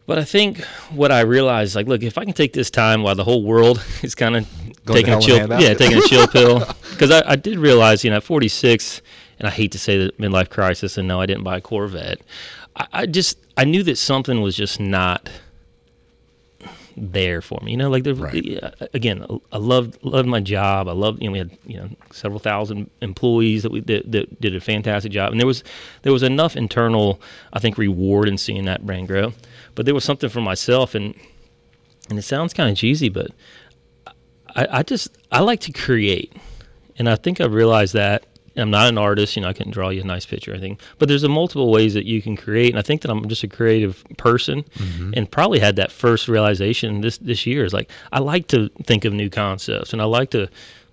But 0.07 0.19
I 0.19 0.23
think 0.23 0.63
what 0.91 1.11
I 1.11 1.21
realized, 1.21 1.75
like, 1.75 1.87
look, 1.87 2.03
if 2.03 2.17
I 2.17 2.25
can 2.25 2.33
take 2.33 2.53
this 2.53 2.69
time 2.69 3.01
while 3.01 3.15
the 3.15 3.23
whole 3.23 3.43
world 3.43 3.83
is 4.03 4.13
kind 4.13 4.35
of 4.37 4.47
taking 4.85 5.13
a 5.13 5.21
chill, 5.21 5.37
yeah, 5.59 5.73
taking 5.73 5.97
a 5.97 6.01
chill 6.01 6.27
pill, 6.35 6.59
because 6.91 7.09
I, 7.11 7.31
I 7.31 7.35
did 7.35 7.57
realize, 7.57 8.03
you 8.03 8.11
know, 8.11 8.17
at 8.17 8.23
46, 8.23 9.01
and 9.39 9.47
I 9.47 9.51
hate 9.51 9.71
to 9.71 9.79
say 9.79 9.97
the 9.97 10.11
midlife 10.13 10.49
crisis, 10.49 10.97
and 10.97 11.07
no, 11.07 11.21
I 11.21 11.25
didn't 11.25 11.43
buy 11.43 11.57
a 11.57 11.61
Corvette. 11.61 12.21
I, 12.75 12.87
I 12.93 13.05
just, 13.07 13.39
I 13.57 13.63
knew 13.63 13.81
that 13.83 13.97
something 13.97 14.41
was 14.41 14.55
just 14.55 14.79
not 14.79 15.29
there 16.97 17.41
for 17.41 17.60
me. 17.63 17.71
You 17.71 17.77
know, 17.77 17.89
like 17.89 18.03
there, 18.03 18.13
Right. 18.15 18.60
again, 18.93 19.25
I 19.51 19.58
loved 19.58 19.97
loved 20.03 20.27
my 20.27 20.39
job. 20.39 20.88
I 20.88 20.93
loved, 20.93 21.21
you 21.21 21.27
know, 21.27 21.34
we 21.34 21.38
had 21.39 21.58
you 21.65 21.77
know 21.77 21.89
several 22.12 22.39
thousand 22.39 22.89
employees 23.01 23.63
that 23.63 23.71
we 23.71 23.81
that, 23.81 24.12
that 24.12 24.39
did 24.41 24.55
a 24.55 24.60
fantastic 24.62 25.12
job, 25.12 25.31
and 25.31 25.39
there 25.39 25.47
was 25.47 25.63
there 26.03 26.13
was 26.13 26.23
enough 26.23 26.55
internal, 26.55 27.21
I 27.53 27.60
think, 27.60 27.77
reward 27.77 28.27
in 28.27 28.38
seeing 28.38 28.65
that 28.65 28.86
brand 28.86 29.08
grow. 29.08 29.34
But 29.75 29.86
there 29.86 29.93
was 29.95 30.03
something 30.05 30.29
for 30.29 30.41
myself, 30.41 30.95
and 30.95 31.13
and 32.10 32.17
it 32.17 32.23
sounds 32.23 32.53
kind 32.53 32.69
of 32.69 32.77
cheesy, 32.77 33.10
but 33.10 33.31
I, 34.55 34.67
I 34.79 34.84
just 34.84 35.10
I 35.31 35.41
like 35.41 35.60
to 35.62 35.71
create, 35.71 36.34
and 36.97 37.10
I 37.10 37.15
think 37.15 37.41
I 37.41 37.45
realized 37.45 37.93
that. 37.93 38.25
I'm 38.57 38.71
not 38.71 38.87
an 38.87 38.97
artist, 38.97 39.35
you 39.35 39.41
know. 39.41 39.49
I 39.49 39.53
couldn't 39.53 39.73
draw 39.73 39.89
you 39.89 40.01
a 40.01 40.05
nice 40.05 40.25
picture 40.25 40.51
or 40.51 40.53
anything, 40.53 40.79
but 40.97 41.07
there's 41.07 41.23
a 41.23 41.29
multiple 41.29 41.71
ways 41.71 41.93
that 41.93 42.05
you 42.05 42.21
can 42.21 42.35
create, 42.37 42.69
and 42.69 42.79
I 42.79 42.81
think 42.81 43.01
that 43.01 43.11
I'm 43.11 43.27
just 43.27 43.43
a 43.43 43.47
creative 43.47 44.03
person, 44.17 44.63
mm-hmm. 44.63 45.13
and 45.15 45.29
probably 45.29 45.59
had 45.59 45.75
that 45.75 45.91
first 45.91 46.27
realization 46.27 47.01
this 47.01 47.17
this 47.17 47.45
year 47.45 47.65
is 47.65 47.73
like 47.73 47.89
I 48.11 48.19
like 48.19 48.47
to 48.49 48.69
think 48.83 49.05
of 49.05 49.13
new 49.13 49.29
concepts, 49.29 49.93
and 49.93 50.01
I 50.01 50.05
like 50.05 50.31
to 50.31 50.47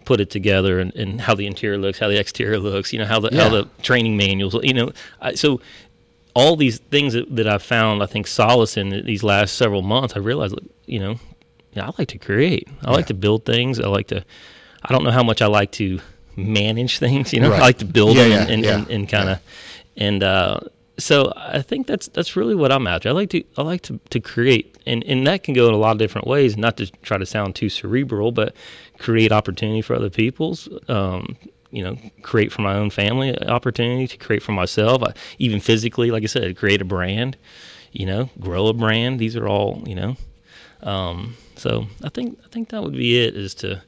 put 0.04 0.20
it 0.20 0.30
together, 0.30 0.80
and, 0.80 0.94
and 0.96 1.20
how 1.20 1.34
the 1.34 1.46
interior 1.46 1.78
looks, 1.78 1.98
how 1.98 2.08
the 2.08 2.18
exterior 2.18 2.58
looks, 2.58 2.92
you 2.92 2.98
know, 2.98 3.06
how 3.06 3.20
the 3.20 3.36
how 3.36 3.48
the 3.48 3.68
training 3.82 4.16
manuals, 4.16 4.56
you 4.62 4.74
know. 4.74 4.92
I, 5.20 5.34
so 5.34 5.60
all 6.34 6.56
these 6.56 6.78
things 6.78 7.12
that, 7.12 7.34
that 7.36 7.46
I've 7.46 7.62
found, 7.62 8.02
I 8.02 8.06
think, 8.06 8.26
solace 8.26 8.76
in 8.76 9.04
these 9.04 9.22
last 9.22 9.56
several 9.56 9.82
months, 9.82 10.14
I 10.16 10.18
realized, 10.18 10.58
you 10.86 10.98
know, 10.98 11.20
I 11.76 11.90
like 11.98 12.08
to 12.08 12.18
create. 12.18 12.68
I 12.84 12.90
like 12.92 13.06
to 13.06 13.14
build 13.14 13.44
things. 13.44 13.78
I 13.78 13.88
like 13.88 14.08
to, 14.08 14.24
I 14.82 14.92
don't 14.92 15.04
know 15.04 15.10
how 15.10 15.22
much 15.22 15.42
I 15.42 15.46
like 15.46 15.72
to 15.72 16.00
manage 16.36 16.98
things, 16.98 17.32
you 17.32 17.40
know, 17.40 17.50
Right. 17.50 17.58
I 17.62 17.62
like 17.62 17.78
to 17.78 17.84
build 17.84 18.16
Yeah, 18.16 18.22
them 18.24 18.32
yeah, 18.32 18.52
and, 18.54 18.64
yeah, 18.64 18.78
and, 18.78 18.90
and 18.90 19.08
kind 19.08 19.28
of, 19.28 19.38
and, 19.96 20.22
uh, 20.22 20.60
so 20.98 21.32
I 21.36 21.62
think 21.62 21.86
that's 21.86 22.08
that's 22.08 22.36
really 22.36 22.54
what 22.54 22.70
I'm 22.70 22.86
after. 22.86 23.08
I 23.08 23.12
like 23.12 23.30
to 23.30 23.42
I 23.56 23.62
like 23.62 23.80
to, 23.82 23.98
to 24.10 24.20
create, 24.20 24.76
and 24.86 25.02
and 25.04 25.26
that 25.26 25.42
can 25.42 25.54
go 25.54 25.66
in 25.68 25.74
a 25.74 25.78
lot 25.78 25.92
of 25.92 25.98
different 25.98 26.26
ways. 26.26 26.56
Not 26.56 26.76
to 26.76 26.86
try 27.02 27.16
to 27.16 27.24
sound 27.24 27.54
too 27.56 27.70
cerebral, 27.70 28.30
but 28.30 28.54
create 28.98 29.32
opportunity 29.32 29.80
for 29.80 29.94
other 29.96 30.10
people's. 30.10 30.68
Um, 30.88 31.36
you 31.70 31.82
know, 31.82 31.96
create 32.20 32.52
for 32.52 32.60
my 32.60 32.74
own 32.74 32.90
family 32.90 33.36
opportunity 33.48 34.06
to 34.06 34.18
create 34.18 34.42
for 34.42 34.52
myself. 34.52 35.02
I, 35.02 35.14
even 35.38 35.60
physically, 35.60 36.10
like 36.10 36.24
I 36.24 36.26
said, 36.26 36.56
create 36.58 36.82
a 36.82 36.84
brand. 36.84 37.38
You 37.92 38.04
know, 38.04 38.28
grow 38.38 38.66
a 38.66 38.74
brand. 38.74 39.18
These 39.18 39.34
are 39.34 39.48
all 39.48 39.82
you 39.86 39.94
know. 39.94 40.16
Um, 40.82 41.36
so 41.56 41.86
I 42.04 42.10
think 42.10 42.38
I 42.44 42.48
think 42.48 42.68
that 42.68 42.82
would 42.82 42.92
be 42.92 43.18
it. 43.18 43.34
Is 43.34 43.54
to, 43.56 43.82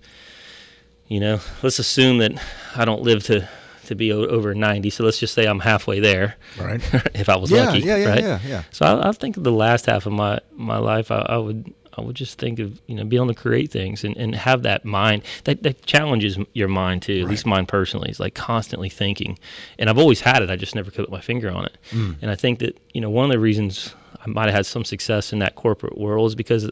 you 1.08 1.20
know, 1.20 1.40
let's 1.62 1.78
assume 1.78 2.18
that 2.18 2.32
I 2.76 2.84
don't 2.84 3.02
live 3.02 3.22
to 3.24 3.48
to 3.86 3.94
be 3.94 4.12
o- 4.12 4.24
over 4.26 4.54
ninety. 4.54 4.88
So 4.90 5.04
let's 5.04 5.18
just 5.18 5.34
say 5.34 5.44
I'm 5.46 5.60
halfway 5.60 6.00
there 6.00 6.36
Right. 6.58 6.80
if 7.14 7.28
I 7.28 7.36
was 7.36 7.50
Yeah, 7.50 7.66
lucky. 7.66 7.80
yeah, 7.80 7.96
yeah, 7.96 8.08
right? 8.08 8.20
yeah, 8.22 8.38
yeah. 8.46 8.62
So 8.70 8.86
I, 8.86 9.08
I 9.10 9.12
think 9.12 9.42
the 9.42 9.52
last 9.52 9.86
half 9.86 10.06
of 10.06 10.12
my 10.12 10.40
my 10.56 10.78
life, 10.78 11.10
I, 11.10 11.18
I 11.28 11.36
would 11.36 11.72
I 11.96 12.00
would 12.00 12.16
just 12.16 12.38
think 12.38 12.58
of 12.58 12.80
you 12.86 12.94
know 12.96 13.04
being 13.04 13.22
able 13.22 13.34
to 13.34 13.40
create 13.40 13.70
things 13.70 14.02
and, 14.02 14.16
and 14.16 14.34
have 14.34 14.62
that 14.62 14.84
mind 14.86 15.22
that 15.44 15.62
that 15.64 15.84
challenges 15.84 16.38
your 16.54 16.68
mind 16.68 17.02
too. 17.02 17.20
At 17.20 17.28
least 17.28 17.44
mine 17.46 17.66
personally 17.66 18.08
is 18.10 18.18
like 18.18 18.34
constantly 18.34 18.88
thinking, 18.88 19.38
and 19.78 19.90
I've 19.90 19.98
always 19.98 20.22
had 20.22 20.42
it. 20.42 20.48
I 20.50 20.56
just 20.56 20.74
never 20.74 20.90
could 20.90 21.04
put 21.04 21.10
my 21.10 21.20
finger 21.20 21.50
on 21.50 21.66
it. 21.66 21.76
Mm. 21.90 22.16
And 22.22 22.30
I 22.30 22.36
think 22.36 22.60
that 22.60 22.78
you 22.94 23.00
know 23.02 23.10
one 23.10 23.26
of 23.26 23.30
the 23.30 23.38
reasons 23.38 23.94
I 24.24 24.28
might 24.30 24.46
have 24.46 24.54
had 24.54 24.66
some 24.66 24.84
success 24.86 25.32
in 25.34 25.40
that 25.40 25.54
corporate 25.56 25.98
world 25.98 26.28
is 26.28 26.34
because 26.34 26.70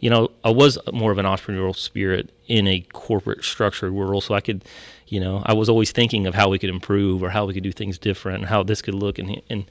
you 0.00 0.10
know, 0.10 0.30
I 0.42 0.50
was 0.50 0.78
more 0.92 1.12
of 1.12 1.18
an 1.18 1.26
entrepreneurial 1.26 1.76
spirit 1.76 2.30
in 2.48 2.66
a 2.66 2.80
corporate 2.92 3.44
structured 3.44 3.92
world. 3.92 4.24
So 4.24 4.34
I 4.34 4.40
could, 4.40 4.64
you 5.06 5.20
know, 5.20 5.42
I 5.44 5.52
was 5.52 5.68
always 5.68 5.92
thinking 5.92 6.26
of 6.26 6.34
how 6.34 6.48
we 6.48 6.58
could 6.58 6.70
improve 6.70 7.22
or 7.22 7.28
how 7.30 7.44
we 7.44 7.54
could 7.54 7.62
do 7.62 7.70
things 7.72 7.98
different 7.98 8.38
and 8.38 8.46
how 8.46 8.62
this 8.62 8.80
could 8.82 8.94
look. 8.94 9.18
And, 9.18 9.40
and 9.50 9.64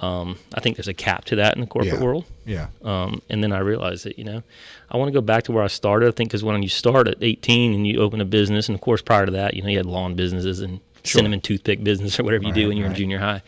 um, 0.00 0.38
I 0.54 0.60
think 0.60 0.76
there's 0.76 0.86
a 0.88 0.94
cap 0.94 1.24
to 1.26 1.36
that 1.36 1.54
in 1.54 1.60
the 1.62 1.66
corporate 1.66 1.94
Yeah. 1.94 2.00
world. 2.04 2.24
Yeah. 2.44 2.66
Um, 2.84 3.22
and 3.30 3.42
then 3.42 3.52
I 3.52 3.58
realized 3.58 4.04
that, 4.04 4.18
you 4.18 4.24
know, 4.24 4.42
I 4.90 4.96
want 4.98 5.08
to 5.08 5.12
go 5.12 5.20
back 5.22 5.44
to 5.44 5.52
where 5.52 5.64
I 5.64 5.68
started. 5.68 6.08
I 6.08 6.12
think 6.12 6.28
because 6.30 6.44
when 6.44 6.62
you 6.62 6.68
start 6.68 7.08
at 7.08 7.16
18 7.22 7.72
and 7.74 7.86
you 7.86 8.00
open 8.00 8.20
a 8.20 8.24
business, 8.26 8.68
and 8.68 8.74
of 8.76 8.80
course, 8.82 9.00
prior 9.02 9.24
to 9.26 9.32
that, 9.32 9.54
you 9.54 9.62
know, 9.62 9.68
you 9.68 9.78
had 9.78 9.86
lawn 9.86 10.14
businesses 10.14 10.60
and 10.60 10.80
cinnamon 11.04 11.40
toothpick 11.40 11.82
business 11.82 12.20
or 12.20 12.24
whatever 12.24 12.44
you 12.44 12.52
do 12.52 12.68
when 12.68 12.76
you're 12.76 12.86
in 12.86 12.94
junior 12.94 13.18
high. 13.18 13.42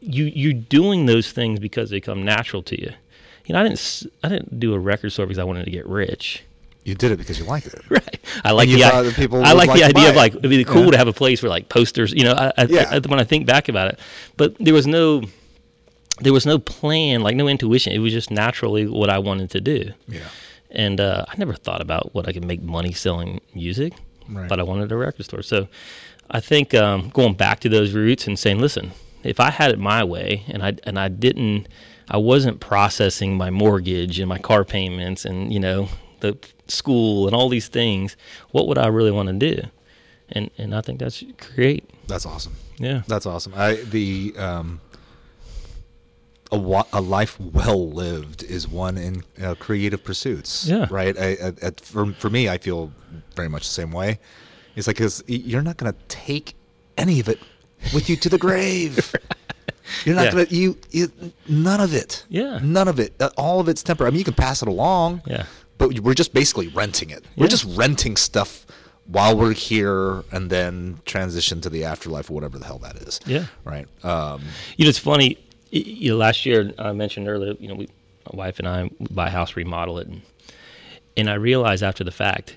You, 0.00 0.24
you're 0.34 0.52
doing 0.52 1.06
those 1.06 1.32
things 1.32 1.58
because 1.58 1.90
they 1.90 2.00
come 2.00 2.22
natural 2.24 2.62
to 2.64 2.80
you. 2.80 2.92
You 3.44 3.52
know, 3.54 3.60
I 3.60 3.64
didn't, 3.64 4.06
I 4.22 4.28
didn't 4.28 4.58
do 4.58 4.72
a 4.74 4.78
record 4.78 5.10
store 5.12 5.26
because 5.26 5.38
I 5.38 5.44
wanted 5.44 5.64
to 5.66 5.70
get 5.70 5.86
rich. 5.86 6.42
You 6.84 6.94
did 6.94 7.12
it 7.12 7.16
because 7.18 7.38
you 7.38 7.44
liked 7.44 7.66
it. 7.66 7.80
Right. 7.90 8.20
I 8.44 8.52
like 8.52 8.68
the 8.68 8.84
i- 8.84 9.10
people 9.14 9.44
I 9.44 9.52
like 9.52 9.68
like 9.68 9.78
the 9.78 9.84
idea 9.84 10.10
of 10.10 10.16
like 10.16 10.34
it'd 10.34 10.50
be 10.50 10.64
cool 10.64 10.84
Yeah. 10.86 10.90
to 10.92 10.96
have 10.98 11.08
a 11.08 11.12
place 11.12 11.42
where 11.42 11.50
like 11.50 11.68
posters. 11.68 12.12
You 12.12 12.24
know, 12.24 12.32
I, 12.32 12.52
I, 12.58 12.64
Yeah. 12.64 12.88
I- 12.90 12.98
when 13.06 13.20
I 13.20 13.24
think 13.24 13.46
back 13.46 13.68
about 13.68 13.88
it, 13.88 13.98
but 14.36 14.54
there 14.58 14.74
was 14.74 14.86
no, 14.86 15.22
there 16.20 16.32
was 16.32 16.46
no 16.46 16.58
plan, 16.58 17.20
like 17.22 17.36
no 17.36 17.48
intuition. 17.48 17.92
It 17.92 17.98
was 17.98 18.12
just 18.12 18.30
naturally 18.30 18.86
what 18.86 19.10
I 19.10 19.18
wanted 19.18 19.50
to 19.50 19.60
do. 19.60 19.92
Yeah. 20.08 20.28
And 20.70 21.00
uh, 21.00 21.24
I 21.28 21.34
never 21.36 21.54
thought 21.54 21.80
about 21.80 22.14
what 22.14 22.26
I 22.28 22.32
could 22.32 22.44
make 22.44 22.62
money 22.62 22.92
selling 22.92 23.40
music, 23.54 23.92
Right. 24.28 24.48
but 24.48 24.58
I 24.58 24.62
wanted 24.62 24.90
a 24.92 24.96
record 24.96 25.24
store. 25.24 25.42
So 25.42 25.68
I 26.30 26.40
think 26.40 26.74
um, 26.74 27.10
going 27.10 27.34
back 27.34 27.60
to 27.60 27.68
those 27.68 27.92
roots 27.92 28.26
and 28.26 28.38
saying, 28.38 28.58
listen, 28.60 28.92
if 29.22 29.38
I 29.40 29.50
had 29.50 29.70
it 29.70 29.78
my 29.78 30.02
way 30.04 30.42
and 30.48 30.62
I 30.62 30.74
and 30.84 30.98
I 30.98 31.08
didn't, 31.08 31.68
I 32.10 32.18
wasn't 32.18 32.60
processing 32.60 33.36
my 33.36 33.50
mortgage 33.50 34.18
and 34.18 34.28
my 34.28 34.38
car 34.38 34.64
payments 34.64 35.24
and 35.24 35.52
you 35.52 35.60
know 35.60 35.88
the 36.20 36.36
school 36.68 37.26
and 37.26 37.34
all 37.34 37.48
these 37.48 37.68
things, 37.68 38.16
what 38.50 38.66
would 38.68 38.78
I 38.78 38.86
really 38.88 39.10
want 39.10 39.28
to 39.28 39.34
do? 39.34 39.62
And 40.30 40.50
and 40.58 40.74
I 40.74 40.80
think 40.80 40.98
that's 40.98 41.22
create. 41.38 41.88
That's 42.06 42.26
awesome. 42.26 42.54
Yeah. 42.78 43.02
That's 43.06 43.26
awesome. 43.26 43.52
I 43.56 43.74
the 43.76 44.34
um 44.38 44.80
a, 46.52 46.58
wa- 46.58 46.86
a 46.92 47.00
life 47.00 47.38
well 47.40 47.90
lived 47.90 48.42
is 48.44 48.68
one 48.68 48.96
in 48.96 49.24
uh, 49.42 49.54
creative 49.56 50.04
pursuits. 50.04 50.66
Yeah. 50.66 50.86
Right. 50.90 51.18
I, 51.18 51.28
I, 51.30 51.52
I, 51.66 51.70
for 51.80 52.12
for 52.12 52.30
me, 52.30 52.48
I 52.48 52.58
feel 52.58 52.92
very 53.34 53.48
much 53.48 53.62
the 53.66 53.74
same 53.74 53.92
way. 53.92 54.18
It's 54.76 54.86
like 54.86 54.96
because 54.96 55.22
you're 55.26 55.62
not 55.62 55.76
going 55.76 55.92
to 55.92 55.98
take 56.08 56.54
any 56.96 57.20
of 57.20 57.28
it 57.28 57.38
with 57.92 58.08
you 58.08 58.16
to 58.16 58.28
the 58.28 58.38
grave. 58.38 59.14
You're 60.04 60.14
not 60.14 60.24
Yeah. 60.26 60.30
gonna 60.32 60.46
you, 60.50 60.78
you 60.90 61.12
none 61.48 61.80
of 61.80 61.94
it. 61.94 62.24
Yeah. 62.28 62.58
None 62.62 62.88
of 62.88 62.98
it. 62.98 63.14
Uh, 63.20 63.30
All 63.36 63.60
of 63.60 63.68
it's 63.68 63.82
temporary. 63.82 64.08
I 64.08 64.10
mean, 64.12 64.18
you 64.18 64.24
can 64.24 64.34
pass 64.34 64.62
it 64.62 64.68
along. 64.68 65.22
Yeah. 65.26 65.44
But 65.78 66.00
we're 66.00 66.14
just 66.14 66.32
basically 66.32 66.68
renting 66.68 67.10
it. 67.10 67.24
We're 67.36 67.48
just 67.48 67.64
renting 67.76 68.16
stuff 68.16 68.64
while 69.06 69.36
we're 69.36 69.52
here, 69.52 70.22
and 70.32 70.48
then 70.48 71.00
transition 71.04 71.60
to 71.60 71.68
the 71.68 71.84
afterlife 71.84 72.30
or 72.30 72.34
whatever 72.34 72.58
the 72.58 72.64
hell 72.64 72.78
that 72.78 72.96
is. 72.96 73.20
Yeah. 73.26 73.46
Right. 73.64 73.86
Um, 74.04 74.42
You 74.76 74.84
know, 74.84 74.88
it's 74.88 74.98
funny. 74.98 75.36
You 75.70 76.12
know, 76.12 76.16
last 76.16 76.46
year 76.46 76.72
I 76.78 76.92
mentioned 76.92 77.28
earlier. 77.28 77.54
You 77.58 77.68
know, 77.68 77.74
we, 77.74 77.88
my 78.32 78.36
wife 78.44 78.58
and 78.60 78.68
I 78.68 78.90
buy 79.10 79.26
a 79.26 79.30
house, 79.30 79.56
remodel 79.56 79.98
it, 79.98 80.06
and 80.06 80.22
and 81.16 81.28
I 81.28 81.34
realized 81.34 81.82
after 81.82 82.02
the 82.04 82.10
fact, 82.12 82.56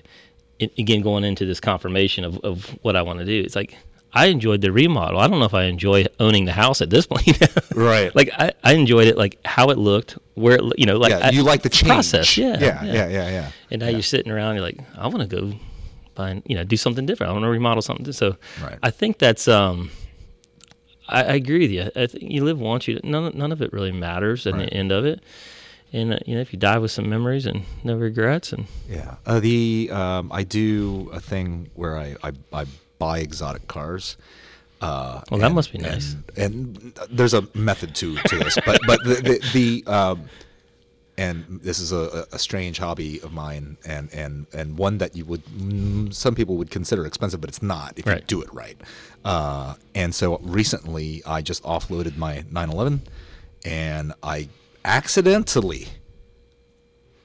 it, 0.58 0.72
again 0.78 1.02
going 1.02 1.24
into 1.24 1.44
this 1.44 1.60
confirmation 1.60 2.24
of 2.24 2.38
of 2.44 2.66
what 2.82 2.96
I 2.96 3.02
want 3.02 3.18
to 3.18 3.24
do. 3.24 3.40
It's 3.44 3.56
like 3.56 3.76
I 4.12 4.26
enjoyed 4.26 4.62
the 4.62 4.72
remodel. 4.72 5.20
I 5.20 5.26
don't 5.28 5.38
know 5.38 5.44
if 5.44 5.54
I 5.54 5.64
enjoy 5.64 6.06
owning 6.18 6.46
the 6.46 6.52
house 6.52 6.80
at 6.80 6.90
this 6.90 7.06
point. 7.06 7.26
Right. 7.74 8.14
Like 8.16 8.30
I, 8.36 8.52
I 8.64 8.72
enjoyed 8.72 9.06
it, 9.06 9.16
like 9.16 9.38
how 9.44 9.70
it 9.70 9.78
looked, 9.78 10.18
where 10.34 10.56
it, 10.56 10.62
you 10.78 10.86
know, 10.86 10.96
like 10.96 11.10
yeah. 11.10 11.26
I- 11.28 11.30
you 11.30 11.42
like 11.44 11.62
the 11.62 11.68
change. 11.68 11.88
process. 11.88 12.36
Yeah. 12.36 12.56
Yeah. 12.58 12.82
Yeah. 12.84 13.08
Yeah. 13.08 13.30
Yeah. 13.30 13.50
And 13.70 13.80
now 13.82 13.88
you're 13.88 14.02
sitting 14.02 14.32
around, 14.32 14.54
you're 14.56 14.64
like, 14.64 14.78
I 14.96 15.06
want 15.06 15.28
to 15.28 15.36
go 15.36 15.52
find, 16.16 16.42
you 16.46 16.56
know, 16.56 16.64
do 16.64 16.76
something 16.76 17.06
different. 17.06 17.30
I 17.30 17.32
want 17.34 17.44
to 17.44 17.48
remodel 17.50 17.82
something. 17.82 18.10
So 18.12 18.36
Right. 18.62 18.78
I 18.82 18.90
think 18.90 19.18
that's, 19.18 19.46
um, 19.46 19.90
I, 21.08 21.20
I 21.22 21.34
agree 21.34 21.60
with 21.60 21.70
you. 21.70 21.90
I 21.94 22.06
think 22.08 22.30
you 22.32 22.42
live 22.44 22.58
once, 22.58 22.88
you 22.88 22.98
none, 23.04 23.36
none 23.36 23.52
of 23.52 23.62
it 23.62 23.72
really 23.72 23.92
matters 23.92 24.46
at 24.46 24.54
Right. 24.54 24.68
the 24.68 24.74
end 24.74 24.90
of 24.90 25.04
it. 25.04 25.20
and 25.92 26.14
uh, 26.14 26.18
you 26.26 26.34
know 26.34 26.40
if 26.40 26.52
you 26.52 26.58
die 26.58 26.78
with 26.78 26.90
some 26.90 27.08
memories 27.08 27.46
and 27.46 27.62
no 27.84 27.94
regrets 27.96 28.52
and 28.52 28.66
Yeah. 28.88 29.16
Uh, 29.24 29.40
the 29.40 29.88
um, 29.92 30.30
I 30.32 30.42
do 30.44 31.08
a 31.12 31.20
thing 31.20 31.70
where 31.74 31.96
I, 31.96 32.16
I, 32.22 32.32
I 32.52 32.64
buy 32.98 33.20
exotic 33.20 33.68
cars. 33.68 34.16
Uh, 34.80 35.22
Well, 35.30 35.40
that 35.40 35.52
must 35.52 35.72
be 35.72 35.78
nice. 35.78 36.14
And, 36.36 36.76
and 36.76 37.00
there's 37.10 37.34
a 37.34 37.48
method 37.54 37.94
to 37.96 38.16
to 38.16 38.36
this, 38.38 38.58
but 38.64 38.80
but 38.86 39.02
the 39.04 39.14
the, 39.14 39.82
the 39.84 39.92
um, 39.92 40.28
and 41.16 41.60
this 41.62 41.80
is 41.80 41.90
a, 41.90 42.26
a 42.30 42.38
strange 42.38 42.78
hobby 42.78 43.20
of 43.22 43.32
mine, 43.32 43.76
and 43.84 44.08
and 44.14 44.46
and 44.52 44.78
one 44.78 44.98
that 44.98 45.16
you 45.16 45.24
would 45.24 45.44
mm, 45.46 46.14
some 46.14 46.36
people 46.36 46.56
would 46.56 46.70
consider 46.70 47.04
expensive, 47.04 47.40
but 47.40 47.50
it's 47.50 47.60
not 47.62 47.94
if 47.98 48.06
you 48.06 48.20
do 48.26 48.40
it 48.40 48.52
right. 48.54 48.80
Uh, 49.24 49.74
and 49.96 50.14
so 50.14 50.38
recently, 50.42 51.22
I 51.26 51.42
just 51.42 51.64
offloaded 51.64 52.16
my 52.16 52.44
911, 52.50 53.02
and 53.64 54.12
I 54.22 54.48
accidentally 54.84 55.88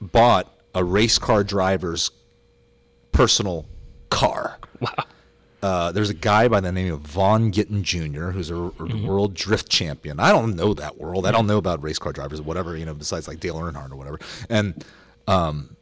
bought 0.00 0.52
a 0.74 0.82
race 0.82 1.18
car 1.18 1.44
driver's 1.44 2.10
personal 3.12 3.64
car. 4.10 4.58
wow 4.80 5.04
Uh, 5.64 5.90
there's 5.92 6.10
a 6.10 6.14
guy 6.14 6.46
by 6.46 6.60
the 6.60 6.70
name 6.70 6.92
of 6.92 7.00
Vaughn 7.00 7.50
Gittin 7.50 7.82
Jr., 7.82 8.32
who's 8.32 8.50
a, 8.50 8.54
a 8.54 9.06
world 9.06 9.32
drift 9.32 9.70
champion. 9.70 10.20
I 10.20 10.30
don't 10.30 10.56
know 10.56 10.74
that 10.74 10.98
world. 10.98 11.26
I 11.26 11.30
don't 11.30 11.46
know 11.46 11.56
about 11.56 11.82
race 11.82 11.98
car 11.98 12.12
drivers 12.12 12.40
or 12.40 12.42
whatever, 12.42 12.76
you 12.76 12.84
know, 12.84 12.92
besides 12.92 13.26
like 13.26 13.40
Dale 13.40 13.54
Earnhardt 13.54 13.90
or 13.90 13.96
whatever. 13.96 14.20
And 14.50 14.84
um, 15.26 15.74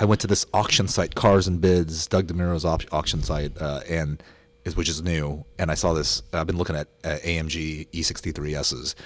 I 0.00 0.04
went 0.04 0.20
to 0.22 0.26
this 0.26 0.44
auction 0.52 0.88
site, 0.88 1.14
Cars 1.14 1.46
and 1.46 1.60
Bids, 1.60 2.08
Doug 2.08 2.26
DeMuro's 2.26 2.64
op- 2.64 2.92
auction 2.92 3.22
site, 3.22 3.56
uh, 3.60 3.82
and 3.88 4.20
is 4.64 4.74
which 4.74 4.88
is 4.88 5.04
new. 5.04 5.44
And 5.56 5.70
I 5.70 5.74
saw 5.74 5.92
this. 5.92 6.24
I've 6.32 6.48
been 6.48 6.58
looking 6.58 6.74
at 6.74 6.88
uh, 7.04 7.18
AMG 7.22 7.90
E63s, 7.92 8.96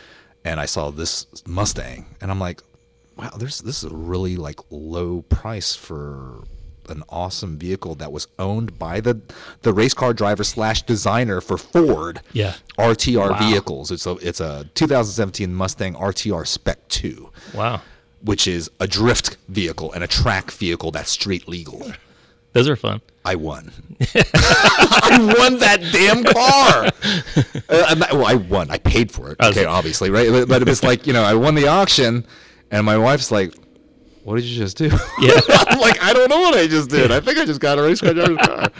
and 0.46 0.60
I 0.60 0.64
saw 0.64 0.88
this 0.90 1.26
Mustang, 1.46 2.06
and 2.22 2.30
I'm 2.30 2.40
like, 2.40 2.62
wow, 3.18 3.32
there's 3.36 3.58
this 3.58 3.84
is 3.84 3.92
a 3.92 3.94
really 3.94 4.36
like 4.36 4.60
low 4.70 5.20
price 5.20 5.74
for 5.74 6.44
an 6.90 7.02
awesome 7.08 7.58
vehicle 7.58 7.94
that 7.96 8.10
was 8.12 8.26
owned 8.38 8.78
by 8.78 9.00
the 9.00 9.20
the 9.62 9.72
race 9.72 9.94
car 9.94 10.12
driver 10.14 10.44
slash 10.44 10.82
designer 10.82 11.40
for 11.40 11.56
Ford. 11.58 12.20
Yeah. 12.32 12.54
RTR 12.78 13.30
Wow. 13.32 13.38
vehicles. 13.38 13.90
It's 13.90 14.06
a 14.06 14.12
it's 14.22 14.40
a 14.40 14.64
2017 14.74 15.54
Mustang 15.54 15.94
RTR 15.94 16.46
Spec 16.46 16.86
2 16.88 17.30
wow 17.54 17.80
which 18.20 18.48
is 18.48 18.68
a 18.80 18.86
drift 18.88 19.36
vehicle 19.48 19.92
and 19.92 20.02
a 20.02 20.06
track 20.08 20.50
vehicle 20.50 20.90
that's 20.90 21.08
street 21.10 21.46
legal. 21.46 21.92
those 22.52 22.68
are 22.68 22.74
fun 22.74 23.00
I 23.24 23.34
won. 23.36 23.70
I 24.14 25.34
won 25.38 25.58
that 25.58 25.80
damn 25.92 26.24
car. 26.24 26.90
Uh, 27.70 27.94
not- 27.98 28.12
well, 28.14 28.24
I 28.26 28.34
won. 28.34 28.70
I 28.70 28.78
paid 28.78 29.12
for 29.12 29.30
it. 29.30 29.36
Okay, 29.42 29.66
obviously, 29.66 30.08
right? 30.08 30.30
But, 30.30 30.48
but 30.48 30.66
it's 30.66 30.82
like 30.82 31.06
you 31.06 31.12
know, 31.12 31.22
I 31.22 31.34
won 31.34 31.54
the 31.54 31.68
auction, 31.68 32.24
and 32.70 32.86
my 32.86 32.96
wife's 32.96 33.30
like, 33.30 33.54
"What 34.28 34.36
did 34.36 34.44
you 34.44 34.56
just 34.56 34.76
do?" 34.76 34.90
Yeah. 35.20 35.40
I'm 35.48 35.78
like, 35.80 36.02
"I 36.02 36.12
don't 36.12 36.28
know 36.28 36.40
what 36.40 36.54
I 36.54 36.66
just 36.66 36.90
did. 36.90 37.10
I 37.10 37.20
think 37.20 37.38
I 37.38 37.44
just 37.44 37.60
got 37.60 37.78
a 37.78 37.82
race 37.82 38.00
car 38.00 38.14
driver's 38.14 38.38
car." 38.46 38.70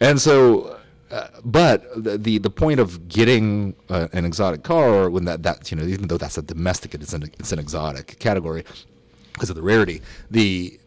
And 0.00 0.20
so, 0.20 0.78
uh, 1.10 1.28
but 1.44 1.84
the, 2.02 2.16
the 2.18 2.38
the 2.38 2.50
point 2.50 2.80
of 2.80 3.08
getting 3.08 3.74
uh, 3.88 4.08
an 4.12 4.24
exotic 4.24 4.62
car 4.62 5.10
when 5.10 5.24
that 5.26 5.42
that 5.42 5.70
you 5.70 5.76
know, 5.76 5.84
even 5.84 6.08
though 6.08 6.18
that's 6.18 6.38
a 6.38 6.42
domestic, 6.42 6.94
it's 6.94 7.12
an 7.12 7.24
it's 7.38 7.52
an 7.52 7.58
exotic 7.58 8.18
category 8.18 8.64
because 9.32 9.50
of 9.50 9.56
the 9.56 9.62
rarity. 9.62 10.00
The 10.30 10.78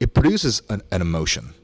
it 0.00 0.14
produces 0.14 0.62
an, 0.68 0.82
an 0.90 1.00
emotion. 1.02 1.54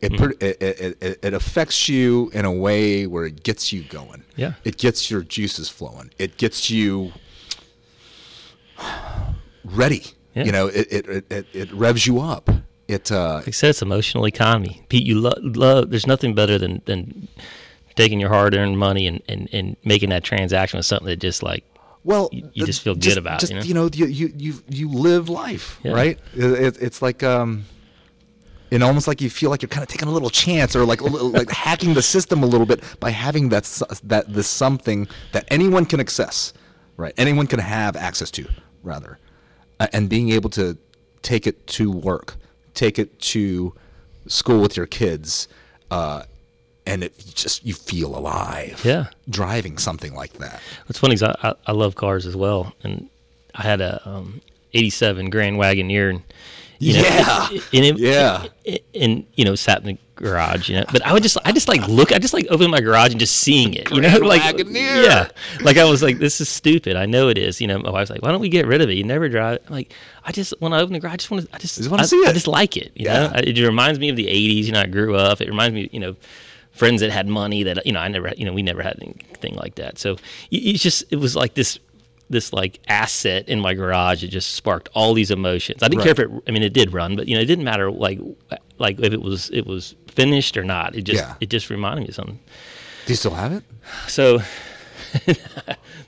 It, 0.00 0.12
Mm-hmm. 0.12 0.30
it, 0.44 0.56
it, 0.60 0.98
it 1.00 1.18
it 1.22 1.32
affects 1.34 1.88
you 1.88 2.28
in 2.34 2.44
a 2.44 2.50
way 2.52 3.06
where 3.06 3.24
it 3.24 3.44
gets 3.44 3.72
you 3.72 3.84
going. 3.84 4.24
Yeah. 4.34 4.54
It 4.64 4.76
gets 4.76 5.10
your 5.12 5.22
juices 5.22 5.68
flowing. 5.68 6.10
It 6.18 6.36
gets 6.38 6.70
you 6.70 7.12
ready. 9.64 10.02
Yeah. 10.34 10.44
You 10.44 10.52
know, 10.52 10.66
it, 10.68 10.86
it, 10.90 11.24
it, 11.30 11.46
it, 11.52 11.72
revs 11.72 12.06
you 12.06 12.20
up. 12.20 12.48
It 12.88 13.12
uh, 13.12 13.34
like 13.36 13.48
I 13.48 13.50
said, 13.50 13.70
it's 13.70 13.82
emotional 13.82 14.26
economy. 14.26 14.82
Pete, 14.88 15.06
you 15.06 15.20
lo- 15.20 15.34
love. 15.40 15.90
There's 15.90 16.06
nothing 16.06 16.34
better 16.34 16.58
than 16.58 16.80
than 16.86 17.28
taking 17.96 18.18
your 18.18 18.30
hard-earned 18.30 18.78
money 18.78 19.06
and, 19.06 19.20
and, 19.28 19.48
and 19.52 19.76
making 19.84 20.08
that 20.10 20.24
transaction 20.24 20.78
with 20.78 20.86
something 20.86 21.06
that 21.08 21.16
just 21.20 21.42
like 21.42 21.64
well, 22.04 22.28
you- 22.32 22.50
you 22.54 22.66
just 22.66 22.82
feel 22.82 22.94
good 22.94 23.18
about, 23.18 23.40
Just, 23.40 23.52
you 23.64 23.74
know? 23.74 23.88
you 23.92 24.06
you, 24.06 24.32
you 24.36 24.54
you 24.68 24.88
live 24.88 25.28
life, 25.28 25.78
Yeah. 25.84 25.92
right? 25.92 26.18
It, 26.34 26.44
it, 26.52 26.82
it's 26.82 27.00
like 27.02 27.22
um, 27.22 27.64
and 28.72 28.82
almost 28.82 29.06
like 29.06 29.20
you 29.20 29.28
feel 29.30 29.50
like 29.50 29.60
you're 29.62 29.68
kind 29.68 29.82
of 29.82 29.88
taking 29.88 30.08
a 30.08 30.10
little 30.10 30.30
chance 30.30 30.74
or 30.74 30.84
like 30.86 31.00
like 31.02 31.50
hacking 31.50 31.94
the 31.94 32.02
system 32.02 32.42
a 32.42 32.46
little 32.46 32.66
bit 32.66 32.82
by 33.00 33.10
having 33.10 33.50
that 33.50 33.64
that 34.02 34.32
this 34.32 34.48
something 34.48 35.06
that 35.32 35.44
anyone 35.48 35.84
can 35.84 36.00
access, 36.00 36.52
right? 36.96 37.12
Anyone 37.18 37.46
can 37.46 37.60
have 37.60 37.94
access 37.96 38.30
to, 38.32 38.46
rather, 38.82 39.18
and 39.92 40.08
being 40.08 40.30
able 40.30 40.50
to 40.50 40.76
take 41.22 41.46
it 41.46 41.66
to 41.68 41.90
work, 41.90 42.36
take 42.74 42.98
it 42.98 43.18
to 43.20 43.74
school 44.26 44.60
with 44.60 44.76
your 44.76 44.86
kids, 44.86 45.48
uh, 45.90 46.22
and 46.86 47.04
it 47.04 47.16
just 47.34 47.64
you 47.64 47.74
feel 47.74 48.16
alive. 48.16 48.80
Yeah. 48.84 49.06
driving 49.28 49.78
something 49.78 50.14
like 50.14 50.34
that. 50.34 50.60
What's 50.86 50.98
funny 50.98 51.14
is 51.14 51.22
I, 51.22 51.34
I, 51.42 51.54
I 51.66 51.72
love 51.72 51.94
cars 51.94 52.26
as 52.26 52.36
well, 52.36 52.72
and 52.82 53.08
I 53.54 53.62
had 53.62 53.80
a 53.80 54.00
um, 54.08 54.40
'87 54.74 55.30
Grand 55.30 55.56
Wagoneer, 55.58 56.10
and 56.10 56.22
you 56.82 56.94
know, 56.94 57.08
Yeah. 57.08 57.48
and 57.50 57.84
it, 57.84 57.98
Yeah. 57.98 58.46
and, 58.66 58.78
and 58.94 59.26
you 59.34 59.44
know, 59.44 59.54
sat 59.54 59.80
in 59.80 59.86
the 59.86 59.98
garage, 60.16 60.68
you 60.68 60.76
know. 60.76 60.84
But 60.92 61.04
I 61.06 61.12
would 61.12 61.22
just, 61.22 61.36
I 61.44 61.52
just 61.52 61.68
like 61.68 61.86
look, 61.88 62.12
I 62.12 62.18
just 62.18 62.34
like 62.34 62.46
opening 62.50 62.70
my 62.70 62.80
garage 62.80 63.10
and 63.12 63.20
just 63.20 63.36
seeing 63.38 63.74
it, 63.74 63.90
you 63.90 64.00
know, 64.00 64.16
like 64.22 64.42
Wagoneer. 64.42 65.04
yeah, 65.04 65.28
like 65.62 65.76
I 65.76 65.84
was 65.84 66.02
like, 66.02 66.18
this 66.18 66.40
is 66.40 66.48
stupid. 66.48 66.96
I 66.96 67.06
know 67.06 67.28
it 67.28 67.38
is. 67.38 67.60
You 67.60 67.66
know, 67.68 67.78
my 67.78 67.90
wife's 67.90 68.10
like, 68.10 68.22
why 68.22 68.30
don't 68.30 68.40
we 68.40 68.48
get 68.48 68.66
rid 68.66 68.80
of 68.82 68.90
it? 68.90 68.94
You 68.94 69.04
never 69.04 69.28
drive. 69.28 69.56
it. 69.56 69.64
I'm 69.68 69.74
like, 69.74 69.92
I 70.24 70.32
just 70.32 70.54
when 70.60 70.72
I 70.72 70.80
open 70.80 70.92
the 70.92 71.00
garage, 71.00 71.14
I 71.14 71.16
just 71.16 71.30
want 71.30 71.48
to, 71.48 71.54
I 71.54 71.58
just, 71.58 71.76
just 71.78 71.90
wanna 71.90 72.02
I, 72.02 72.06
see 72.06 72.16
it. 72.16 72.28
I 72.28 72.32
just 72.32 72.48
like 72.48 72.76
it. 72.76 72.92
You 72.94 73.06
Yeah. 73.06 73.26
know, 73.28 73.32
it 73.42 73.58
reminds 73.58 73.98
me 73.98 74.08
of 74.10 74.16
the 74.16 74.26
'80s. 74.26 74.64
You 74.64 74.72
know, 74.72 74.80
I 74.80 74.86
grew 74.86 75.14
up. 75.16 75.40
It 75.40 75.48
reminds 75.48 75.74
me, 75.74 75.88
you 75.92 76.00
know. 76.00 76.16
Friends 76.72 77.02
that 77.02 77.10
had 77.10 77.28
money 77.28 77.64
that 77.64 77.84
you 77.84 77.92
know 77.92 78.00
I 78.00 78.08
never 78.08 78.32
you 78.34 78.46
know 78.46 78.52
we 78.54 78.62
never 78.62 78.82
had 78.82 78.96
anything 79.02 79.54
like 79.56 79.74
that. 79.74 79.98
So 79.98 80.12
it- 80.50 80.56
it's 80.56 80.82
just 80.82 81.04
it 81.10 81.16
was 81.16 81.36
like 81.36 81.52
this 81.52 81.78
this 82.32 82.52
like 82.52 82.80
asset 82.88 83.48
in 83.48 83.60
my 83.60 83.74
garage. 83.74 84.24
It 84.24 84.28
just 84.28 84.54
sparked 84.54 84.88
all 84.94 85.14
these 85.14 85.30
emotions. 85.30 85.82
I 85.82 85.88
didn't 85.88 86.02
care 86.02 86.12
if 86.12 86.18
it. 86.18 86.30
I 86.48 86.50
mean, 86.50 86.62
it 86.62 86.72
did 86.72 86.92
run, 86.92 87.14
but 87.16 87.28
you 87.28 87.34
know, 87.36 87.40
it 87.42 87.46
didn't 87.46 87.64
matter 87.64 87.90
like 87.90 88.18
like 88.78 88.98
if 89.00 89.12
it 89.12 89.22
was 89.22 89.50
it 89.50 89.66
was 89.66 89.94
finished 90.08 90.56
or 90.56 90.64
not. 90.64 90.96
It 90.96 91.02
just 91.02 91.22
Yeah. 91.22 91.34
it 91.40 91.48
just 91.50 91.70
reminded 91.70 92.02
me 92.02 92.08
of 92.08 92.14
something. 92.16 92.38
Do 93.06 93.12
you 93.12 93.16
still 93.16 93.34
have 93.34 93.52
it? 93.52 93.62
So 94.08 94.40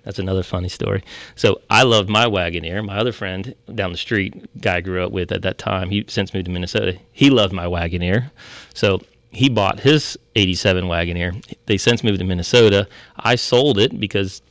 that's 0.05 0.19
another 0.19 0.43
funny 0.43 0.69
story. 0.69 1.03
So 1.35 1.61
I 1.71 1.83
loved 1.83 2.09
my 2.09 2.25
Wagoneer. 2.27 2.85
My 2.85 2.97
other 2.99 3.13
friend 3.13 3.55
down 3.75 3.93
the 3.93 3.99
street, 3.99 4.61
guy 4.61 4.77
I 4.77 4.81
grew 4.81 5.05
up 5.05 5.13
with 5.13 5.33
at 5.33 5.43
that 5.43 5.59
time, 5.59 5.91
he 5.91 6.05
since 6.09 6.33
moved 6.35 6.47
to 6.47 6.53
Minnesota. 6.53 6.99
He 7.13 7.31
loved 7.31 7.53
my 7.53 7.67
Wagoneer. 7.67 8.31
So 8.75 9.01
he 9.31 9.49
bought 9.49 9.81
his 9.81 10.17
87 10.37 10.85
Wagoneer. 10.85 11.45
They 11.67 11.77
since 11.77 12.05
moved 12.05 12.19
to 12.21 12.25
Minnesota. 12.25 12.87
I 13.17 13.35
sold 13.35 13.79
it 13.79 13.99
because, 13.99 14.43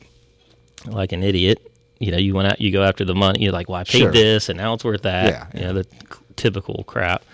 like 0.86 1.12
an 1.12 1.22
idiot, 1.22 1.70
you 1.98 2.10
know, 2.10 2.18
you 2.18 2.34
went 2.34 2.48
out, 2.48 2.60
you 2.60 2.70
go 2.72 2.82
after 2.82 3.04
the 3.04 3.14
money. 3.14 3.42
You're 3.42 3.52
like, 3.52 3.68
well, 3.68 3.80
I 3.80 3.84
paid 3.84 3.98
Sure. 4.00 4.12
this 4.12 4.48
and 4.48 4.56
now 4.58 4.74
it's 4.74 4.84
worth 4.84 5.02
that. 5.02 5.26
Yeah, 5.26 5.46
You 5.60 5.66
know, 5.66 5.72
the 5.74 5.86
typical 6.36 6.84
crap. 6.84 7.24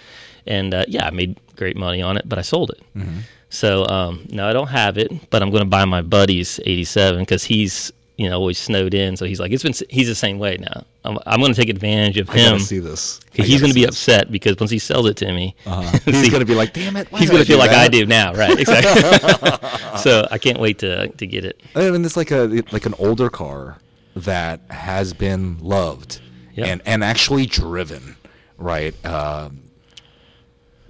And 0.46 0.72
uh, 0.74 0.84
yeah, 0.88 1.06
I 1.06 1.10
made 1.10 1.38
great 1.56 1.76
money 1.76 2.02
on 2.02 2.16
it, 2.16 2.28
but 2.28 2.38
I 2.38 2.42
sold 2.42 2.70
it. 2.70 2.82
Mm-hmm. 2.96 3.18
So 3.50 3.84
um, 3.86 4.26
no, 4.30 4.48
I 4.48 4.52
don't 4.52 4.68
have 4.68 4.96
it, 4.98 5.30
but 5.30 5.42
I'm 5.42 5.50
going 5.50 5.62
to 5.64 5.68
buy 5.68 5.84
my 5.84 6.02
buddy's 6.02 6.60
87 6.64 7.20
because 7.20 7.44
he's 7.44 7.92
you 8.20 8.28
know 8.28 8.36
always 8.38 8.58
snowed 8.58 8.92
in. 8.94 9.16
So 9.16 9.24
he's 9.24 9.40
like, 9.40 9.50
it's 9.52 9.62
been 9.62 9.72
he's 9.88 10.06
the 10.08 10.14
same 10.14 10.38
way 10.38 10.58
now. 10.60 10.84
I'm, 11.04 11.18
I'm 11.26 11.40
going 11.40 11.52
to 11.54 11.58
take 11.60 11.70
advantage 11.70 12.18
of 12.18 12.28
I 12.28 12.34
him. 12.38 12.58
see 12.58 12.78
this. 12.78 13.20
I 13.38 13.42
He's 13.42 13.60
going 13.60 13.70
to 13.70 13.74
be 13.74 13.86
this. 13.86 13.94
upset 13.96 14.30
because 14.30 14.56
once 14.60 14.70
he 14.70 14.78
sells 14.78 15.06
it 15.08 15.16
to 15.18 15.32
me, 15.32 15.54
Uh-huh. 15.64 15.98
He's 16.04 16.28
gonna 16.30 16.44
be 16.44 16.54
like, 16.54 16.74
"Damn 16.74 16.96
it!" 16.96 17.08
he's 17.16 17.30
going 17.30 17.42
to 17.42 17.46
feel 17.48 17.58
like 17.58 17.70
I 17.70 17.88
do 17.88 18.04
now, 18.04 18.34
right? 18.34 18.58
Exactly. 18.64 19.98
so 20.04 20.26
I 20.30 20.36
can't 20.38 20.60
wait 20.60 20.78
to 20.80 21.08
to 21.08 21.26
get 21.26 21.44
it. 21.46 21.60
I 21.74 21.90
mean, 21.90 22.04
it's 22.04 22.16
like 22.18 22.30
a 22.30 22.62
like 22.72 22.84
an 22.86 22.94
older 22.98 23.30
car 23.30 23.78
that 24.14 24.60
has 24.70 25.12
been 25.14 25.56
loved 25.60 26.20
Yeah. 26.54 26.66
and 26.66 26.82
and 26.84 27.02
actually 27.02 27.46
driven, 27.46 28.16
right? 28.58 28.94
Um, 29.06 29.62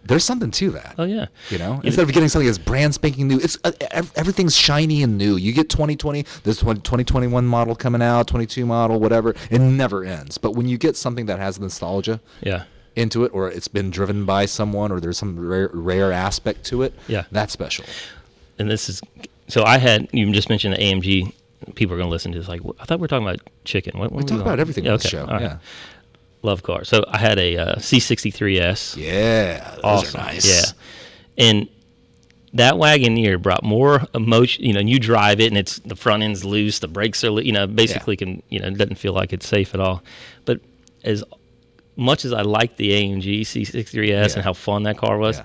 there's 0.04 0.24
something 0.24 0.50
to 0.52 0.70
that. 0.72 0.94
Oh 0.98 1.04
yeah. 1.04 1.26
You 1.50 1.58
know, 1.58 1.80
instead 1.84 2.02
of 2.02 2.12
getting 2.12 2.28
something 2.28 2.46
that's 2.46 2.58
brand 2.58 2.94
spanking 2.94 3.28
new, 3.28 3.38
it's 3.38 3.58
uh, 3.64 3.72
everything's 4.16 4.56
shiny 4.56 5.02
and 5.02 5.16
new. 5.18 5.36
You 5.36 5.52
get 5.52 5.68
2020, 5.68 6.24
this 6.44 6.58
20, 6.58 6.80
2021 6.80 7.46
model 7.46 7.74
coming 7.76 8.02
out, 8.02 8.26
22 8.28 8.66
model, 8.66 8.98
whatever. 8.98 9.34
It 9.50 9.58
never 9.60 10.04
ends. 10.04 10.38
But 10.38 10.52
when 10.52 10.66
you 10.68 10.78
get 10.78 10.96
something 10.96 11.26
that 11.26 11.38
has 11.38 11.60
nostalgia 11.60 12.20
Yeah. 12.42 12.64
into 12.96 13.24
it, 13.24 13.30
or 13.34 13.48
it's 13.50 13.68
been 13.68 13.90
driven 13.90 14.24
by 14.24 14.46
someone, 14.46 14.90
or 14.90 15.00
there's 15.00 15.18
some 15.18 15.38
rare, 15.38 15.70
rare 15.72 16.12
aspect 16.12 16.64
to 16.66 16.82
it, 16.82 16.94
Yeah. 17.08 17.24
that's 17.30 17.52
special. 17.52 17.84
and 18.58 18.70
this 18.70 18.88
is 18.88 19.00
so 19.48 19.64
I 19.64 19.78
had 19.78 20.08
you 20.12 20.30
just 20.32 20.48
mentioned 20.48 20.74
the 20.74 20.78
AMG. 20.82 21.32
People 21.74 21.94
are 21.94 21.98
going 21.98 22.08
to 22.08 22.10
listen 22.10 22.32
to 22.32 22.38
this. 22.38 22.48
Like 22.48 22.60
I 22.78 22.84
thought 22.84 23.00
we 23.00 23.04
are 23.04 23.08
talking 23.08 23.26
about 23.26 23.40
chicken. 23.64 23.98
What, 23.98 24.12
We 24.12 24.22
talk 24.22 24.40
about 24.40 24.58
everything 24.60 24.86
on 24.88 24.94
this 24.98 25.02
show. 25.08 25.26
right. 25.26 25.40
Yeah, 25.42 25.56
Love 26.42 26.62
car. 26.62 26.84
So 26.84 27.04
I 27.08 27.18
had 27.18 27.38
a 27.38 27.56
uh, 27.58 27.74
C63S. 27.76 28.96
yeah, 28.96 29.70
those 29.76 29.80
awesome. 29.84 30.20
are 30.20 30.24
nice. 30.24 30.74
Yeah, 31.36 31.46
and 31.46 31.68
that 32.54 32.74
Wagoneer 32.74 33.40
brought 33.40 33.62
more 33.62 34.02
emotion. 34.14 34.64
You 34.64 34.72
know, 34.72 34.80
you 34.80 34.98
drive 34.98 35.40
it 35.40 35.46
and 35.48 35.58
it's 35.58 35.78
the 35.80 35.94
front 35.96 36.22
end's 36.22 36.44
loose, 36.44 36.78
the 36.80 36.88
brakes 36.88 37.22
are, 37.24 37.40
you 37.40 37.52
know, 37.52 37.66
basically 37.66 38.16
can 38.16 38.42
you 38.48 38.58
know 38.58 38.66
it 38.68 38.78
doesn't 38.78 38.96
feel 38.96 39.12
like 39.12 39.32
it's 39.32 39.46
safe 39.46 39.74
at 39.74 39.80
all. 39.80 40.02
But 40.46 40.60
as 41.04 41.22
much 41.96 42.24
as 42.24 42.32
I 42.32 42.42
liked 42.42 42.76
the 42.78 42.90
AMG 42.90 43.42
C63S 43.42 44.06
Yeah. 44.08 44.28
and 44.34 44.42
how 44.42 44.52
fun 44.54 44.84
that 44.84 44.96
car 44.96 45.18
was, 45.18 45.38
Yeah. 45.38 45.44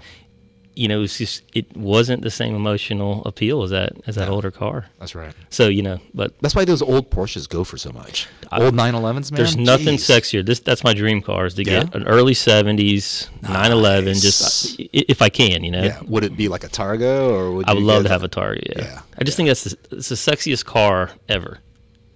You 0.75 0.87
know, 0.89 1.03
it's 1.03 1.17
just 1.17 1.41
it 1.53 1.75
wasn't 1.77 2.21
the 2.21 2.29
same 2.29 2.53
emotional 2.55 3.23
appeal 3.25 3.63
as 3.63 3.69
that 3.71 3.93
as 4.07 4.15
that 4.15 4.27
No. 4.27 4.35
older 4.35 4.51
car. 4.51 4.87
That's 4.99 5.15
right. 5.15 5.33
So 5.49 5.67
you 5.69 5.81
know, 5.81 5.99
but 6.13 6.33
That's 6.41 6.53
why 6.53 6.65
those 6.65 6.81
old 6.81 7.09
Porsches 7.09 7.47
go 7.47 7.63
for 7.63 7.77
so 7.77 7.91
much. 7.91 8.27
old 8.51 8.73
911s, 8.75 9.31
man. 9.31 9.37
there's 9.37 9.55
nothing 9.55 9.95
sexier. 9.97 10.45
This 10.45 10.59
that's 10.59 10.83
my 10.83 10.93
dream 10.93 11.21
car 11.21 11.45
is 11.45 11.53
to 11.55 11.63
Yeah? 11.63 11.85
get 11.85 11.95
an 11.95 12.03
early 12.07 12.33
'70s 12.33 13.29
911. 13.41 14.15
Just 14.15 14.75
if 14.79 15.21
I 15.21 15.29
can, 15.29 15.63
you 15.63 15.71
know. 15.71 15.83
Yeah. 15.83 15.99
Would 16.07 16.23
it 16.25 16.35
be 16.35 16.47
like 16.49 16.63
a 16.63 16.69
Targa 16.69 17.29
or 17.29 17.51
would 17.51 17.69
I 17.69 17.73
would 17.73 17.83
love 17.83 18.03
to 18.03 18.09
have 18.09 18.23
a 18.23 18.29
Targa. 18.29 18.61
Yeah, 18.75 18.83
Yeah, 18.83 19.01
I 19.17 19.23
just 19.23 19.37
think 19.37 19.47
that's 19.47 19.63
the, 19.63 19.77
it's 19.97 20.09
the 20.09 20.15
sexiest 20.15 20.65
car 20.65 21.11
ever. 21.29 21.59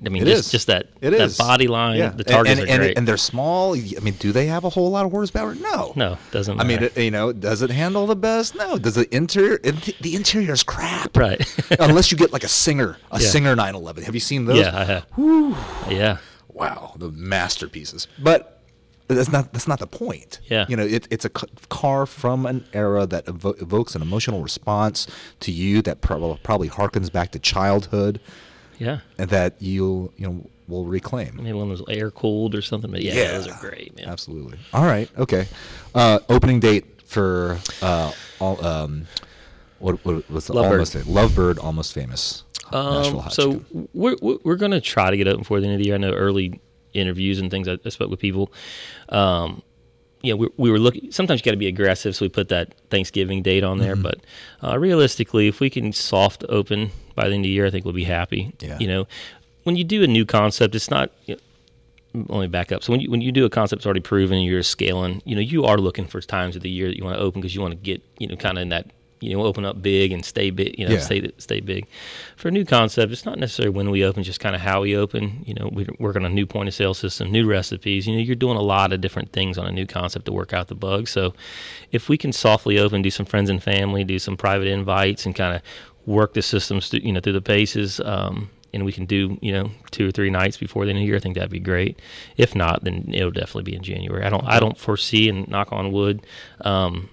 I 0.06 0.10
mean, 0.10 0.22
It 0.24 0.28
just, 0.28 0.46
is. 0.46 0.52
just 0.52 0.68
that 0.68 0.88
It 1.02 1.10
that 1.10 1.20
is. 1.22 1.38
body 1.38 1.68
line. 1.68 1.98
Yeah. 1.98 2.10
The 2.10 2.24
And- 2.34 2.48
Targas 2.48 2.52
and, 2.52 2.70
are 2.70 2.78
great. 2.78 2.98
and 2.98 3.08
they're 3.08 3.18
small. 3.18 3.76
I 3.76 4.00
mean, 4.02 4.14
do 4.20 4.32
they 4.32 4.46
have 4.48 4.64
a 4.64 4.70
whole 4.70 4.90
lot 4.92 5.06
of 5.06 5.12
horsepower? 5.12 5.56
No. 5.56 5.92
no, 5.96 6.18
doesn't 6.32 6.60
I 6.60 6.64
mean, 6.64 6.84
it, 6.84 6.98
you 6.98 7.12
know, 7.12 7.34
does 7.34 7.62
it 7.62 7.70
handle 7.70 8.08
the 8.08 8.16
best? 8.16 8.56
No. 8.56 8.78
Does 8.78 8.96
the 8.96 9.14
interior? 9.14 9.56
in- 9.58 9.78
The 10.00 10.16
interior 10.16 10.54
is 10.54 10.64
crap. 10.64 11.18
right? 11.18 11.42
Unless 11.80 12.12
you 12.12 12.18
get 12.18 12.32
like 12.32 12.44
a 12.46 12.48
Singer, 12.48 12.98
a 13.12 13.20
Yeah. 13.20 13.28
Singer 13.28 13.56
911. 13.56 14.04
Have 14.04 14.14
you 14.16 14.22
seen 14.22 14.46
those? 14.46 14.60
yeah, 14.60 14.78
I 14.78 14.84
have. 14.86 15.06
Yeah, 15.90 16.18
Wow, 16.54 16.94
the 16.98 17.10
masterpieces. 17.12 18.08
But 18.18 18.62
that's 19.08 19.32
not 19.32 19.52
that's 19.54 19.68
not 19.68 19.80
the 19.80 19.88
point. 19.88 20.40
Yeah. 20.50 20.66
You 20.70 20.76
know, 20.78 20.84
it, 20.86 21.08
it's 21.10 21.26
a 21.26 21.30
car 21.30 22.06
from 22.06 22.46
an 22.46 22.66
era 22.74 23.06
that 23.08 23.26
evo- 23.26 23.60
evokes 23.62 23.96
an 23.96 24.02
emotional 24.02 24.42
response 24.44 25.08
to 25.42 25.52
you 25.52 25.82
that 25.82 26.02
prob- 26.02 26.42
probably 26.44 26.70
harkens 26.70 27.12
back 27.12 27.32
to 27.32 27.40
childhood, 27.40 28.20
yeah. 28.80 29.00
and 29.18 29.30
that 29.30 29.62
you 29.62 30.12
you 30.18 30.28
know 30.28 30.50
will 30.68 30.86
reclaim. 30.86 31.36
Maybe 31.36 31.54
one 31.54 31.70
was 31.70 31.82
air 31.90 32.12
cooled 32.12 32.56
or 32.56 32.62
something. 32.62 32.92
But 32.92 33.02
yeah, 33.02 33.32
those 33.32 33.48
are 33.48 33.60
great, 33.60 33.96
man. 33.96 34.08
Absolutely. 34.08 34.60
All 34.74 34.86
right. 34.86 35.10
Okay. 35.18 35.48
Uh, 35.94 36.20
opening 36.30 36.60
date 36.60 37.02
for 37.04 37.60
uh, 37.82 38.12
all, 38.40 38.64
um, 38.64 39.08
what, 39.80 40.04
what 40.06 40.30
was 40.30 40.48
the 40.48 40.54
Lovebird. 40.54 40.72
almost 40.72 40.94
Lovebird, 40.94 41.64
almost 41.64 41.94
famous. 41.94 42.44
Um, 42.72 43.30
so 43.32 43.54
Chicken. 43.54 43.90
we're 43.94 44.16
we're, 44.22 44.58
to 44.58 44.82
try 44.82 45.10
to 45.10 45.18
get 45.18 45.28
open 45.28 45.40
before 45.40 45.60
the 45.60 45.66
end 45.66 45.74
of 45.74 45.80
the 45.80 45.86
year. 45.86 45.96
I 45.96 45.98
know 45.98 46.14
early 46.14 46.62
interviews 46.94 47.40
and 47.40 47.50
things. 47.50 47.68
I, 47.68 47.78
I 47.84 47.90
spoke 47.90 48.12
with 48.12 48.20
people. 48.20 48.52
Um, 49.10 49.64
you 50.22 50.34
know, 50.34 50.38
we, 50.38 50.50
we 50.58 50.72
were 50.72 50.80
looking. 50.80 51.12
Sometimes 51.12 51.40
you 51.42 51.46
got 51.46 51.52
to 51.52 51.58
be 51.58 51.68
aggressive, 51.68 52.16
so 52.16 52.26
we 52.26 52.30
put 52.30 52.50
that 52.50 52.74
Thanksgiving 52.90 53.42
date 53.42 53.64
on 53.64 53.78
Mm-hmm. 53.78 53.86
there. 53.86 53.96
But 53.96 54.20
uh, 54.62 54.78
realistically, 54.78 55.48
if 55.48 55.60
we 55.60 55.70
can 55.70 55.94
soft 55.94 56.44
open 56.50 56.92
by 57.16 57.28
the 57.30 57.36
end 57.36 57.42
of 57.42 57.44
the 57.44 57.50
year, 57.50 57.66
I 57.66 57.70
think 57.70 57.86
we'll 57.86 57.94
be 57.94 58.04
happy. 58.04 58.54
Yeah. 58.60 58.78
You 58.80 58.88
know, 58.88 59.08
when 59.64 59.76
you 59.76 59.84
do 59.84 60.04
a 60.04 60.08
new 60.08 60.26
concept, 60.26 60.76
it's 60.76 60.90
not. 60.90 61.12
You 61.26 61.36
know, 62.14 62.26
let 62.28 62.42
me 62.42 62.48
back 62.48 62.72
up. 62.72 62.84
So 62.84 62.92
when 62.92 63.02
you 63.02 63.10
when 63.12 63.22
you 63.22 63.32
do 63.32 63.46
a 63.46 63.50
concept 63.50 63.82
that's 63.82 63.86
already 63.86 64.00
proven 64.02 64.38
and 64.40 64.46
you're 64.46 64.64
scaling, 64.64 65.22
you 65.26 65.36
know, 65.36 65.42
you 65.42 65.66
are 65.66 65.78
looking 65.78 66.06
for 66.08 66.20
times 66.22 66.56
of 66.56 66.64
the 66.64 66.70
year 66.70 66.88
that 66.88 66.98
you 66.98 67.04
want 67.04 67.16
to 67.18 67.22
open 67.22 67.40
because 67.40 67.54
you 67.56 67.62
want 67.62 67.74
to 67.74 67.80
get, 67.80 68.02
you 68.18 68.28
know, 68.28 68.36
kind 68.36 68.58
of 68.58 68.64
in 68.64 68.70
that, 68.70 68.88
you 69.22 69.36
know, 69.36 69.44
open 69.44 69.66
up 69.66 69.82
big 69.82 70.12
and 70.12 70.24
stay 70.24 70.50
big, 70.50 70.78
you 70.80 70.86
know, 70.86 70.94
Yeah. 70.94 71.00
stay 71.00 71.32
stay 71.38 71.60
big. 71.60 71.86
For 72.36 72.48
a 72.48 72.52
new 72.52 72.66
concept, 72.66 73.12
it's 73.12 73.26
not 73.26 73.38
necessarily 73.38 73.76
when 73.76 73.90
we 73.90 74.04
open, 74.04 74.24
just 74.24 74.40
kind 74.40 74.56
of 74.56 74.62
how 74.62 74.82
we 74.82 74.96
open. 74.96 75.44
You 75.46 75.54
know, 75.56 75.70
we 75.72 75.86
work 76.00 76.16
on 76.16 76.26
a 76.26 76.30
new 76.30 76.46
point 76.46 76.68
of 76.70 76.74
sale 76.74 76.94
system, 76.94 77.32
new 77.32 77.46
recipes. 77.46 78.08
You 78.08 78.16
know, 78.16 78.22
you're 78.22 78.36
doing 78.36 78.58
a 78.58 78.62
lot 78.62 78.94
of 78.94 79.02
different 79.02 79.32
things 79.34 79.58
on 79.58 79.66
a 79.68 79.72
new 79.72 79.86
concept 79.86 80.26
to 80.26 80.32
work 80.32 80.54
out 80.54 80.68
the 80.68 80.76
bugs. 80.76 81.12
So 81.12 81.34
if 81.92 82.08
we 82.10 82.18
can 82.18 82.32
softly 82.32 82.80
open, 82.80 83.02
do 83.02 83.10
some 83.10 83.26
friends 83.26 83.50
and 83.50 83.62
family, 83.62 84.04
do 84.04 84.20
some 84.20 84.38
private 84.38 84.68
invites, 84.68 85.26
and 85.26 85.36
kind 85.36 85.56
of 85.56 85.62
work 86.06 86.34
the 86.34 86.42
systems, 86.42 86.88
through, 86.88 87.02
you 87.04 87.12
know, 87.12 87.20
through 87.20 87.34
the 87.34 87.42
paces. 87.42 88.00
Um, 88.00 88.50
and 88.72 88.86
we 88.86 88.92
can 88.92 89.06
do 89.06 89.38
you 89.42 89.52
know 89.52 89.72
two 89.90 90.08
or 90.08 90.12
three 90.12 90.30
nights 90.30 90.56
before 90.56 90.86
the 90.86 90.92
end 90.92 91.00
of 91.00 91.02
the 91.02 91.08
year. 91.08 91.16
I 91.16 91.20
think 91.20 91.34
that'd 91.36 91.50
be 91.50 91.60
great. 91.60 92.00
If 92.38 92.54
not, 92.56 92.84
then 92.84 93.10
it'll 93.12 93.32
definitely 93.32 93.64
be 93.64 93.76
in 93.76 93.82
January. 93.82 94.24
I 94.24 94.30
don't 94.30 94.46
I 94.46 94.60
don't 94.60 94.78
foresee 94.78 95.28
and 95.28 95.48
knock 95.48 95.70
on 95.74 95.92
wood. 95.92 96.22
Um, 96.62 97.10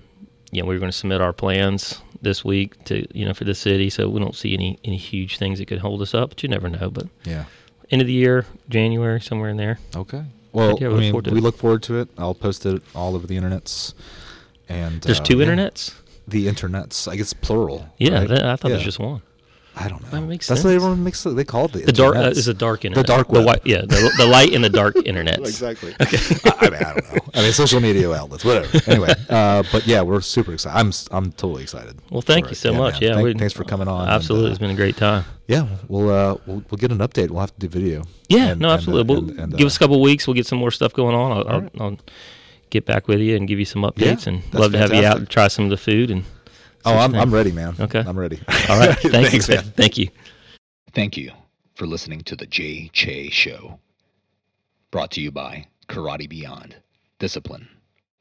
you 0.56 0.62
know, 0.62 0.68
we're 0.68 0.78
going 0.78 0.90
to 0.90 0.96
submit 0.96 1.20
our 1.20 1.32
plans 1.34 2.00
this 2.22 2.42
week 2.44 2.82
to 2.84 3.06
you 3.16 3.26
know 3.26 3.34
for 3.34 3.44
the 3.44 3.54
city, 3.54 3.90
so 3.90 4.08
we 4.08 4.18
don't 4.20 4.34
see 4.34 4.54
any 4.54 4.78
any 4.84 4.96
huge 4.96 5.36
things 5.36 5.58
that 5.58 5.66
could 5.68 5.80
hold 5.80 6.00
us 6.00 6.14
up. 6.14 6.30
But 6.30 6.42
you 6.42 6.48
never 6.48 6.68
know. 6.70 6.88
But 6.90 7.06
Yeah. 7.24 7.44
end 7.90 8.00
of 8.00 8.06
the 8.08 8.14
year, 8.14 8.46
January, 8.70 9.20
somewhere 9.20 9.50
in 9.50 9.58
there. 9.58 9.78
Okay. 9.94 10.24
Well, 10.52 10.78
yeah, 10.80 10.88
we 10.88 10.94
look 10.94 11.00
mean, 11.00 11.12
forward 11.12 11.24
to 11.26 11.30
we 11.32 11.38
it. 11.38 11.42
look 11.42 11.58
forward 11.58 11.82
to 11.84 11.98
it. 12.00 12.08
I'll 12.16 12.34
post 12.34 12.64
it 12.64 12.82
all 12.94 13.14
over 13.14 13.26
the 13.26 13.36
internets. 13.36 13.92
And 14.68 15.02
There's 15.02 15.20
uh, 15.20 15.24
two 15.24 15.38
yeah. 15.38 15.46
internets. 15.46 15.94
The 16.26 16.46
internets. 16.48 17.06
I 17.06 17.16
guess 17.16 17.34
plural. 17.34 17.88
Yeah, 17.98 18.20
right? 18.20 18.28
that, 18.28 18.44
I 18.46 18.56
thought 18.56 18.68
Yeah. 18.68 18.76
there's 18.76 18.84
just 18.84 18.98
one. 18.98 19.20
I 19.78 19.88
don't 19.88 20.02
know. 20.04 20.08
That 20.08 20.22
makes 20.22 20.46
That's 20.48 20.64
what 20.64 20.72
everyone 20.72 21.04
makes. 21.04 21.22
They 21.22 21.44
call 21.44 21.66
it 21.66 21.72
the 21.72 21.78
The 21.80 21.92
dark 21.92 22.16
uh, 22.16 22.30
is 22.30 22.48
a 22.48 22.54
dark 22.54 22.86
internet. 22.86 23.06
dark 23.06 23.28
The 23.28 23.34
web. 23.34 23.44
white, 23.46 23.60
yeah, 23.66 23.82
the, 23.82 24.10
the 24.16 24.24
light 24.26 24.54
and 24.54 24.64
the 24.64 24.70
dark 24.70 24.96
internet. 25.04 25.38
exactly. 25.40 25.94
Okay. 26.00 26.16
I, 26.44 26.66
I 26.66 26.70
mean, 26.70 26.74
I 26.82 26.94
don't 26.94 27.12
know. 27.14 27.20
I 27.34 27.42
mean, 27.42 27.52
social 27.52 27.80
media 27.80 28.10
outlets, 28.10 28.42
whatever. 28.42 28.68
Anyway, 28.90 29.12
uh, 29.28 29.62
but 29.70 29.86
yeah, 29.86 30.00
we're 30.00 30.22
super 30.22 30.54
excited. 30.54 30.78
I'm 30.78 30.92
I'm 31.10 31.30
totally 31.32 31.62
excited. 31.62 31.98
Well, 32.10 32.22
thank 32.22 32.48
you 32.48 32.54
so 32.54 32.72
much. 32.72 33.02
man. 33.02 33.02
Yeah, 33.02 33.22
Thank- 33.22 33.38
thanks 33.38 33.52
for 33.52 33.64
coming 33.64 33.86
on. 33.86 34.02
and, 34.04 34.10
Absolutely, 34.10 34.48
uh, 34.48 34.50
it's 34.52 34.58
been 34.58 34.70
a 34.70 34.74
great 34.74 34.96
time. 34.96 35.24
yeah, 35.46 35.66
we'll 35.88 36.08
uh 36.08 36.36
we'll, 36.46 36.64
we'll 36.70 36.78
get 36.78 36.90
an 36.90 36.98
update. 36.98 37.28
We'll 37.30 37.40
have 37.40 37.52
to 37.52 37.60
do 37.60 37.68
video. 37.68 38.04
Yeah, 38.30 38.52
And- 38.52 38.60
no, 38.60 38.68
and, 38.68 38.72
uh, 38.72 38.74
absolutely. 38.76 39.14
we'll 39.14 39.28
and- 39.30 39.40
and, 39.40 39.52
give 39.58 39.66
uh, 39.66 39.66
us 39.66 39.76
a 39.76 39.78
couple 39.78 40.00
weeks. 40.00 40.26
We'll 40.26 40.34
get 40.34 40.46
some 40.46 40.58
more 40.58 40.70
stuff 40.70 40.94
going 40.94 41.14
on. 41.14 41.32
I'll, 41.32 41.48
I'll, 41.48 41.60
right. 41.60 41.70
I'll 41.80 41.98
get 42.70 42.86
back 42.86 43.08
with 43.08 43.20
you 43.20 43.36
and 43.36 43.46
give 43.46 43.58
you 43.58 43.66
some 43.66 43.82
updates. 43.82 44.24
Yeah, 44.26 44.32
and 44.32 44.54
love 44.54 44.72
to 44.72 44.78
have 44.78 44.94
you 44.94 45.04
out 45.04 45.18
and 45.18 45.28
try 45.28 45.48
some 45.48 45.64
of 45.66 45.70
the 45.70 45.76
food. 45.76 46.10
And 46.10 46.24
Oh, 46.86 46.96
I'm. 46.96 47.14
I'm 47.14 47.34
ready, 47.34 47.52
man. 47.52 47.74
Okay. 47.78 47.98
I'm 47.98 48.18
ready. 48.18 48.40
All 48.68 48.78
right. 48.78 48.96
Thank 48.98 49.28
Thanks, 49.30 49.48
you. 49.48 49.56
man. 49.56 49.64
Thank 49.76 49.98
you. 49.98 50.08
Thank 50.94 51.16
you 51.16 51.32
for 51.74 51.86
listening 51.86 52.20
to 52.22 52.36
the 52.36 52.46
Jay 52.46 52.88
Che 52.92 53.28
Show. 53.28 53.80
Brought 54.90 55.10
to 55.12 55.20
you 55.20 55.30
by 55.30 55.66
Karate 55.88 56.28
Beyond. 56.28 56.76
Discipline, 57.18 57.68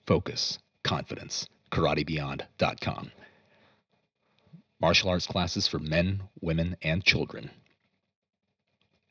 focus, 0.07 0.57
confidence. 0.83 1.47
KarateBeyond.com. 1.71 3.11
Martial 4.79 5.09
arts 5.09 5.27
classes 5.27 5.67
for 5.67 5.79
men, 5.79 6.23
women, 6.41 6.75
and 6.81 7.03
children. 7.03 7.49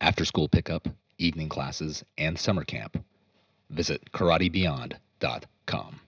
After 0.00 0.24
school 0.24 0.48
pickup, 0.48 0.88
evening 1.18 1.48
classes, 1.48 2.04
and 2.18 2.38
summer 2.38 2.64
camp. 2.64 3.02
Visit 3.70 4.12
KarateBeyond.com. 4.12 6.00